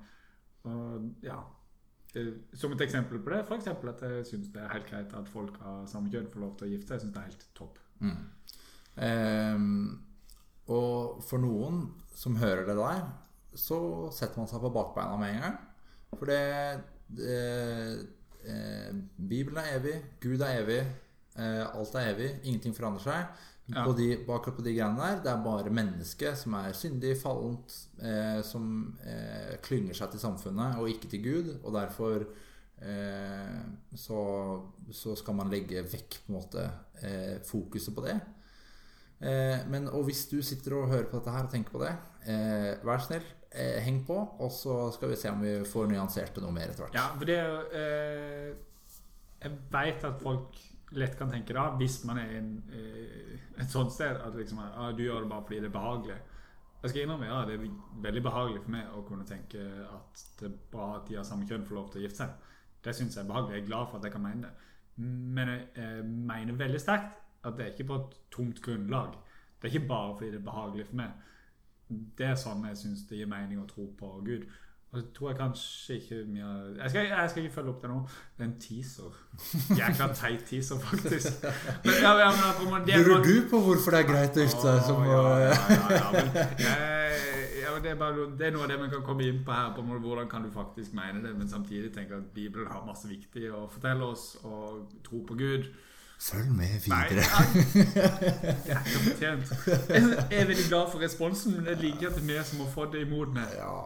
Og 0.67 1.13
ja, 1.24 1.38
eh, 1.39 1.57
Som 2.58 2.74
et 2.76 2.84
eksempel 2.86 3.22
på 3.24 3.34
det, 3.34 3.44
f.eks. 3.46 3.70
at 3.70 4.04
jeg 4.08 4.26
syns 4.32 4.50
det 4.54 4.64
er 4.64 4.74
helt 4.74 4.90
greit 4.90 5.14
at 5.18 5.30
folk 5.32 5.58
av 5.62 5.86
samme 5.92 6.12
kjønn 6.14 6.30
får 6.34 6.44
lov 6.44 6.58
til 6.58 6.68
å 6.68 6.72
gifte 6.72 6.90
seg. 6.90 6.98
Jeg 6.98 7.06
syns 7.06 7.16
det 7.16 7.22
er 7.22 7.30
helt 7.32 7.48
topp. 7.58 7.80
Mm. 8.04 8.20
Eh, 9.08 9.64
og 10.78 11.24
for 11.24 11.42
noen 11.42 11.86
som 12.18 12.38
hører 12.42 12.66
det 12.68 12.78
der, 12.80 13.02
så 13.58 13.80
setter 14.14 14.42
man 14.42 14.50
seg 14.50 14.62
på 14.64 14.74
bakbeina 14.74 15.18
med 15.20 15.36
en 15.36 15.44
gang. 15.46 15.60
For 16.18 16.30
det, 16.30 16.42
det 17.18 17.38
eh, 18.48 18.96
Bibelen 19.18 19.60
er 19.62 19.78
evig, 19.78 19.96
Gud 20.24 20.42
er 20.42 20.62
evig, 20.62 20.82
eh, 21.38 21.64
alt 21.68 21.96
er 21.96 22.12
evig, 22.14 22.32
ingenting 22.44 22.76
forandrer 22.78 23.06
seg. 23.06 23.46
Ja. 23.68 23.84
På 23.84 23.92
de, 23.92 24.14
akkurat 24.24 24.56
på 24.56 24.64
de 24.64 24.72
greiene 24.78 24.96
der, 25.02 25.18
det 25.26 25.32
er 25.32 25.44
bare 25.44 25.72
mennesket 25.76 26.40
som 26.40 26.54
er 26.56 26.76
syndig, 26.78 27.18
fallent, 27.20 27.74
eh, 28.00 28.40
som 28.48 28.70
eh, 29.04 29.58
klynger 29.64 29.98
seg 29.98 30.14
til 30.14 30.22
samfunnet 30.24 30.78
og 30.80 30.88
ikke 30.88 31.10
til 31.12 31.24
Gud. 31.26 31.50
Og 31.66 31.76
derfor 31.76 32.24
eh, 32.80 33.58
så, 33.92 34.22
så, 34.88 35.18
skal 35.20 35.36
man 35.36 35.52
legge 35.52 35.84
vekk 35.84 36.20
på 36.22 36.32
en 36.32 36.38
måte 36.38 36.64
eh, 37.02 37.36
fokuset 37.44 37.96
på 37.96 38.06
det. 38.08 38.16
Eh, 39.20 39.68
men, 39.68 39.92
og 39.92 40.08
hvis 40.08 40.24
du 40.32 40.40
sitter 40.40 40.78
og 40.78 40.94
hører 40.94 41.12
på 41.12 41.20
dette 41.20 41.36
her 41.36 41.50
og 41.50 41.52
tenker 41.52 41.76
på 41.76 41.84
det, 41.84 41.92
eh, 42.32 42.72
vær 42.88 43.04
snill, 43.04 43.28
heng 43.58 44.04
på, 44.06 44.16
og 44.44 44.52
så 44.54 44.74
skal 44.94 45.10
vi 45.10 45.18
se 45.18 45.32
om 45.34 45.40
vi 45.42 45.54
får 45.66 45.88
nyansert 45.90 46.36
det 46.36 46.44
noe 46.44 46.54
mer 46.54 46.70
etter 46.70 46.84
hvert. 46.84 46.96
Ja, 46.96 47.08
for 47.18 47.26
det 47.26 47.38
er 47.42 47.48
jo 47.50 48.58
Jeg 49.42 49.56
veit 49.72 50.04
at 50.06 50.20
folk 50.22 50.60
lett 50.95 51.17
kan 51.19 51.32
tenke 51.32 51.56
da, 51.56 51.67
hvis 51.80 52.00
man 52.08 52.19
er 52.21 52.34
en, 52.38 52.52
et 53.60 53.71
sånt 53.71 53.91
sted 53.91 54.19
at 54.23 54.36
liksom, 54.36 54.62
ah, 54.63 54.91
du 54.95 55.04
gjør 55.04 55.26
det 55.26 55.32
bare 55.32 55.43
fordi 55.43 55.60
det 55.60 55.69
er 55.69 55.76
behagelig. 55.76 56.17
Jeg 56.82 56.91
skal 56.91 57.02
innrømme 57.04 57.28
ja, 57.28 57.39
det 57.50 57.56
er 57.58 57.69
veldig 58.06 58.23
behagelig 58.23 58.62
for 58.63 58.73
meg 58.76 58.91
å 58.95 59.04
kunne 59.08 59.26
tenke 59.28 59.63
at 59.84 60.26
det 60.39 60.47
er 60.47 60.58
bra 60.71 60.91
at 61.00 61.08
de 61.10 61.17
har 61.17 61.26
samme 61.28 61.47
kjønn 61.50 61.65
får 61.67 61.76
lov 61.76 61.88
til 61.91 62.02
å 62.02 62.06
gifte 62.06 62.21
seg. 62.21 62.52
Det 62.86 62.93
syns 62.95 63.17
jeg 63.17 63.26
er 63.26 63.32
behagelig. 63.32 63.56
Jeg 63.58 63.63
er 63.63 63.71
glad 63.71 63.89
for 63.89 64.00
at 64.00 64.06
jeg 64.08 64.13
kan 64.13 64.23
mene 64.23 64.45
det. 64.45 64.67
Men 65.38 65.52
jeg, 65.52 65.63
jeg 65.76 66.06
mener 66.06 66.60
veldig 66.62 66.82
sterkt 66.82 67.17
at 67.47 67.58
det 67.58 67.65
er 67.65 67.73
ikke 67.73 67.89
på 67.89 67.97
et 68.02 68.19
tomt 68.34 68.62
grunnlag. 68.63 69.17
Det 69.58 69.67
er 69.67 69.76
ikke 69.76 69.89
bare 69.89 70.13
fordi 70.15 70.32
det 70.32 70.39
er 70.39 70.45
behagelig 70.47 70.88
for 70.88 71.02
meg. 71.02 71.26
Det 72.19 72.30
er 72.30 72.39
sånn 72.39 72.65
jeg 72.67 72.80
syns 72.84 73.04
det 73.10 73.19
gir 73.19 73.30
mening 73.32 73.62
å 73.62 73.67
tro 73.69 73.88
på 73.97 74.13
Gud. 74.28 74.45
Og 74.91 75.00
så 75.00 75.08
tror 75.15 75.30
jeg 75.30 75.38
kanskje 75.38 75.95
ikke 76.00 76.17
mye 76.32 76.50
jeg 76.78 76.89
skal, 76.89 77.06
jeg 77.06 77.30
skal 77.30 77.43
ikke 77.43 77.56
følge 77.56 77.69
opp 77.69 77.82
det 77.82 77.89
nå. 77.91 77.97
Det 78.38 78.43
er 78.43 78.47
en 78.47 78.60
teaser. 78.62 79.17
Jækla 79.80 80.08
teit 80.15 80.45
teaser, 80.47 80.80
faktisk. 80.80 81.41
Men, 81.84 81.97
ja, 82.02 82.12
ja, 82.21 82.30
men, 82.71 82.86
det, 82.88 83.02
Lurer 83.08 83.23
du 83.23 83.50
på 83.50 83.60
hvorfor 83.65 83.91
det 83.91 84.00
er 84.00 84.08
greit 84.08 84.38
å 84.38 84.45
gifte 84.45 84.62
seg 84.63 84.86
som 84.88 85.04
ja, 85.04 85.26
ja, 85.43 85.50
ja, 85.50 86.06
ja, 86.62 87.73
men, 87.73 87.84
det, 87.84 87.91
er 87.91 88.00
bare, 88.00 88.30
det 88.39 88.47
er 88.47 88.56
noe 88.56 88.63
av 88.63 88.71
det 88.71 88.78
vi 88.86 88.88
kan 88.93 89.04
komme 89.10 89.28
inn 89.28 89.43
på 89.43 89.58
her. 89.58 89.73
på 89.76 89.84
Hvordan 89.84 90.30
kan 90.32 90.47
du 90.47 90.54
faktisk 90.56 90.95
mene 90.95 91.19
det, 91.26 91.36
men 91.36 91.52
samtidig 91.52 91.91
tenke 91.93 92.21
at 92.21 92.32
Bibelen 92.34 92.71
har 92.71 92.88
masse 92.88 93.12
viktig 93.12 93.52
å 93.52 93.67
fortelle 93.67 94.08
oss, 94.08 94.38
og 94.47 94.88
tro 95.04 95.19
på 95.28 95.36
Gud. 95.36 95.67
Følg 96.17 96.47
med 96.56 96.80
videre. 96.86 97.28
jeg 99.21 100.39
er 100.39 100.47
veldig 100.47 100.65
glad 100.69 100.88
for 100.91 101.04
responsen, 101.04 101.60
men 101.60 101.67
jeg 101.67 101.78
liker 101.84 102.08
at 102.08 102.15
det 102.15 102.23
er 102.23 102.32
vi 102.32 102.39
som 102.47 102.63
har 102.63 102.71
fått 102.73 102.95
det 102.95 103.04
imot 103.06 103.36
meg. 103.36 103.52
Ja, 103.60 103.84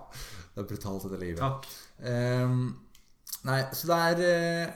det 0.52 0.64
er 0.64 0.70
brutalt 0.70 1.06
dette 1.08 1.20
livet. 1.22 1.42
Takk. 1.42 1.68
Um, 2.04 2.64
nei, 3.48 3.60
så 3.78 3.90
det 3.90 3.98
er, 3.98 4.22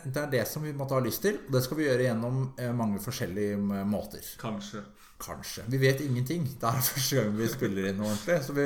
det 0.05 0.21
er, 0.21 0.29
det 0.31 0.43
som 0.49 0.63
vi 0.65 0.73
måtte 0.77 0.97
ha 0.97 1.03
lyst 1.03 1.23
til. 1.25 1.41
Og 1.45 1.55
det 1.55 1.63
skal 1.65 1.79
vi 1.79 1.87
gjøre 1.89 2.07
gjennom 2.07 2.41
mange 2.77 3.01
forskjellige 3.03 3.59
måter. 3.89 4.23
Kanskje. 4.41 4.85
Kanskje. 5.21 5.63
Vi 5.71 5.79
vet 5.79 6.01
ingenting. 6.03 6.47
Det 6.61 6.67
er 6.67 6.81
første 6.83 7.21
gang 7.21 7.37
vi 7.37 7.51
spiller 7.51 7.89
inn 7.89 8.01
noe 8.01 8.11
ordentlig. 8.11 8.39
Så 8.47 8.55
vi, 8.55 8.65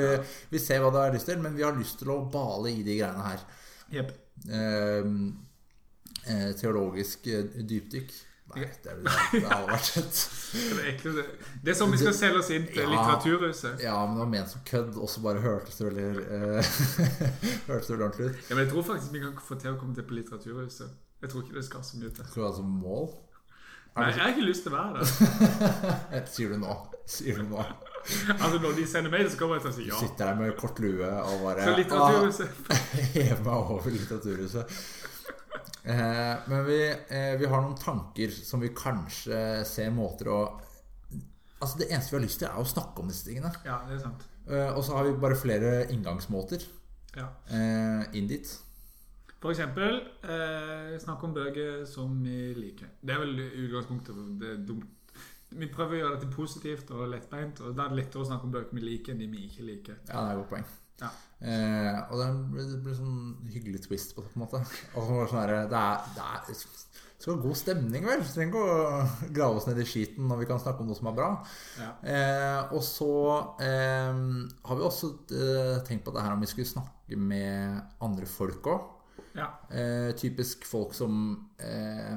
vi 0.50 0.62
ser 0.62 0.82
hva 0.82 0.90
det 0.94 1.04
er 1.04 1.14
lyst 1.18 1.30
til, 1.30 1.38
men 1.42 1.54
vi 1.58 1.66
har 1.66 1.76
lyst 1.78 2.00
til 2.02 2.10
å 2.14 2.22
bale 2.32 2.72
i 2.72 2.82
de 2.86 2.96
greiene 2.98 3.28
her. 3.28 3.44
Yep. 3.94 4.10
Um, 4.50 5.14
teologisk 6.58 7.26
dypdykk. 7.70 8.14
Nei, 8.50 8.64
det, 8.82 8.90
er, 8.90 9.02
det 9.32 9.42
har 9.46 9.66
vært 9.68 9.90
et 10.00 10.20
det, 11.04 11.24
det 11.62 11.70
er 11.70 11.76
sånn 11.78 11.92
vi 11.94 12.00
skal 12.00 12.16
selge 12.18 12.40
oss 12.42 12.50
inn 12.54 12.66
til 12.66 12.82
Ja. 12.82 12.88
Litteraturhuset. 12.90 13.82
Ja, 13.84 13.94
men 14.06 14.16
det 14.16 14.24
var 14.24 14.30
ment 14.32 14.50
som 14.50 14.64
kødd, 14.66 14.96
og 14.98 15.10
så 15.12 15.22
bare 15.22 15.42
hørtes 15.44 15.78
det 15.78 15.86
veldig 15.86 16.06
uh, 16.18 16.72
Hørtes 17.70 17.90
det 17.92 17.96
ordentlig 17.96 18.30
ut. 18.30 18.44
Ja, 18.48 18.56
men 18.56 18.64
jeg 18.64 18.72
tror 18.72 18.86
faktisk 18.90 19.14
vi 19.14 19.22
kan 19.22 19.36
få 19.46 19.58
til 19.62 19.74
å 19.74 19.78
komme 19.80 19.94
til 19.94 20.08
på 20.08 20.18
Litteraturhuset. 20.18 20.96
Jeg 21.20 21.30
tror 21.30 21.44
ikke 21.44 21.58
det 21.60 21.66
skal 21.68 21.84
så 21.86 22.00
mye 22.00 22.14
til. 22.16 22.26
Skal 22.26 22.42
du 22.42 22.48
ha 22.48 22.54
som 22.56 22.72
mål? 22.80 23.10
Nei, 23.90 24.06
jeg 24.06 24.20
har 24.22 24.34
ikke 24.34 24.46
lyst 24.46 24.66
til 24.66 24.72
å 24.72 24.78
være 24.78 25.04
der. 25.04 26.26
Sier 26.34 26.52
du 26.54 26.60
nå? 26.62 26.74
Sier 27.10 27.40
du 27.42 27.48
nå? 27.54 27.64
Altså, 28.40 28.56
når 28.62 28.78
de 28.78 28.84
sender 28.88 29.12
mail, 29.12 29.26
så 29.28 29.36
kommer 29.36 29.58
jeg 29.58 29.64
til 29.66 29.70
å 29.70 29.74
si 29.76 29.86
ja. 29.90 29.96
Du 29.98 30.06
sitter 30.06 30.30
der 30.30 30.38
med 30.38 30.54
kort 30.56 30.78
lue 30.80 31.04
og 31.04 31.42
bare 31.44 31.66
Så 31.66 31.74
Litteraturhuset. 31.76 32.70
Ah, 32.72 32.86
Hev 33.12 33.42
meg 33.44 33.72
over 33.74 33.92
Litteraturhuset. 33.92 34.78
Eh, 35.84 36.36
men 36.48 36.64
vi, 36.66 36.80
eh, 37.08 37.36
vi 37.40 37.46
har 37.48 37.62
noen 37.62 37.78
tanker 37.78 38.32
som 38.34 38.60
vi 38.60 38.68
kanskje 38.76 39.64
ser 39.68 39.90
måter 39.94 40.28
å 40.32 40.40
Altså 41.60 41.76
Det 41.76 41.90
eneste 41.90 42.14
vi 42.14 42.16
har 42.16 42.22
lyst 42.24 42.38
til, 42.40 42.48
er 42.48 42.56
å 42.56 42.64
snakke 42.64 43.02
om 43.02 43.08
disse 43.10 43.26
tingene. 43.26 43.50
Ja, 43.66 43.82
det 43.84 43.98
er 43.98 44.00
sant. 44.00 44.22
Eh, 44.48 44.70
og 44.72 44.80
så 44.80 44.94
har 44.96 45.04
vi 45.04 45.10
bare 45.20 45.36
flere 45.36 45.72
inngangsmåter 45.92 46.62
Ja. 47.18 47.26
inn 48.16 48.26
dit. 48.30 48.48
For 49.42 49.50
eksempel 49.52 50.00
snakk 51.02 51.22
om 51.22 51.34
bøker 51.34 51.84
som 51.86 52.22
vi 52.24 52.54
liker. 52.54 52.88
Det 53.04 53.12
er 53.12 53.18
vel 53.18 53.36
utgangspunktet. 53.36 54.40
Det 54.40 54.48
er 54.54 54.64
dumt. 54.64 54.88
Vi 55.50 55.66
prøver 55.66 55.98
å 55.98 56.00
gjøre 56.00 56.20
dette 56.20 56.32
positivt 56.32 56.90
og 56.92 57.10
lettbeint. 57.10 57.60
Og 57.60 57.76
da 57.76 57.84
er 57.84 57.88
det 57.92 57.98
lettere 58.06 58.22
å 58.22 58.28
snakke 58.30 58.44
om 58.44 58.52
bøker 58.52 58.72
vi 58.72 58.80
liker, 58.80 59.12
enn 59.12 59.18
de 59.18 59.26
vi 59.26 59.44
ikke 59.48 59.66
liker. 59.66 59.96
Ja, 60.08 60.14
det 60.14 60.16
er 60.16 60.30
et 60.30 60.40
godt 60.40 60.50
poeng. 60.54 60.64
Ja. 61.00 61.10
Eh, 61.40 61.98
og 62.10 62.20
det 62.20 62.28
blir, 62.52 62.68
det 62.68 62.80
ble, 62.84 62.94
sånn 62.96 63.50
hyggelig 63.52 63.84
twist 63.86 64.14
på 64.16 64.24
det, 64.24 64.32
på 64.34 64.40
en 64.40 64.44
måte. 64.44 64.62
Og 64.94 65.00
så 65.00 65.08
var 65.08 65.22
det 65.24 65.32
sånn 65.32 65.42
her, 65.42 65.56
det 65.70 65.82
er, 65.82 66.14
det 66.16 66.26
er 66.26 66.48
det 66.50 67.24
skal 67.24 67.34
være 67.34 67.44
god 67.44 67.58
stemning, 67.60 68.06
vel. 68.08 68.22
Vi 68.24 68.32
trenger 68.32 68.54
ikke 68.54 68.60
å 68.64 69.32
grave 69.36 69.58
oss 69.58 69.66
ned 69.68 69.80
i 69.82 69.84
skiten 69.84 70.24
når 70.30 70.38
vi 70.40 70.46
kan 70.48 70.60
snakke 70.62 70.80
om 70.80 70.88
noe 70.88 70.96
som 70.96 71.10
er 71.10 71.18
bra. 71.18 71.26
Ja. 71.76 71.90
Eh, 72.12 72.70
og 72.72 72.80
så 72.86 73.10
eh, 73.60 74.22
har 74.64 74.78
vi 74.78 74.86
også 74.86 75.10
eh, 75.36 75.74
tenkt 75.84 76.06
på 76.06 76.14
det 76.16 76.24
her 76.24 76.32
om 76.32 76.40
vi 76.40 76.48
skulle 76.48 76.70
snakke 76.70 77.18
med 77.20 78.00
andre 78.00 78.28
folk 78.30 78.70
òg. 78.72 78.88
Ja. 79.36 79.50
Eh, 79.68 80.14
typisk 80.16 80.64
folk 80.66 80.96
som 80.96 81.12
eh, 81.62 82.16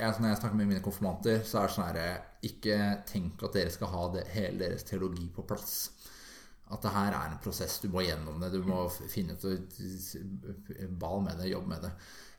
jeg, 0.00 0.14
Når 0.18 0.32
jeg 0.32 0.38
snakker 0.40 0.56
med 0.56 0.70
mine 0.72 0.82
konfirmanter, 0.82 1.44
så 1.46 1.60
er 1.60 1.68
det 1.68 1.74
sånn 1.76 1.86
herre 1.86 2.06
Ikke 2.48 2.78
tenk 3.06 3.44
at 3.46 3.54
dere 3.54 3.70
skal 3.70 3.92
ha 3.92 4.08
det, 4.16 4.24
hele 4.34 4.64
deres 4.64 4.88
teologi 4.88 5.28
på 5.36 5.44
plass. 5.46 5.92
At 6.72 6.84
det 6.84 6.92
her 6.94 7.12
er 7.12 7.32
en 7.32 7.40
prosess. 7.42 7.78
Du 7.82 7.90
må 7.92 8.04
gjennom 8.06 8.40
det. 8.40 8.52
Du 8.54 8.62
må 8.64 8.86
finne 8.90 9.36
ut 9.36 9.44
Bal 11.00 11.24
med 11.24 11.40
det, 11.40 11.50
jobb 11.52 11.66
med 11.68 11.84
det. 11.84 11.90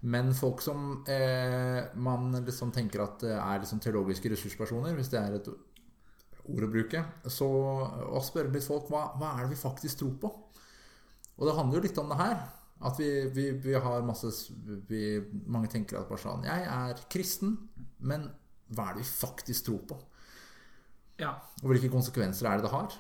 Men 0.10 0.34
folk 0.36 0.64
som 0.66 1.04
eh, 1.08 1.94
man 1.96 2.34
liksom 2.44 2.74
tenker 2.76 3.06
at 3.06 3.24
er 3.30 3.62
liksom 3.62 3.80
teologiske 3.84 4.34
ressurspersoner, 4.34 4.98
hvis 4.98 5.12
det 5.14 5.22
er 5.22 5.38
et 5.38 5.48
ord 5.48 6.66
å 6.66 6.72
bruke, 6.72 7.04
så 7.32 7.48
å 7.48 8.24
spørre 8.26 8.52
litt 8.52 8.66
folk 8.68 8.90
hva, 8.92 9.06
hva 9.20 9.38
er 9.38 9.46
det 9.46 9.54
vi 9.54 9.62
faktisk 9.62 10.02
tror 10.02 10.18
på? 10.26 10.34
Og 11.38 11.48
det 11.48 11.56
handler 11.56 11.80
jo 11.80 11.86
litt 11.88 12.02
om 12.02 12.12
det 12.12 12.20
her. 12.20 12.44
At 12.84 13.00
vi, 13.00 13.10
vi, 13.32 13.46
vi 13.64 13.78
har 13.80 14.04
masse 14.04 14.28
vi, 14.90 15.22
Mange 15.48 15.70
tenker 15.72 16.02
at 16.02 16.10
bare 16.10 16.20
sånn 16.20 16.42
Jeg 16.44 16.66
er 16.68 17.04
kristen, 17.08 17.54
men 18.04 18.26
hva 18.74 18.90
er 18.90 18.98
det 18.98 19.06
vi 19.06 19.14
faktisk 19.22 19.70
tror 19.70 19.86
på? 19.94 20.00
ja. 21.22 21.32
Og 21.62 21.72
hvilke 21.72 21.92
konsekvenser 21.94 22.50
er 22.50 22.60
det 22.60 22.66
det 22.66 22.74
har? 22.74 22.96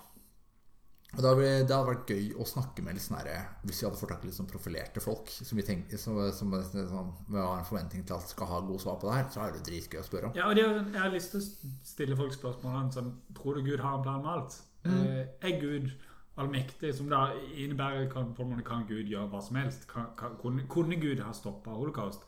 Og 1.13 1.19
det 1.21 1.29
hadde, 1.29 1.77
vært 1.85 2.09
gøy 2.09 2.29
å 2.41 2.45
snakke 2.47 2.81
med 2.81 2.97
litt 2.97 3.03
sånn 3.05 3.19
Hvis 3.67 3.81
vi 3.81 3.85
hadde 3.85 3.99
fått 3.99 4.09
tak 4.15 4.23
i 4.23 4.29
litt 4.31 4.37
sånn 4.37 4.49
profilerte 4.49 5.03
folk 5.03 5.29
som 5.29 5.59
vi 5.59 5.65
tenker, 5.67 5.99
som, 6.01 6.17
som, 6.33 6.55
som 6.89 7.11
vi 7.27 7.37
har 7.37 7.59
en 7.59 7.67
forventning 7.67 8.01
til 8.01 8.17
at 8.17 8.31
skal 8.31 8.49
ha 8.49 8.61
gode 8.65 8.81
svar 8.81 8.97
på 8.97 9.11
det 9.11 9.19
her, 9.19 9.27
så 9.29 9.43
er 9.43 9.53
det 9.53 9.61
dritgøy 9.67 10.01
å 10.01 10.07
spørre 10.07 10.31
om. 10.31 10.39
Ja, 10.39 10.47
og 10.49 10.57
det, 10.57 10.65
jeg 10.65 11.01
har 11.03 11.13
lyst 11.13 11.35
til 11.35 11.43
å 11.43 11.75
stille 11.85 12.17
folk 12.17 12.33
spørsmålene 12.33 12.95
som 12.95 13.13
Tror 13.37 13.59
du 13.59 13.67
Gud 13.67 13.83
har 13.83 13.99
en 13.99 14.07
plan 14.07 14.25
med 14.25 14.31
alt? 14.33 14.57
Mm. 14.83 15.05
er 15.47 15.61
Gud 15.61 15.93
allmektig, 16.37 16.95
som 16.97 17.09
da 17.11 17.27
innebærer 17.55 18.09
kan, 18.11 18.33
kan 18.65 18.87
Gud 18.89 19.05
gjøre 19.05 19.29
hva 19.29 19.41
som 19.45 19.61
helst? 19.61 19.85
Kan, 19.91 20.09
kan, 20.17 20.33
kunne, 20.41 20.97
Gud 20.97 21.21
ha 21.21 21.33
stoppa 21.33 21.77
holocaust? 21.77 22.25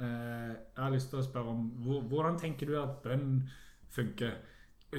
Eh, 0.00 0.50
jeg 0.50 0.82
har 0.82 0.92
lyst 0.92 1.14
til 1.14 1.22
å 1.22 1.24
spørre 1.24 1.54
om 1.54 1.70
hvor, 1.84 2.02
hvordan 2.10 2.38
tenker 2.42 2.68
du 2.68 2.76
at 2.80 2.98
bønn 3.06 3.46
funker? 3.94 4.34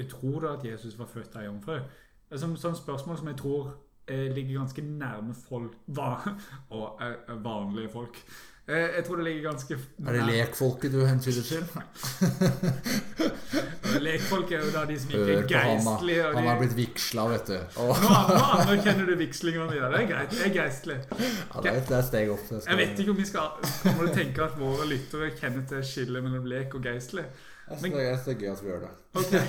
Tror 0.08 0.40
du 0.40 0.48
at 0.48 0.64
Jesus 0.64 0.96
var 0.98 1.10
født 1.12 1.36
av 1.36 1.44
jomfru? 1.44 1.78
Det 2.28 2.36
er 2.36 2.44
sånn, 2.44 2.76
spørsmål 2.76 3.18
som 3.20 3.30
jeg 3.30 3.38
tror 3.40 3.70
eh, 4.08 4.28
ligger 4.36 4.60
ganske 4.60 4.82
nærme 4.84 5.34
folk 5.48 5.72
va, 5.96 6.10
og 6.76 7.00
eh, 7.04 7.34
vanlige 7.44 7.88
folk. 7.92 8.20
Eh, 8.68 8.88
jeg 8.98 9.04
tror 9.06 9.16
det 9.16 9.24
ligger 9.24 9.50
ganske 9.50 9.78
nærme. 9.78 10.08
Er 10.08 10.12
det 10.18 10.26
lekfolket 10.34 10.92
du 10.92 11.04
hentyder 11.06 11.42
til? 11.42 11.64
Lekfolk 14.04 14.52
er 14.52 14.64
jo 14.64 14.72
da 14.74 14.82
de 14.84 14.96
som 15.00 15.10
ikke 15.10 15.22
er 15.32 15.64
han, 15.64 15.78
geistlige. 15.80 16.24
Han 16.34 16.46
har 16.46 16.58
blitt 16.60 16.74
vigsla, 16.76 17.24
vet 17.32 17.48
du. 17.48 17.56
Oh. 17.80 18.02
Nå, 18.02 18.10
nå 18.28 18.42
anerkjenner 18.58 19.08
du 19.08 19.14
vigslinga 19.18 19.64
mi. 19.70 19.78
Det 19.80 20.00
er 20.02 20.08
greit. 20.10 20.36
Jeg 20.36 20.50
er 20.50 20.54
geistlig. 20.54 20.98
ja, 21.08 21.62
det, 21.64 21.72
er, 21.72 21.94
er 21.96 22.06
steg 22.06 22.32
opp. 22.34 22.44
Jeg 22.52 22.80
vet 22.82 23.00
ikke 23.00 23.14
om 23.14 23.20
vi 23.20 23.28
skal 23.28 23.70
Kommer 23.82 24.10
du 24.10 24.16
tenke 24.18 24.44
at 24.44 24.58
våre 24.60 24.88
lyttere 24.90 25.30
kjenner 25.38 25.64
til 25.70 25.84
skillet 25.86 26.24
mellom 26.24 26.48
lek 26.50 26.76
og 26.76 26.84
geistlig? 26.84 27.24
Jeg 27.70 27.78
syns 27.78 27.94
det 27.94 28.04
er- 28.08 28.24
det 28.24 28.38
gøy 28.40 28.50
at 28.52 28.62
vi 28.62 28.68
gjør 28.68 28.80
det. 28.80 28.90
Okay. 29.14 29.42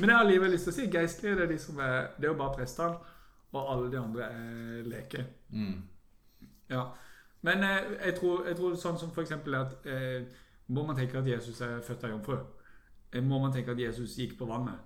Men 0.00 0.08
jeg 0.08 0.16
har 0.16 0.24
allikevel 0.24 0.50
lyst 0.54 0.64
til 0.68 0.72
å 0.72 0.76
si 0.76 0.86
geistlige 0.90 1.36
det 1.36 1.42
er 1.44 1.52
de 1.52 1.58
som 1.58 1.78
er 1.80 2.06
Det 2.16 2.24
er 2.24 2.32
jo 2.32 2.38
bare 2.38 2.54
prestene, 2.56 2.96
og 3.52 3.72
alle 3.72 3.90
de 3.92 3.98
andre 4.00 4.22
er 4.22 4.82
leke. 4.88 5.24
Mm. 5.50 5.82
Ja. 6.70 6.84
Men 7.42 7.62
eh, 7.66 7.78
jeg, 8.06 8.14
tror, 8.20 8.46
jeg 8.46 8.56
tror 8.56 8.74
sånn 8.78 8.98
som 8.98 9.10
eksempel 9.18 9.54
at 9.58 9.86
eh, 9.86 10.22
Må 10.68 10.86
man 10.86 10.96
tenke 10.96 11.18
at 11.18 11.26
Jesus 11.26 11.60
er 11.60 11.80
født 11.84 12.04
av 12.04 12.10
jomfru? 12.10 12.36
Eh, 13.12 13.20
må 13.22 13.38
man 13.42 13.52
tenke 13.52 13.70
at 13.74 13.78
Jesus 13.82 14.16
gikk 14.16 14.38
på 14.38 14.46
vannet? 14.48 14.78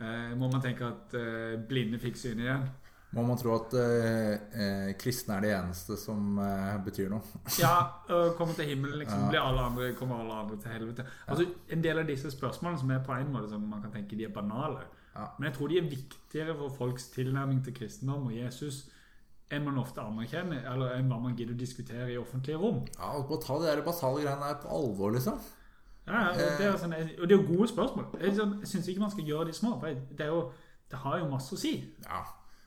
Eh, 0.00 0.34
må 0.36 0.50
man 0.52 0.60
tenke 0.62 0.84
at 0.86 1.14
eh, 1.18 1.56
blinde 1.68 1.98
fikk 1.98 2.16
syn 2.20 2.38
igjen? 2.44 2.68
Må 3.16 3.22
man 3.24 3.38
tro 3.40 3.54
at 3.56 3.72
eh, 3.80 4.32
eh, 4.60 4.90
kristne 5.00 5.38
er 5.38 5.46
de 5.46 5.52
eneste 5.56 5.96
som 5.96 6.36
eh, 6.42 6.74
betyr 6.84 7.08
noe? 7.12 7.24
Ja, 7.62 7.72
komme 8.36 8.52
til 8.58 8.68
himmelen, 8.68 8.98
liksom. 9.00 9.30
Blir 9.30 9.40
alle 9.40 9.62
andre, 9.70 9.92
kommer 9.96 10.20
alle 10.20 10.36
andre 10.42 10.58
til 10.60 10.74
helvete? 10.74 11.06
Altså, 11.24 11.46
En 11.72 11.84
del 11.84 12.02
av 12.02 12.10
disse 12.10 12.32
spørsmålene 12.34 12.82
som 12.82 12.92
er 12.92 13.00
på 13.06 13.16
en 13.16 13.32
måte 13.32 13.48
som 13.54 13.64
man 13.70 13.80
kan 13.86 13.94
tenke 13.94 14.18
de 14.18 14.28
er 14.28 14.34
banale. 14.34 14.84
Ja. 15.16 15.30
Men 15.38 15.48
jeg 15.48 15.56
tror 15.56 15.72
de 15.72 15.80
er 15.80 15.88
viktigere 15.88 16.58
for 16.58 16.76
folks 16.76 17.08
tilnærming 17.14 17.64
til 17.64 17.74
kristendom 17.78 18.28
og 18.28 18.36
Jesus 18.36 18.84
enn 19.54 19.62
man 19.62 19.78
ofte 19.78 20.02
anerkjenner, 20.02 20.64
eller 20.72 20.96
enn 20.96 21.10
hva 21.10 21.20
man 21.22 21.36
gidder 21.38 21.54
å 21.54 21.60
diskutere 21.60 22.08
i 22.10 22.18
offentlige 22.18 22.58
rom. 22.58 22.80
Ja, 22.96 23.12
og 23.14 23.30
Å 23.30 23.38
ta 23.40 23.58
de 23.62 23.68
der 23.68 23.84
basale 23.86 24.24
greiene 24.24 24.48
her 24.48 24.58
på 24.60 24.72
alvor, 24.74 25.14
liksom. 25.14 25.38
Ja, 26.06 26.28
og 26.32 26.38
det 26.38 26.66
er, 26.66 26.74
sånn, 26.78 26.94
og 26.94 27.22
det 27.26 27.34
er 27.34 27.38
jo 27.40 27.46
gode 27.46 27.68
spørsmål. 27.70 28.08
Jeg, 28.18 28.32
er 28.32 28.40
sånn, 28.40 28.56
syns 28.66 28.88
ikke 28.90 29.02
man 29.02 29.12
skal 29.14 29.30
gjøre 29.30 29.48
de 29.48 29.54
små. 29.56 29.72
For 29.80 30.02
det, 30.18 30.26
jo, 30.30 30.42
det 30.90 31.00
har 31.02 31.22
jo 31.22 31.30
masse 31.30 31.54
å 31.54 31.58
si. 31.58 31.72
Ja. 32.04 32.20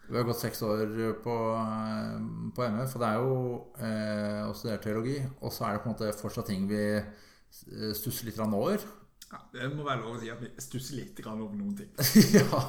Vi 0.10 0.18
har 0.18 0.26
gått 0.26 0.42
seks 0.42 0.62
år 0.66 0.86
på, 1.24 1.36
eh, 1.54 2.16
på 2.56 2.64
MF, 2.66 2.96
og 2.96 3.04
det 3.04 3.10
er 3.10 3.20
jo 3.22 3.34
eh, 3.78 4.40
å 4.50 4.56
studere 4.58 4.82
teologi. 4.82 5.20
Og 5.40 5.54
så 5.54 5.68
er 5.68 5.76
det 5.76 5.84
på 5.84 5.92
en 5.92 5.96
måte 5.96 6.16
fortsatt 6.18 6.50
ting 6.50 6.66
vi 6.70 6.82
eh, 6.98 7.92
stusser 7.98 8.30
litt 8.30 8.42
over. 8.42 8.88
Ja, 9.30 9.40
det 9.54 9.68
må 9.76 9.86
være 9.86 10.02
lov 10.02 10.16
å 10.18 10.20
si 10.22 10.30
at 10.34 10.40
vi 10.42 10.50
stusser 10.58 10.98
litt 10.98 11.20
over 11.28 11.54
noen 11.54 11.76
ting. 11.78 11.90
ja, 12.40 12.62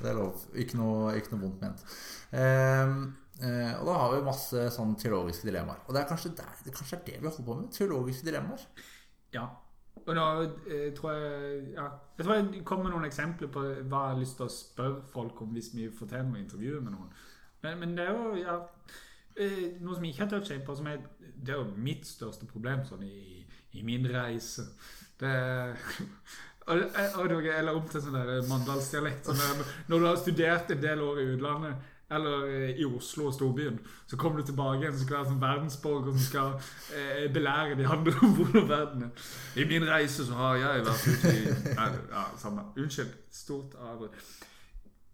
det 0.00 0.10
er 0.10 0.18
lov. 0.18 0.40
Ikke 0.58 0.80
noe, 0.80 1.12
ikke 1.18 1.36
noe 1.36 1.44
vondt 1.44 1.62
ment. 1.62 1.84
Ehm, 2.34 3.04
eh, 3.38 3.70
og 3.78 3.86
da 3.86 3.98
har 4.00 4.16
vi 4.16 4.24
masse 4.26 4.64
sånn 4.74 4.96
teologiske 4.98 5.46
dilemmaer. 5.46 5.84
Og 5.86 5.94
det 5.94 6.02
er 6.02 6.08
kanskje, 6.10 6.34
der, 6.40 6.56
det 6.66 6.74
kanskje 6.74 6.98
er 6.98 7.04
det 7.06 7.20
vi 7.20 7.28
holder 7.28 7.46
på 7.46 7.58
med. 7.60 7.70
Teologiske 7.76 8.26
dilemmaer. 8.26 8.66
Ja. 9.36 9.46
Og 10.02 10.16
da 10.16 10.26
eh, 10.66 10.88
tror 10.96 11.12
jeg 11.12 11.62
ja, 11.76 11.84
Jeg 12.18 12.24
tror 12.24 12.34
jeg 12.34 12.64
kommer 12.64 12.88
med 12.88 12.94
noen 12.96 13.06
eksempler 13.06 13.50
på 13.52 13.62
hva 13.62 14.02
jeg 14.06 14.14
har 14.14 14.18
lyst 14.18 14.38
til 14.40 14.48
å 14.48 14.54
spørre 14.54 15.02
folk 15.12 15.42
om 15.44 15.52
hvis 15.54 15.70
vi 15.76 15.88
får 15.94 16.10
til 16.10 16.28
noe 16.28 16.42
intervju 16.42 16.80
med 16.80 16.94
noen. 16.96 17.12
Men, 17.62 17.78
men 17.78 17.96
det 17.96 18.06
er 18.08 18.16
jo 18.16 18.32
ja, 18.40 18.56
eh, 19.36 19.78
noe 19.80 19.94
som 19.94 20.06
jeg 20.06 20.14
ikke 20.14 20.24
har 20.24 20.32
touchet 20.34 20.56
inn 20.56 20.64
på, 20.66 20.76
som 20.78 20.88
er, 20.90 21.04
det 21.18 21.54
er 21.54 21.60
jo 21.60 21.84
mitt 21.86 22.08
største 22.08 22.48
problem 22.50 22.82
sånn 22.88 23.04
i, 23.06 23.44
i 23.78 23.84
min 23.86 24.08
reise. 24.10 24.66
Det 25.20 25.30
og, 26.72 26.82
og 27.20 27.36
Eller 27.38 27.74
om 27.76 27.86
til 27.90 28.02
sånn 28.02 28.18
mandalsdialekt. 28.50 29.30
Sånn 29.30 29.64
når 29.90 30.02
du 30.02 30.08
har 30.08 30.20
studert 30.20 30.74
en 30.74 30.82
del 30.82 31.02
år 31.04 31.22
i 31.22 31.30
utlandet, 31.36 31.91
eller 32.16 32.46
eh, 32.48 32.80
i 32.82 32.84
Oslo 32.88 33.26
og 33.30 33.34
storbyen, 33.36 33.78
så 34.06 34.16
kommer 34.20 34.40
du 34.42 34.46
tilbake 34.50 34.82
igjen 34.82 34.96
som 34.98 35.06
skal 35.06 35.18
være 35.18 35.30
som 35.32 35.40
verdensborger 35.42 36.12
som 36.12 36.24
skal 36.26 36.52
eh, 36.98 37.26
belære 37.34 37.78
de 37.80 37.86
andre 37.86 38.14
om 38.22 38.34
hvordan 38.38 38.68
verden 38.70 39.06
er. 39.08 39.26
I 39.56 39.66
min 39.70 39.86
reise 39.88 40.26
så 40.28 40.36
har 40.38 40.56
jeg 40.60 40.84
vært 40.88 41.06
ute 41.12 41.32
i 41.38 41.74
Nei, 41.78 41.88
ja, 42.12 42.24
samme. 42.40 42.66
Unnskyld. 42.76 43.14
Stort 43.32 43.74
avbrudd. 43.80 44.16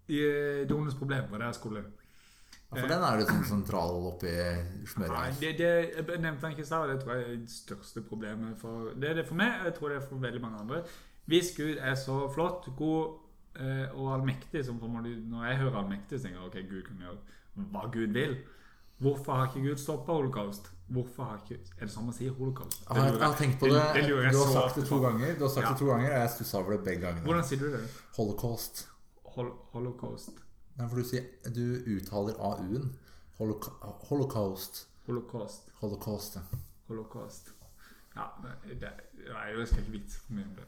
I 0.08 0.20
eh, 0.24 0.68
Dones 0.70 0.94
problem 0.98 1.30
var 1.30 1.42
det 1.44 1.50
jeg 1.52 1.58
skulle 1.62 1.84
Ja, 2.68 2.80
for 2.82 2.88
den 2.90 3.02
er 3.04 3.18
litt 3.20 3.30
sånn 3.32 3.44
sentral 3.48 4.02
oppi 4.10 4.28
Nei, 4.32 4.86
smøret 4.88 5.18
her. 5.18 5.36
det, 5.40 5.52
det 5.60 5.68
jeg 6.12 6.20
nevnte 6.20 6.44
han 6.44 6.52
ikke 6.56 6.64
i 6.66 6.68
stad, 6.68 6.88
det 6.92 6.98
tror 7.02 7.14
jeg 7.16 7.24
er 7.24 7.38
det 7.44 7.52
største 7.52 8.02
problemet 8.04 8.58
for 8.60 8.90
Det 8.96 9.08
er 9.12 9.20
det 9.20 9.24
for 9.28 9.40
meg, 9.40 9.54
og 9.62 9.70
jeg 9.70 9.76
tror 9.78 9.92
det 9.94 9.96
er 10.00 10.04
for 10.10 10.24
veldig 10.26 10.42
mange 10.44 10.60
andre. 10.64 10.82
Hvis 11.28 11.54
Gud 11.56 11.76
er 11.80 11.94
så 12.00 12.18
flott, 12.32 12.68
god 12.76 13.16
eh, 13.58 13.94
og 13.94 14.14
allmektig 14.14 14.64
Når 14.70 15.44
jeg 15.48 15.58
hører 15.58 15.76
allmektig, 15.82 16.20
tenker 16.22 16.40
jeg 16.40 16.46
ok, 16.46 16.70
Gud 16.70 16.82
kan 16.86 16.96
gjøre 17.04 17.18
hva 17.72 17.88
Gud 17.92 18.12
vil. 18.14 18.36
Hvorfor 18.98 19.32
har 19.32 19.46
ikke 19.46 19.68
Gud 19.68 19.76
stoppa 19.76 20.12
holocaust? 20.12 20.70
Hvorfor 20.88 21.24
har 21.24 21.40
ikke 21.42 21.58
Er 21.78 21.86
det 21.86 21.92
sånn 21.92 22.06
man 22.08 22.14
sier 22.16 22.32
holocaust? 22.34 22.80
Jeg 22.88 23.02
har, 23.02 23.10
jeg 23.12 23.22
har 23.22 23.36
tenkt 23.38 23.58
på 23.60 23.66
det. 23.70 23.82
det 23.94 24.04
det 24.08 24.14
jeg 24.14 24.32
Du 24.32 24.38
har 24.38 24.52
sagt 24.54 24.78
det 24.80 24.86
to 24.88 25.00
ganger, 25.02 25.34
Du 25.34 25.44
har 25.46 25.52
sagt 25.54 25.66
Ja. 25.66 25.72
det 25.72 25.78
to 25.78 25.86
ganger, 25.90 26.10
og 26.12 26.20
jeg 26.20 26.30
stussa 26.30 26.58
over 26.58 26.76
det 26.76 26.84
begge 26.84 27.00
gangene. 27.06 27.24
Hvordan 27.26 27.44
sier 27.44 27.58
du 27.58 27.66
det? 27.76 27.82
Holocaust. 28.16 28.88
Hol 29.34 29.52
holocaust. 29.74 30.40
Nei, 30.78 30.88
for 30.88 30.96
du 30.96 31.04
sier 31.04 31.24
Du 31.54 31.62
uttaler 31.94 32.34
AU-en. 32.38 32.90
Holoca 33.38 33.70
holocaust. 34.08 34.86
Holocaust. 35.06 35.70
Holocaust. 35.80 36.38
Holocaust. 36.88 37.52
Ja, 38.16 38.26
det, 38.42 38.80
det, 38.80 38.90
nei, 39.28 39.46
jeg 39.54 39.68
skal 39.68 39.84
ikke 39.84 39.92
vite 39.94 40.18
for 40.18 40.34
mye 40.34 40.44
om 40.48 40.54
det. 40.58 40.66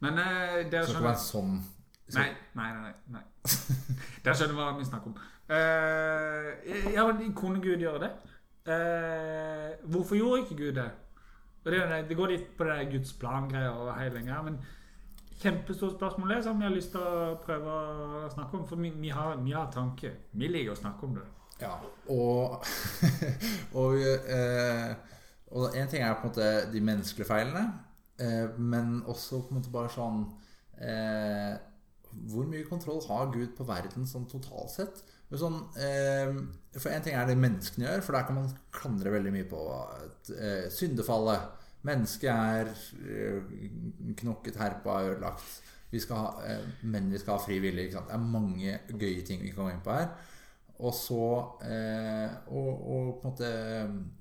Men 0.00 0.18
eh, 0.18 0.70
dere 0.72 0.86
Så 0.86 0.94
det 0.96 1.02
er 1.02 1.08
være 1.10 1.20
sånn 1.20 1.58
Nei, 2.18 2.28
nei, 2.58 2.72
nei. 2.78 2.92
nei. 3.16 3.24
Der 4.24 4.36
skjønner 4.36 4.58
hva 4.58 4.72
vi 4.78 4.88
snakker 4.88 5.12
om. 5.12 5.16
Uh, 5.52 6.92
ja, 6.94 7.06
men 7.08 7.32
kunne 7.36 7.62
Gud 7.62 7.82
gjøre 7.82 8.06
det? 8.06 8.12
Uh, 8.68 9.90
hvorfor 9.90 10.16
gjorde 10.16 10.44
ikke 10.44 10.60
Gud 10.60 10.76
det? 10.78 10.90
Det, 11.64 11.82
det 12.08 12.16
går 12.18 12.32
litt 12.32 12.46
på 12.58 12.66
det 12.66 12.76
der 12.78 12.90
Guds 12.90 13.12
plan-greia 13.18 13.70
over 13.70 13.98
hele 13.98 14.18
lenge, 14.18 14.38
men 14.46 14.56
kjempestort 15.42 15.94
spørsmål 15.96 16.34
det 16.34 16.40
som 16.44 16.60
jeg 16.60 16.68
har 16.68 16.74
lyst 16.74 16.90
til 16.94 17.02
å 17.02 17.36
prøve 17.42 17.76
å 18.24 18.30
snakke 18.32 18.58
om, 18.58 18.66
for 18.66 18.82
vi, 18.82 18.90
vi, 19.02 19.12
har, 19.14 19.36
vi 19.42 19.54
har 19.54 19.70
tanke. 19.74 20.12
Vi 20.38 20.50
liker 20.50 20.74
å 20.74 20.78
snakke 20.78 21.06
om 21.06 21.16
det. 21.18 21.26
Ja, 21.62 21.76
og 22.10 22.64
Og, 23.80 23.98
eh, 24.02 24.92
og 25.52 25.76
en 25.76 25.88
ting 25.88 26.02
er 26.02 26.14
på 26.16 26.26
en 26.26 26.30
måte 26.30 26.48
de 26.72 26.80
menneskelige 26.84 27.28
feilene, 27.28 27.66
eh, 28.20 28.58
men 28.58 29.02
også 29.06 29.42
på 29.42 29.52
en 29.52 29.60
måte 29.60 29.72
bare 29.72 29.92
sånn 29.92 30.24
eh, 30.80 31.54
Hvor 32.32 32.46
mye 32.50 32.66
kontroll 32.68 33.02
har 33.08 33.32
Gud 33.34 33.54
på 33.56 33.66
verden 33.68 34.06
sånn 34.08 34.28
totalt 34.30 34.72
sett? 34.74 35.02
Sånn, 35.32 35.56
eh, 35.80 36.28
for 36.76 36.92
en 36.92 37.04
ting 37.04 37.14
er 37.16 37.28
det 37.28 37.38
menneskene 37.40 37.86
gjør, 37.86 38.02
for 38.04 38.16
der 38.18 38.26
kan 38.28 38.36
man 38.36 38.50
klandre 38.74 39.14
veldig 39.14 39.32
mye 39.32 39.48
på 39.48 39.60
eh, 40.36 40.66
syndefallet. 40.72 41.46
Mennesket 41.88 42.28
er 42.30 42.68
eh, 43.00 43.54
knokket, 44.20 44.58
herpa, 44.60 45.00
ødelagt. 45.08 45.62
Vi 45.92 46.00
ha, 46.10 46.26
eh, 46.44 46.68
men 46.88 47.10
vi 47.12 47.20
skal 47.20 47.38
ha 47.38 47.44
fri 47.44 47.58
vilje. 47.64 47.90
Det 47.92 48.12
er 48.12 48.28
mange 48.36 48.78
gøye 48.92 49.24
ting 49.28 49.42
vi 49.42 49.54
kan 49.54 49.66
gå 49.66 49.72
inn 49.72 49.82
på 49.84 49.96
her. 49.96 50.12
Og 50.82 50.94
så 50.96 51.24
eh, 51.68 52.30
og, 52.50 52.70
og 52.92 53.10
på 53.22 53.28
en 53.28 53.32
måte 53.32 53.50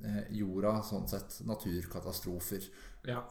eh, 0.07 0.23
jorda, 0.37 0.77
sånn 0.85 1.07
sett. 1.11 1.41
Naturkatastrofer. 1.47 2.67
Ja. 3.07 3.23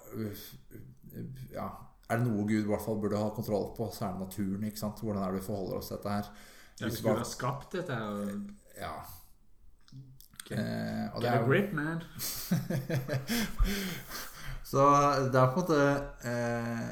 Ja, 1.52 1.68
er 2.10 2.16
det 2.18 2.26
noe 2.26 2.42
Gud 2.48 2.64
i 2.64 2.68
hvert 2.68 2.82
fall 2.84 2.98
burde 3.00 3.16
ha 3.20 3.28
kontroll 3.36 3.68
på, 3.76 3.84
så 3.94 4.00
er 4.08 4.12
det 4.16 4.24
naturen. 4.26 4.64
ikke 4.68 4.78
sant? 4.82 4.98
Hvordan 5.00 5.22
er 5.22 5.28
det 5.32 5.38
vi 5.40 5.46
forholder 5.46 5.76
oss 5.78 5.88
til 5.92 5.96
dette 5.96 6.14
her? 6.16 6.26
Ja, 6.80 6.84
Hvis 6.88 6.98
vi 6.98 7.02
Gud 7.06 7.12
ha 7.12 7.16
har 7.22 7.30
skapt 7.30 7.70
dette 7.78 7.92
her 7.94 8.04
Ja. 8.80 8.94
Get, 10.48 10.58
Eh, 10.58 11.06
og 11.14 11.18
det 11.22 11.30
Get 11.30 11.36
er 11.36 11.42
a 11.42 11.46
grip, 11.46 11.70
man. 11.72 12.00
Så 14.70 14.82
det 15.32 15.38
er 15.38 15.50
på 15.52 15.60
en 15.60 15.62
måte 15.62 15.80
eh, 16.26 16.88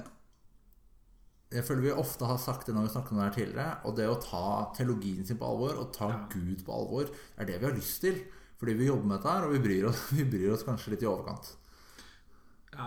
Jeg 1.54 1.64
føler 1.66 1.82
vi 1.86 1.92
ofte 1.94 2.26
har 2.28 2.38
sagt 2.42 2.66
det 2.68 2.74
når 2.76 2.84
vi 2.88 2.92
snakket 2.94 3.12
om 3.14 3.18
det 3.20 3.26
her 3.28 3.36
tidligere. 3.38 3.74
Og 3.88 3.92
det 3.98 4.08
å 4.10 4.18
ta 4.22 4.42
teologien 4.76 5.24
sin 5.26 5.38
på 5.40 5.48
alvor 5.48 5.74
og 5.80 5.86
ta 5.96 6.06
Ja. 6.12 6.18
Gud 6.34 6.60
på 6.66 6.72
alvor, 6.74 7.04
er 7.38 7.44
det 7.48 7.56
vi 7.60 7.66
har 7.70 7.76
lyst 7.78 7.98
til. 8.04 8.16
Fordi 8.58 8.72
vi 8.74 8.88
jobber 8.90 9.06
med 9.06 9.16
dette 9.18 9.32
her, 9.32 9.42
og 9.46 9.52
vi 9.54 9.62
bryr 9.64 9.84
oss, 9.88 10.00
vi 10.18 10.24
bryr 10.28 10.52
oss 10.54 10.66
kanskje 10.66 10.90
litt 10.94 11.04
i 11.06 11.10
overkant. 11.10 11.44
Ja, 12.74 12.86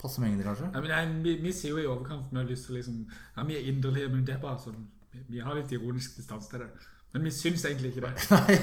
Passe 0.00 0.20
mengder, 0.22 0.44
kanskje? 0.48 0.70
Ja, 0.74 0.80
men 0.80 1.26
jeg 1.44 1.54
sier 1.54 1.74
jo 1.74 1.82
i 1.82 1.86
overkant 1.86 2.30
vi 2.32 2.38
har 2.40 2.48
lyst 2.48 2.66
til 2.66 2.78
liksom 2.78 3.02
Ja, 3.36 3.44
vi 3.44 3.56
er 3.58 3.68
inderlige, 3.72 4.08
men 4.08 4.24
det 4.24 4.34
er 4.34 4.40
bare 4.40 4.58
sånn 4.62 4.86
vi- 5.28 5.40
har 5.44 5.54
litt 5.54 5.72
ironisk 5.72 6.16
distanse 6.16 6.48
til 6.50 6.60
det. 6.60 6.68
Men 7.12 7.24
vi 7.24 7.30
syns 7.34 7.64
egentlig 7.64 7.90
ikke 7.90 8.06
det. 8.06 8.12
Nei, 8.30 8.56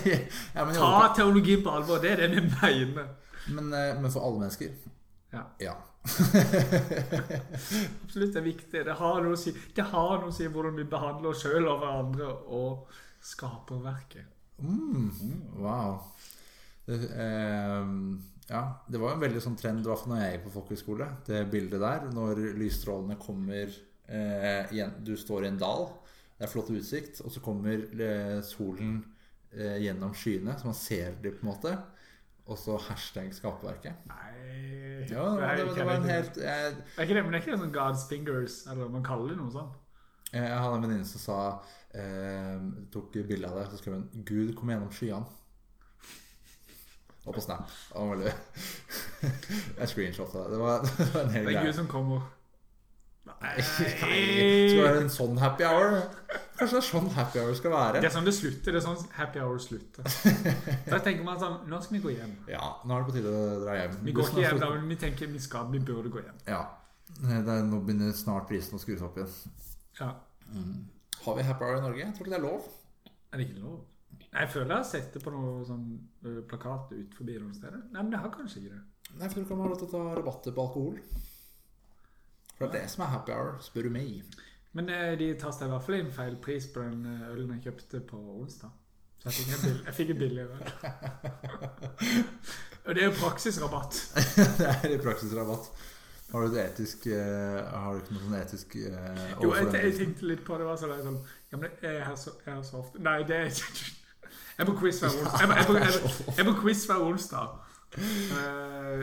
ja, 0.55 0.65
men, 0.65 0.73
Ta 0.75 1.13
teologi 1.13 1.17
teologien 1.19 1.63
på 1.63 1.73
alvor. 1.75 1.99
Det 2.01 2.11
er 2.11 2.15
det 2.23 2.29
vi 2.35 2.41
mener. 2.61 3.09
men, 3.49 3.73
eh, 3.73 4.01
men 4.01 4.11
for 4.11 4.23
alle 4.23 4.39
mennesker? 4.39 4.71
Ja. 5.33 5.43
Ja. 5.59 5.73
Absolutt, 8.03 8.33
det 8.33 8.39
er 8.39 8.45
viktig. 8.45 8.85
Det 8.88 8.95
har 8.95 9.21
noe 9.23 9.35
å 9.35 9.39
si, 9.39 9.51
det 9.75 9.85
har 9.91 10.21
noe 10.21 10.31
å 10.31 10.35
si 10.35 10.47
hvordan 10.47 10.77
vi 10.79 10.88
behandler 10.88 11.33
oss 11.33 11.43
sjøl 11.43 11.67
og 11.67 11.81
hverandre 11.83 12.29
og 12.55 12.88
skaperverket. 13.27 14.25
Mm, 14.63 15.11
wow. 15.59 15.99
Det, 16.88 17.01
eh, 17.11 17.83
ja, 18.49 18.61
det 18.87 18.99
var 19.01 19.13
en 19.15 19.23
veldig 19.23 19.41
sånn 19.43 19.57
trend 19.59 19.83
i 19.83 19.89
hvert 19.89 19.99
fall 20.03 20.13
når 20.13 20.21
jeg 20.23 20.35
gikk 20.37 20.45
på 20.47 20.53
folkehøyskole. 20.55 21.07
Det 21.27 21.41
bildet 21.51 21.81
der, 21.83 22.05
når 22.15 22.39
lysstrålene 22.59 23.17
kommer 23.19 23.67
eh, 24.07 24.71
igjen. 24.71 24.93
Du 25.03 25.13
står 25.19 25.43
i 25.45 25.51
en 25.51 25.59
dal, 25.59 25.89
det 26.37 26.47
er 26.47 26.51
flott 26.53 26.71
utsikt, 26.71 27.19
og 27.25 27.33
så 27.33 27.41
kommer 27.43 27.83
eh, 27.91 28.37
solen 28.47 29.01
eh, 29.51 29.77
gjennom 29.83 30.13
skyene, 30.15 30.55
så 30.59 30.69
man 30.69 30.77
ser 30.79 31.17
det 31.23 31.35
på 31.37 31.43
en 31.45 31.51
måte. 31.51 31.73
og 32.47 32.55
så 32.55 32.77
hashtag 32.79 33.33
Skaperverket. 33.35 34.05
Nei 34.07 34.35
Ja, 35.07 35.23
det, 35.35 35.41
var- 35.41 35.75
det, 35.75 35.83
var 35.85 35.95
en 35.99 36.07
helt 36.09 36.37
jeg, 36.39 36.75
Er 36.97 37.03
ikke 37.03 37.15
det, 37.15 37.23
men 37.23 37.31
det 37.33 37.37
er 37.37 37.43
ikke 37.43 37.51
det 37.51 37.59
sånn 37.61 37.75
God's 37.75 38.07
fingers, 38.09 38.55
eller 38.71 38.89
man 38.89 39.03
kaller 39.03 39.33
det 39.33 39.37
noe 39.41 39.51
sånt? 39.51 39.75
jeg 40.27 40.43
hadde 40.43 40.75
en 40.75 40.83
venninne 40.83 41.07
som 41.07 41.21
sa 41.23 41.35
eh, 41.95 42.57
Tok 42.91 43.13
bilde 43.29 43.47
av 43.47 43.59
det, 43.61 43.67
så 43.71 43.77
skrev 43.79 43.93
hun 43.95 44.23
'Gud 44.27 44.55
kom 44.55 44.71
gjennom 44.71 44.89
skyene'. 44.91 45.27
Og 47.28 47.36
på 47.36 47.43
Snap. 47.43 47.67
Det 47.91 48.07
var 48.07 48.23
Jeg 49.82 49.91
screenshotta 49.91 50.45
det. 50.45 50.55
Det 50.55 50.59
var, 50.63 50.82
det 50.97 51.07
var 51.13 51.21
en 51.25 51.34
hel 51.36 51.45
greie. 51.45 51.53
Det 51.53 51.61
er. 51.61 51.69
Gud 51.69 51.80
som 51.82 51.88
kommer. 51.91 52.25
Nei, 53.28 53.61
Skal 53.61 54.11
det 54.13 54.78
være 54.80 55.01
en 55.03 55.09
sånn 55.11 55.36
happy 55.41 55.65
hour? 55.67 55.97
Kanskje 56.57 56.78
det 56.78 56.80
er 56.80 56.86
sånn 56.88 57.09
happy 57.13 57.41
hour 57.41 57.57
skal 57.59 57.73
være? 57.73 57.99
Det 58.01 58.07
er 58.07 58.13
sånn 58.15 58.28
det 58.28 58.34
slutter. 58.38 58.71
Det 58.71 58.80
er 58.80 58.86
sånn 58.86 59.01
happy 59.17 59.41
hour 59.43 59.59
slutter. 59.61 60.07
Da 60.91 61.01
tenker 61.03 61.28
man 61.28 61.41
sånn 61.41 61.57
Nå 61.69 61.82
skal 61.84 61.97
vi 61.97 62.01
gå 62.05 62.13
hjem. 62.15 62.34
Ja, 62.49 62.69
nå 62.88 62.95
er 62.95 63.03
det 63.03 63.09
på 63.11 63.17
tide 63.17 63.34
å 63.36 63.59
dra 63.65 63.75
hjem. 63.82 63.99
Vi 64.07 64.15
går 64.15 64.32
ikke 64.32 64.45
hjem 64.45 64.61
da, 64.63 64.71
men 64.78 64.88
vi 64.93 64.99
tenker 65.03 65.30
vi 65.34 65.43
skal, 65.43 65.67
vi 65.75 65.84
burde 65.91 66.13
gå 66.13 66.23
hjem. 66.23 66.39
Ja. 66.47 66.63
Det 67.17 67.36
er, 67.43 67.61
nå 67.67 67.82
begynner 67.84 68.15
snart 68.15 68.47
prisen 68.49 68.80
å 68.80 68.82
skrus 68.82 69.03
opp 69.05 69.19
igjen. 69.19 69.36
Ja. 69.99 70.09
Har 71.25 71.38
vi 71.38 71.45
happy 71.51 71.67
hour 71.67 71.82
i 71.82 71.84
Norge? 71.84 72.03
Jeg 72.05 72.15
tror 72.15 72.28
ikke 72.30 72.36
det 72.38 72.39
er 72.39 72.47
lov. 72.47 72.71
Er 73.34 73.41
det 73.41 73.49
ikke 73.49 73.63
lov? 73.67 73.78
Jeg 74.38 74.49
føler 74.53 74.73
jeg 74.73 74.77
har 74.77 74.89
sett 74.89 75.13
det 75.15 75.21
på 75.23 75.33
noen 75.33 75.63
sånn 75.65 75.85
plakat 76.49 76.91
ut 76.93 77.15
forbi 77.17 77.38
noen 77.39 77.55
steder. 77.57 77.79
Nei, 77.89 78.03
men 78.03 78.11
det 78.13 78.21
har 78.21 78.33
kanskje 78.33 78.61
ikke 78.61 78.75
det. 78.75 78.83
Nei, 79.17 79.29
for 79.31 79.39
du 79.39 79.47
kan 79.49 79.63
ha 79.63 79.69
lov 79.71 79.79
til 79.79 79.88
å 79.88 79.93
ta 79.95 80.03
rabatter 80.19 80.53
på 80.53 80.65
alkohol. 80.67 80.99
For 82.57 82.65
det 82.65 82.67
er 82.69 82.75
det 82.83 82.91
som 82.93 83.05
er 83.05 83.13
happy 83.13 83.33
hour, 83.33 83.57
spør 83.65 83.88
du 83.88 83.93
meg. 83.93 84.38
Men 84.77 84.89
eh, 84.93 85.13
de 85.17 85.31
tasta 85.41 85.65
i 85.65 85.71
hvert 85.71 85.85
fall 85.85 85.97
inn 85.97 86.13
feil 86.13 86.38
pris 86.43 86.67
på 86.73 86.83
den 86.85 87.05
eh, 87.09 87.27
ølen 87.31 87.55
jeg 87.55 87.69
kjøpte 87.69 88.03
på 88.11 88.21
onsdag. 88.38 88.73
Så 89.17 89.29
jeg 89.31 89.38
fikk 89.39 89.53
en, 89.53 89.61
bill, 89.65 89.77
jeg 89.88 89.97
fikk 89.97 90.13
en 90.13 90.19
billig 90.21 90.43
øl. 90.45 90.51
Og 92.88 92.95
det 92.95 93.03
er 93.03 93.07
jo 93.07 93.15
praksisrabatt. 93.17 94.01
det 94.85 94.91
er 94.93 95.01
praksisrabatt. 95.01 95.71
praksis. 95.71 95.93
Har 96.27 96.43
du 96.43 96.57
et 96.57 96.65
etisk 96.65 97.05
uh, 97.07 97.61
Har 97.71 97.93
du 97.95 98.01
ikke 98.01 98.17
noe 98.17 98.25
sånn 98.25 98.33
etisk 98.35 98.73
uh, 98.75 99.19
Jo, 99.39 99.53
jeg, 99.55 99.69
jeg 99.79 99.93
tenkte 99.95 100.27
litt 100.27 100.41
på 100.43 100.57
det. 100.59 100.65
var 100.67 100.79
sånn, 100.81 101.21
Ja, 101.53 101.59
men 101.61 101.77
jeg 101.79 102.01
her 102.03 102.17
så, 102.19 102.33
jeg 102.43 102.65
så 102.67 102.81
ofte 102.81 102.99
Nei, 102.99 103.21
det 103.29 103.38
er 103.38 103.47
ikke 103.47 103.93
Jeg 104.58 104.68
er 104.68 104.72
på 104.72 104.78
quiz 104.80 104.99
hver 104.99 105.10
onsdag. 105.10 105.39
Jeg 105.39 105.66
på- 105.68 105.74
jeg 105.74 105.84
jeg 106.28 106.38
jeg 106.38 106.45
på 106.45 106.53
quiz 106.62 106.86
hver 106.86 107.01
onsdag. 107.12 107.47
Eh, 107.97 109.01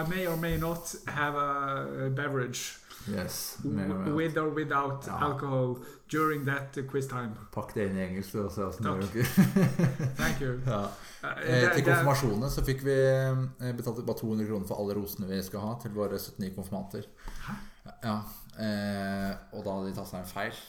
I 0.00 0.02
may 0.10 0.26
or 0.26 0.36
may 0.36 0.56
not 0.56 0.94
have 1.06 1.34
a 1.36 2.08
beverage 2.10 2.76
Yes. 3.08 3.56
With 3.64 4.36
or 4.38 4.50
without 4.54 5.06
Ja. 5.06 5.16
alcohol 5.30 5.78
during 6.10 6.44
that 6.46 6.76
uh, 6.76 6.84
quiz 6.90 7.06
time. 7.06 7.30
Pakk 7.54 7.72
det 7.74 7.86
inn 7.90 7.96
i 7.96 8.02
engelsk 8.04 8.32
Takk. 8.32 9.00
Thank 10.18 10.40
you. 10.42 10.60
ja. 10.66 10.82
Eh, 11.22 11.64
Eh, 11.64 11.72
til 11.74 11.84
konfirmasjonene 11.86 12.50
så 12.52 12.64
fikk 12.66 12.82
vi 12.84 12.96
eh, 12.98 13.72
betalt 13.78 14.02
bare 14.06 14.18
200 14.18 14.46
kroner 14.50 14.66
for 14.68 14.82
alle 14.82 14.94
rosene 14.98 15.28
vi 15.30 15.40
skal 15.42 15.60
ha 15.64 15.72
til 15.82 15.90
våre 15.96 16.18
79 16.18 16.52
konfirmanter. 16.58 17.06
Ja, 18.04 18.18
eh, 18.60 19.32
Og 19.56 19.64
da 19.64 19.70
hadde 19.78 19.88
de 19.88 19.94
tatt 19.96 20.10
seg 20.12 20.20
en 20.20 20.28
feil. 20.34 20.60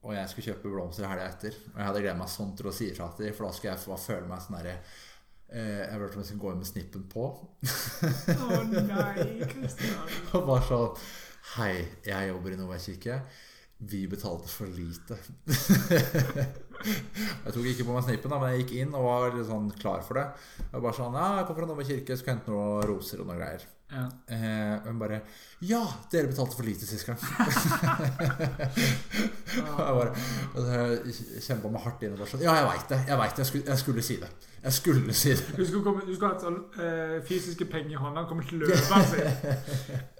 Og 0.00 0.14
jeg 0.16 0.30
skulle 0.30 0.48
kjøpe 0.48 0.72
blomster 0.72 1.08
helga 1.08 1.28
etter. 1.28 1.56
Og 1.72 1.76
jeg 1.76 1.88
hadde 1.90 2.02
gledet 2.02 2.18
meg 2.22 2.32
sånn 2.32 2.52
til 2.56 2.70
å 2.70 2.74
si 2.74 2.88
ifra 2.92 3.10
til 3.16 3.28
dem, 3.28 3.36
for 3.36 3.46
da 3.46 3.54
skulle 3.56 3.74
jeg 3.74 3.88
bare 3.90 4.04
føle 4.06 4.30
meg 4.30 4.44
sånn 4.44 4.56
herre 4.56 4.74
eh, 4.78 5.82
Jeg 5.82 5.98
vurderte 5.98 6.16
om 6.16 6.22
jeg 6.22 6.30
skulle 6.30 6.44
gå 6.44 6.52
inn 6.54 6.62
med 6.62 6.70
snippen 6.70 7.04
på. 7.12 7.26
Å 8.46 8.62
nei, 8.76 9.26
Kristian. 9.50 10.14
Og 10.38 10.48
bare 10.48 10.64
sånn 10.70 11.04
Hei, 11.56 11.74
jeg 12.06 12.30
jobber 12.30 12.54
i 12.54 12.58
Nova 12.60 12.78
kirke. 12.80 13.20
Vi 13.80 14.04
betalte 14.08 14.48
for 14.52 14.68
lite. 14.68 15.16
jeg 17.44 17.52
tok 17.54 17.64
ikke 17.70 17.86
på 17.88 17.94
meg 17.94 18.04
snippen, 18.04 18.28
da, 18.28 18.36
men 18.36 18.52
jeg 18.52 18.64
gikk 18.64 18.74
inn 18.82 18.92
og 18.92 19.06
var 19.06 19.32
litt 19.32 19.48
sånn 19.48 19.70
klar 19.80 20.02
for 20.04 20.20
det. 20.20 20.26
Jeg 20.60 20.74
var 20.74 20.84
bare 20.84 20.98
sånn 20.98 21.16
Ja, 21.16 21.28
jeg 21.38 21.46
kom 21.48 21.56
fra 21.56 21.68
Nome 21.70 21.86
kirke, 21.88 22.16
skal 22.20 22.34
hente 22.34 22.52
noen 22.52 22.84
roser 22.90 23.22
og 23.22 23.30
noen 23.30 23.40
greier. 23.40 23.64
Ja. 23.90 24.04
Eh, 24.30 24.74
og 24.76 24.86
hun 24.86 25.00
bare 25.00 25.16
Ja, 25.66 25.80
dere 26.12 26.28
betalte 26.30 26.54
for 26.58 26.68
lite 26.68 26.86
sist 26.86 27.08
gang. 27.08 27.18
og 29.64 29.80
jeg 29.80 29.96
bare 29.96 30.12
kjempa 31.40 31.72
meg 31.72 31.82
hardt 31.88 32.04
inn 32.04 32.14
og 32.14 32.20
bare 32.20 32.30
sånn 32.30 32.44
Ja, 32.44 32.52
jeg 32.60 32.68
veit 32.68 32.86
det. 32.92 33.00
Jeg 33.08 33.18
vet 33.24 33.34
det. 33.34 33.40
Jeg 33.40 33.50
skulle, 33.54 33.66
jeg 33.72 33.78
skulle 33.86 34.06
si 34.06 34.20
det. 34.20 34.30
Jeg 34.60 34.76
skulle 34.76 35.18
si 35.24 35.34
det. 35.40 35.56
Du 35.56 35.64
skulle, 35.64 35.84
komme, 35.88 36.04
du 36.04 36.12
skulle 36.12 36.32
hatt 36.36 36.44
sånn 36.44 36.62
eh, 36.84 37.18
fysiske 37.26 37.64
penger 37.72 37.96
i 37.96 38.00
hånda 38.04 38.28
og 38.28 38.30
kommet 38.36 38.52
løpende. 38.52 39.26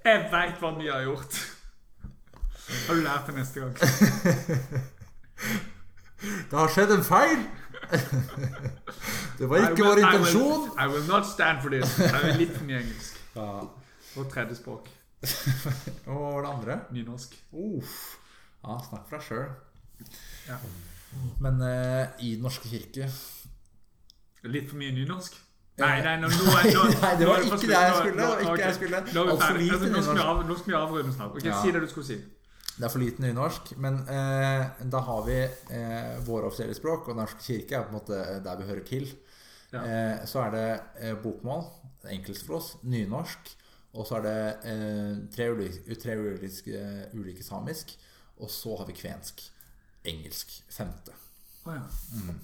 Jeg 0.09 0.29
veit 0.33 0.57
hva 0.65 0.77
vi 0.81 0.89
har 0.89 1.05
gjort. 1.05 1.43
Har 2.87 2.95
du 2.95 3.01
lært 3.05 3.27
det 3.31 3.35
neste 3.35 3.61
gang? 3.61 3.73
Det 6.51 6.53
har 6.59 6.69
skjedd 6.69 6.91
en 6.93 7.05
feil! 7.07 7.47
det 9.39 9.47
var 9.49 9.57
ikke 9.57 9.73
will- 9.73 9.87
vår 9.87 9.99
I 9.99 10.03
will- 10.03 10.05
intensjon. 10.05 10.67
I 10.77 10.87
will 10.93 11.07
not 11.09 11.25
stand 11.27 11.63
for 11.63 11.73
this. 11.73 11.95
Jeg 11.99 12.13
er 12.29 12.37
litt 12.37 12.53
for 12.57 12.65
mye 12.69 12.81
engelsk. 12.83 13.17
Ja. 13.37 13.47
Og 14.21 14.27
tredje 14.33 14.57
språk. 14.59 14.89
Og 16.11 16.13
hva 16.13 16.29
var 16.35 16.43
det 16.45 16.51
andre? 16.51 16.77
Nynorsk. 16.93 17.37
Uff. 17.53 17.95
Ja, 18.65 18.77
snakk 18.85 19.07
for 19.09 19.17
deg 19.17 19.25
sjøl. 19.31 19.47
Ja. 20.49 20.59
Men 21.41 21.63
uh, 21.65 22.05
i 22.23 22.35
Den 22.37 22.45
norske 22.47 22.69
kirke 22.71 23.09
Litt 24.49 24.69
for 24.71 24.79
mye 24.81 24.93
nynorsk? 24.97 25.35
Nei, 25.81 25.97
nei, 26.05 26.15
nå, 26.21 26.29
nå, 26.29 26.45
nå, 26.45 26.85
Nei, 27.03 27.11
det 27.21 27.27
var 27.29 27.41
ikke 27.45 27.59
det 27.65 27.73
jeg 27.73 27.97
skulle. 27.97 28.17
Nå- 28.21 28.37
jeg. 28.61 28.77
Nå. 29.17 29.25
Altså, 29.33 29.53
nå, 29.57 30.03
skal 30.05 30.29
vi 30.29 30.49
nå 30.51 30.57
skal 30.61 30.73
vi 30.73 30.77
avrunde 30.77 31.13
snart. 31.17 31.33
Ok, 31.37 31.45
Ja. 31.49 31.57
Si 31.63 31.73
det 31.73 31.81
du 31.83 31.89
skulle 31.89 32.07
si. 32.07 32.19
Det 32.81 32.87
er 32.87 32.93
for 32.95 33.03
lite 33.03 33.21
nynorsk. 33.21 33.75
Men 33.77 33.99
eh, 34.09 34.63
da 34.89 35.03
har 35.05 35.25
vi 35.27 35.37
eh, 35.45 36.15
våre 36.25 36.49
offisielle 36.49 36.77
språk, 36.77 37.11
og 37.11 37.19
Norsk 37.19 37.43
kirke 37.45 37.77
er 37.77 37.85
på 37.85 37.93
en 37.93 37.99
måte 37.99 38.21
der 38.41 38.61
vi 38.61 38.69
hører 38.71 38.87
til. 38.89 39.11
Ja. 39.75 39.83
Eh, 39.85 40.23
så 40.27 40.47
er 40.47 40.55
det 40.55 40.67
eh, 41.03 41.17
bokmål, 41.21 41.67
oss, 42.57 42.77
nynorsk. 42.83 43.53
Og 43.93 44.07
så 44.07 44.21
er 44.21 44.25
det 44.25 44.37
eh, 44.71 45.17
tre, 45.35 45.51
ulike, 45.53 45.99
tre 46.01 46.17
ulike, 46.17 46.85
ulike 47.13 47.45
samisk. 47.45 47.93
Og 48.41 48.51
så 48.51 48.77
har 48.81 48.89
vi 48.89 48.97
kvensk. 48.97 49.43
Engelsk. 50.09 50.63
Femte. 50.73 51.13
Oh, 51.67 51.75
ja. 51.75 51.85
Mm. 52.17 52.41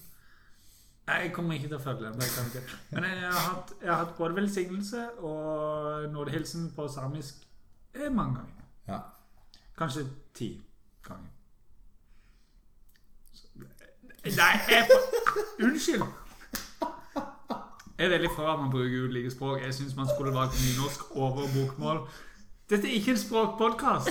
Jeg 1.06 1.32
kommer 1.32 1.56
ikke 1.56 1.70
til 1.70 1.78
å 1.78 1.84
følge 1.84 2.10
det. 2.10 2.62
Men 2.90 3.04
jeg 3.08 3.30
har 3.30 3.44
hatt, 3.46 3.72
jeg 3.80 3.92
har 3.92 4.00
hatt 4.02 4.16
både 4.18 4.36
velsignelse 4.36 5.04
og 5.24 6.10
nådehilsen 6.12 6.72
på 6.76 6.88
samisk 6.92 7.46
eh, 7.94 8.10
mange 8.10 8.42
ganger. 8.42 8.66
Ja. 8.90 8.98
Kanskje 9.78 10.06
ti 10.34 10.60
ganger. 11.04 11.28
Nei, 14.24 14.60
jeg 14.68 14.88
Unnskyld! 15.62 16.02
Jeg 17.98 18.06
er 18.06 18.10
veldig 18.12 18.28
for 18.36 18.46
at 18.52 18.58
man 18.60 18.70
bruker 18.70 19.04
ulike 19.08 19.30
språk. 19.30 19.60
Jeg 19.64 19.74
syns 19.74 19.96
man 19.96 20.08
skulle 20.16 20.34
valgt 20.34 20.54
nynorsk 20.60 21.16
over 21.16 21.42
bokmål. 21.54 21.98
Dette 22.70 22.86
er 22.88 22.92
ikke 22.98 23.10
en 23.14 23.18
språkpodkast. 23.18 24.08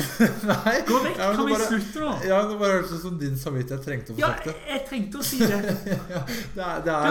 Gå 0.88 0.99
vekk! 1.03 1.18
ja, 1.20 1.34
Kan 1.36 1.45
vi 1.45 1.51
bare- 1.53 1.68
slutte 1.68 1.99
nå? 1.99 2.11
Ja, 2.24 2.38
det 2.49 2.59
bare 2.59 2.72
hørtes 2.78 2.91
ut 2.95 3.01
som 3.01 3.20
din 3.20 3.38
samvittighet 3.39 3.84
trengte 3.86 4.11
å 4.13 4.16
få 4.16 4.20
sagt 4.22 4.43
det. 4.47 4.53
Ja, 4.55 4.59
jeg 4.74 4.82
trengte 4.89 5.18
å 5.20 5.24
si 5.28 5.38
det. 5.43 5.47
Det 5.59 5.61
Det 5.76 5.91
er, 5.91 5.97
det 6.55 6.63
er, 6.63 6.82
det 6.86 6.93
er 6.95 7.01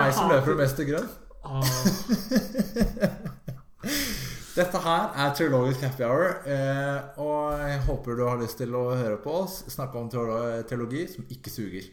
meg 0.00 0.14
som 0.16 0.28
løper 0.32 0.54
mest 0.62 0.78
i 0.80 0.84
grønn. 0.88 1.08
Dette 4.54 4.78
her 4.78 5.08
er 5.18 5.32
Teologisk 5.34 5.80
happy 5.82 6.04
hour, 6.06 6.28
eh, 6.46 6.98
og 7.18 7.58
jeg 7.58 7.80
håper 7.88 8.14
du 8.14 8.22
har 8.28 8.38
lyst 8.38 8.60
til 8.60 8.74
å 8.78 8.84
høre 8.94 9.16
på 9.18 9.32
oss 9.40 9.64
snakke 9.74 9.98
om 9.98 10.06
teologi 10.12 11.08
som 11.10 11.26
ikke 11.26 11.50
suger. 11.50 11.88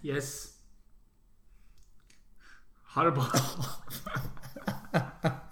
Yes. 0.00 0.30
Ha 2.94 3.04
det 3.04 3.12
bra. 3.18 3.28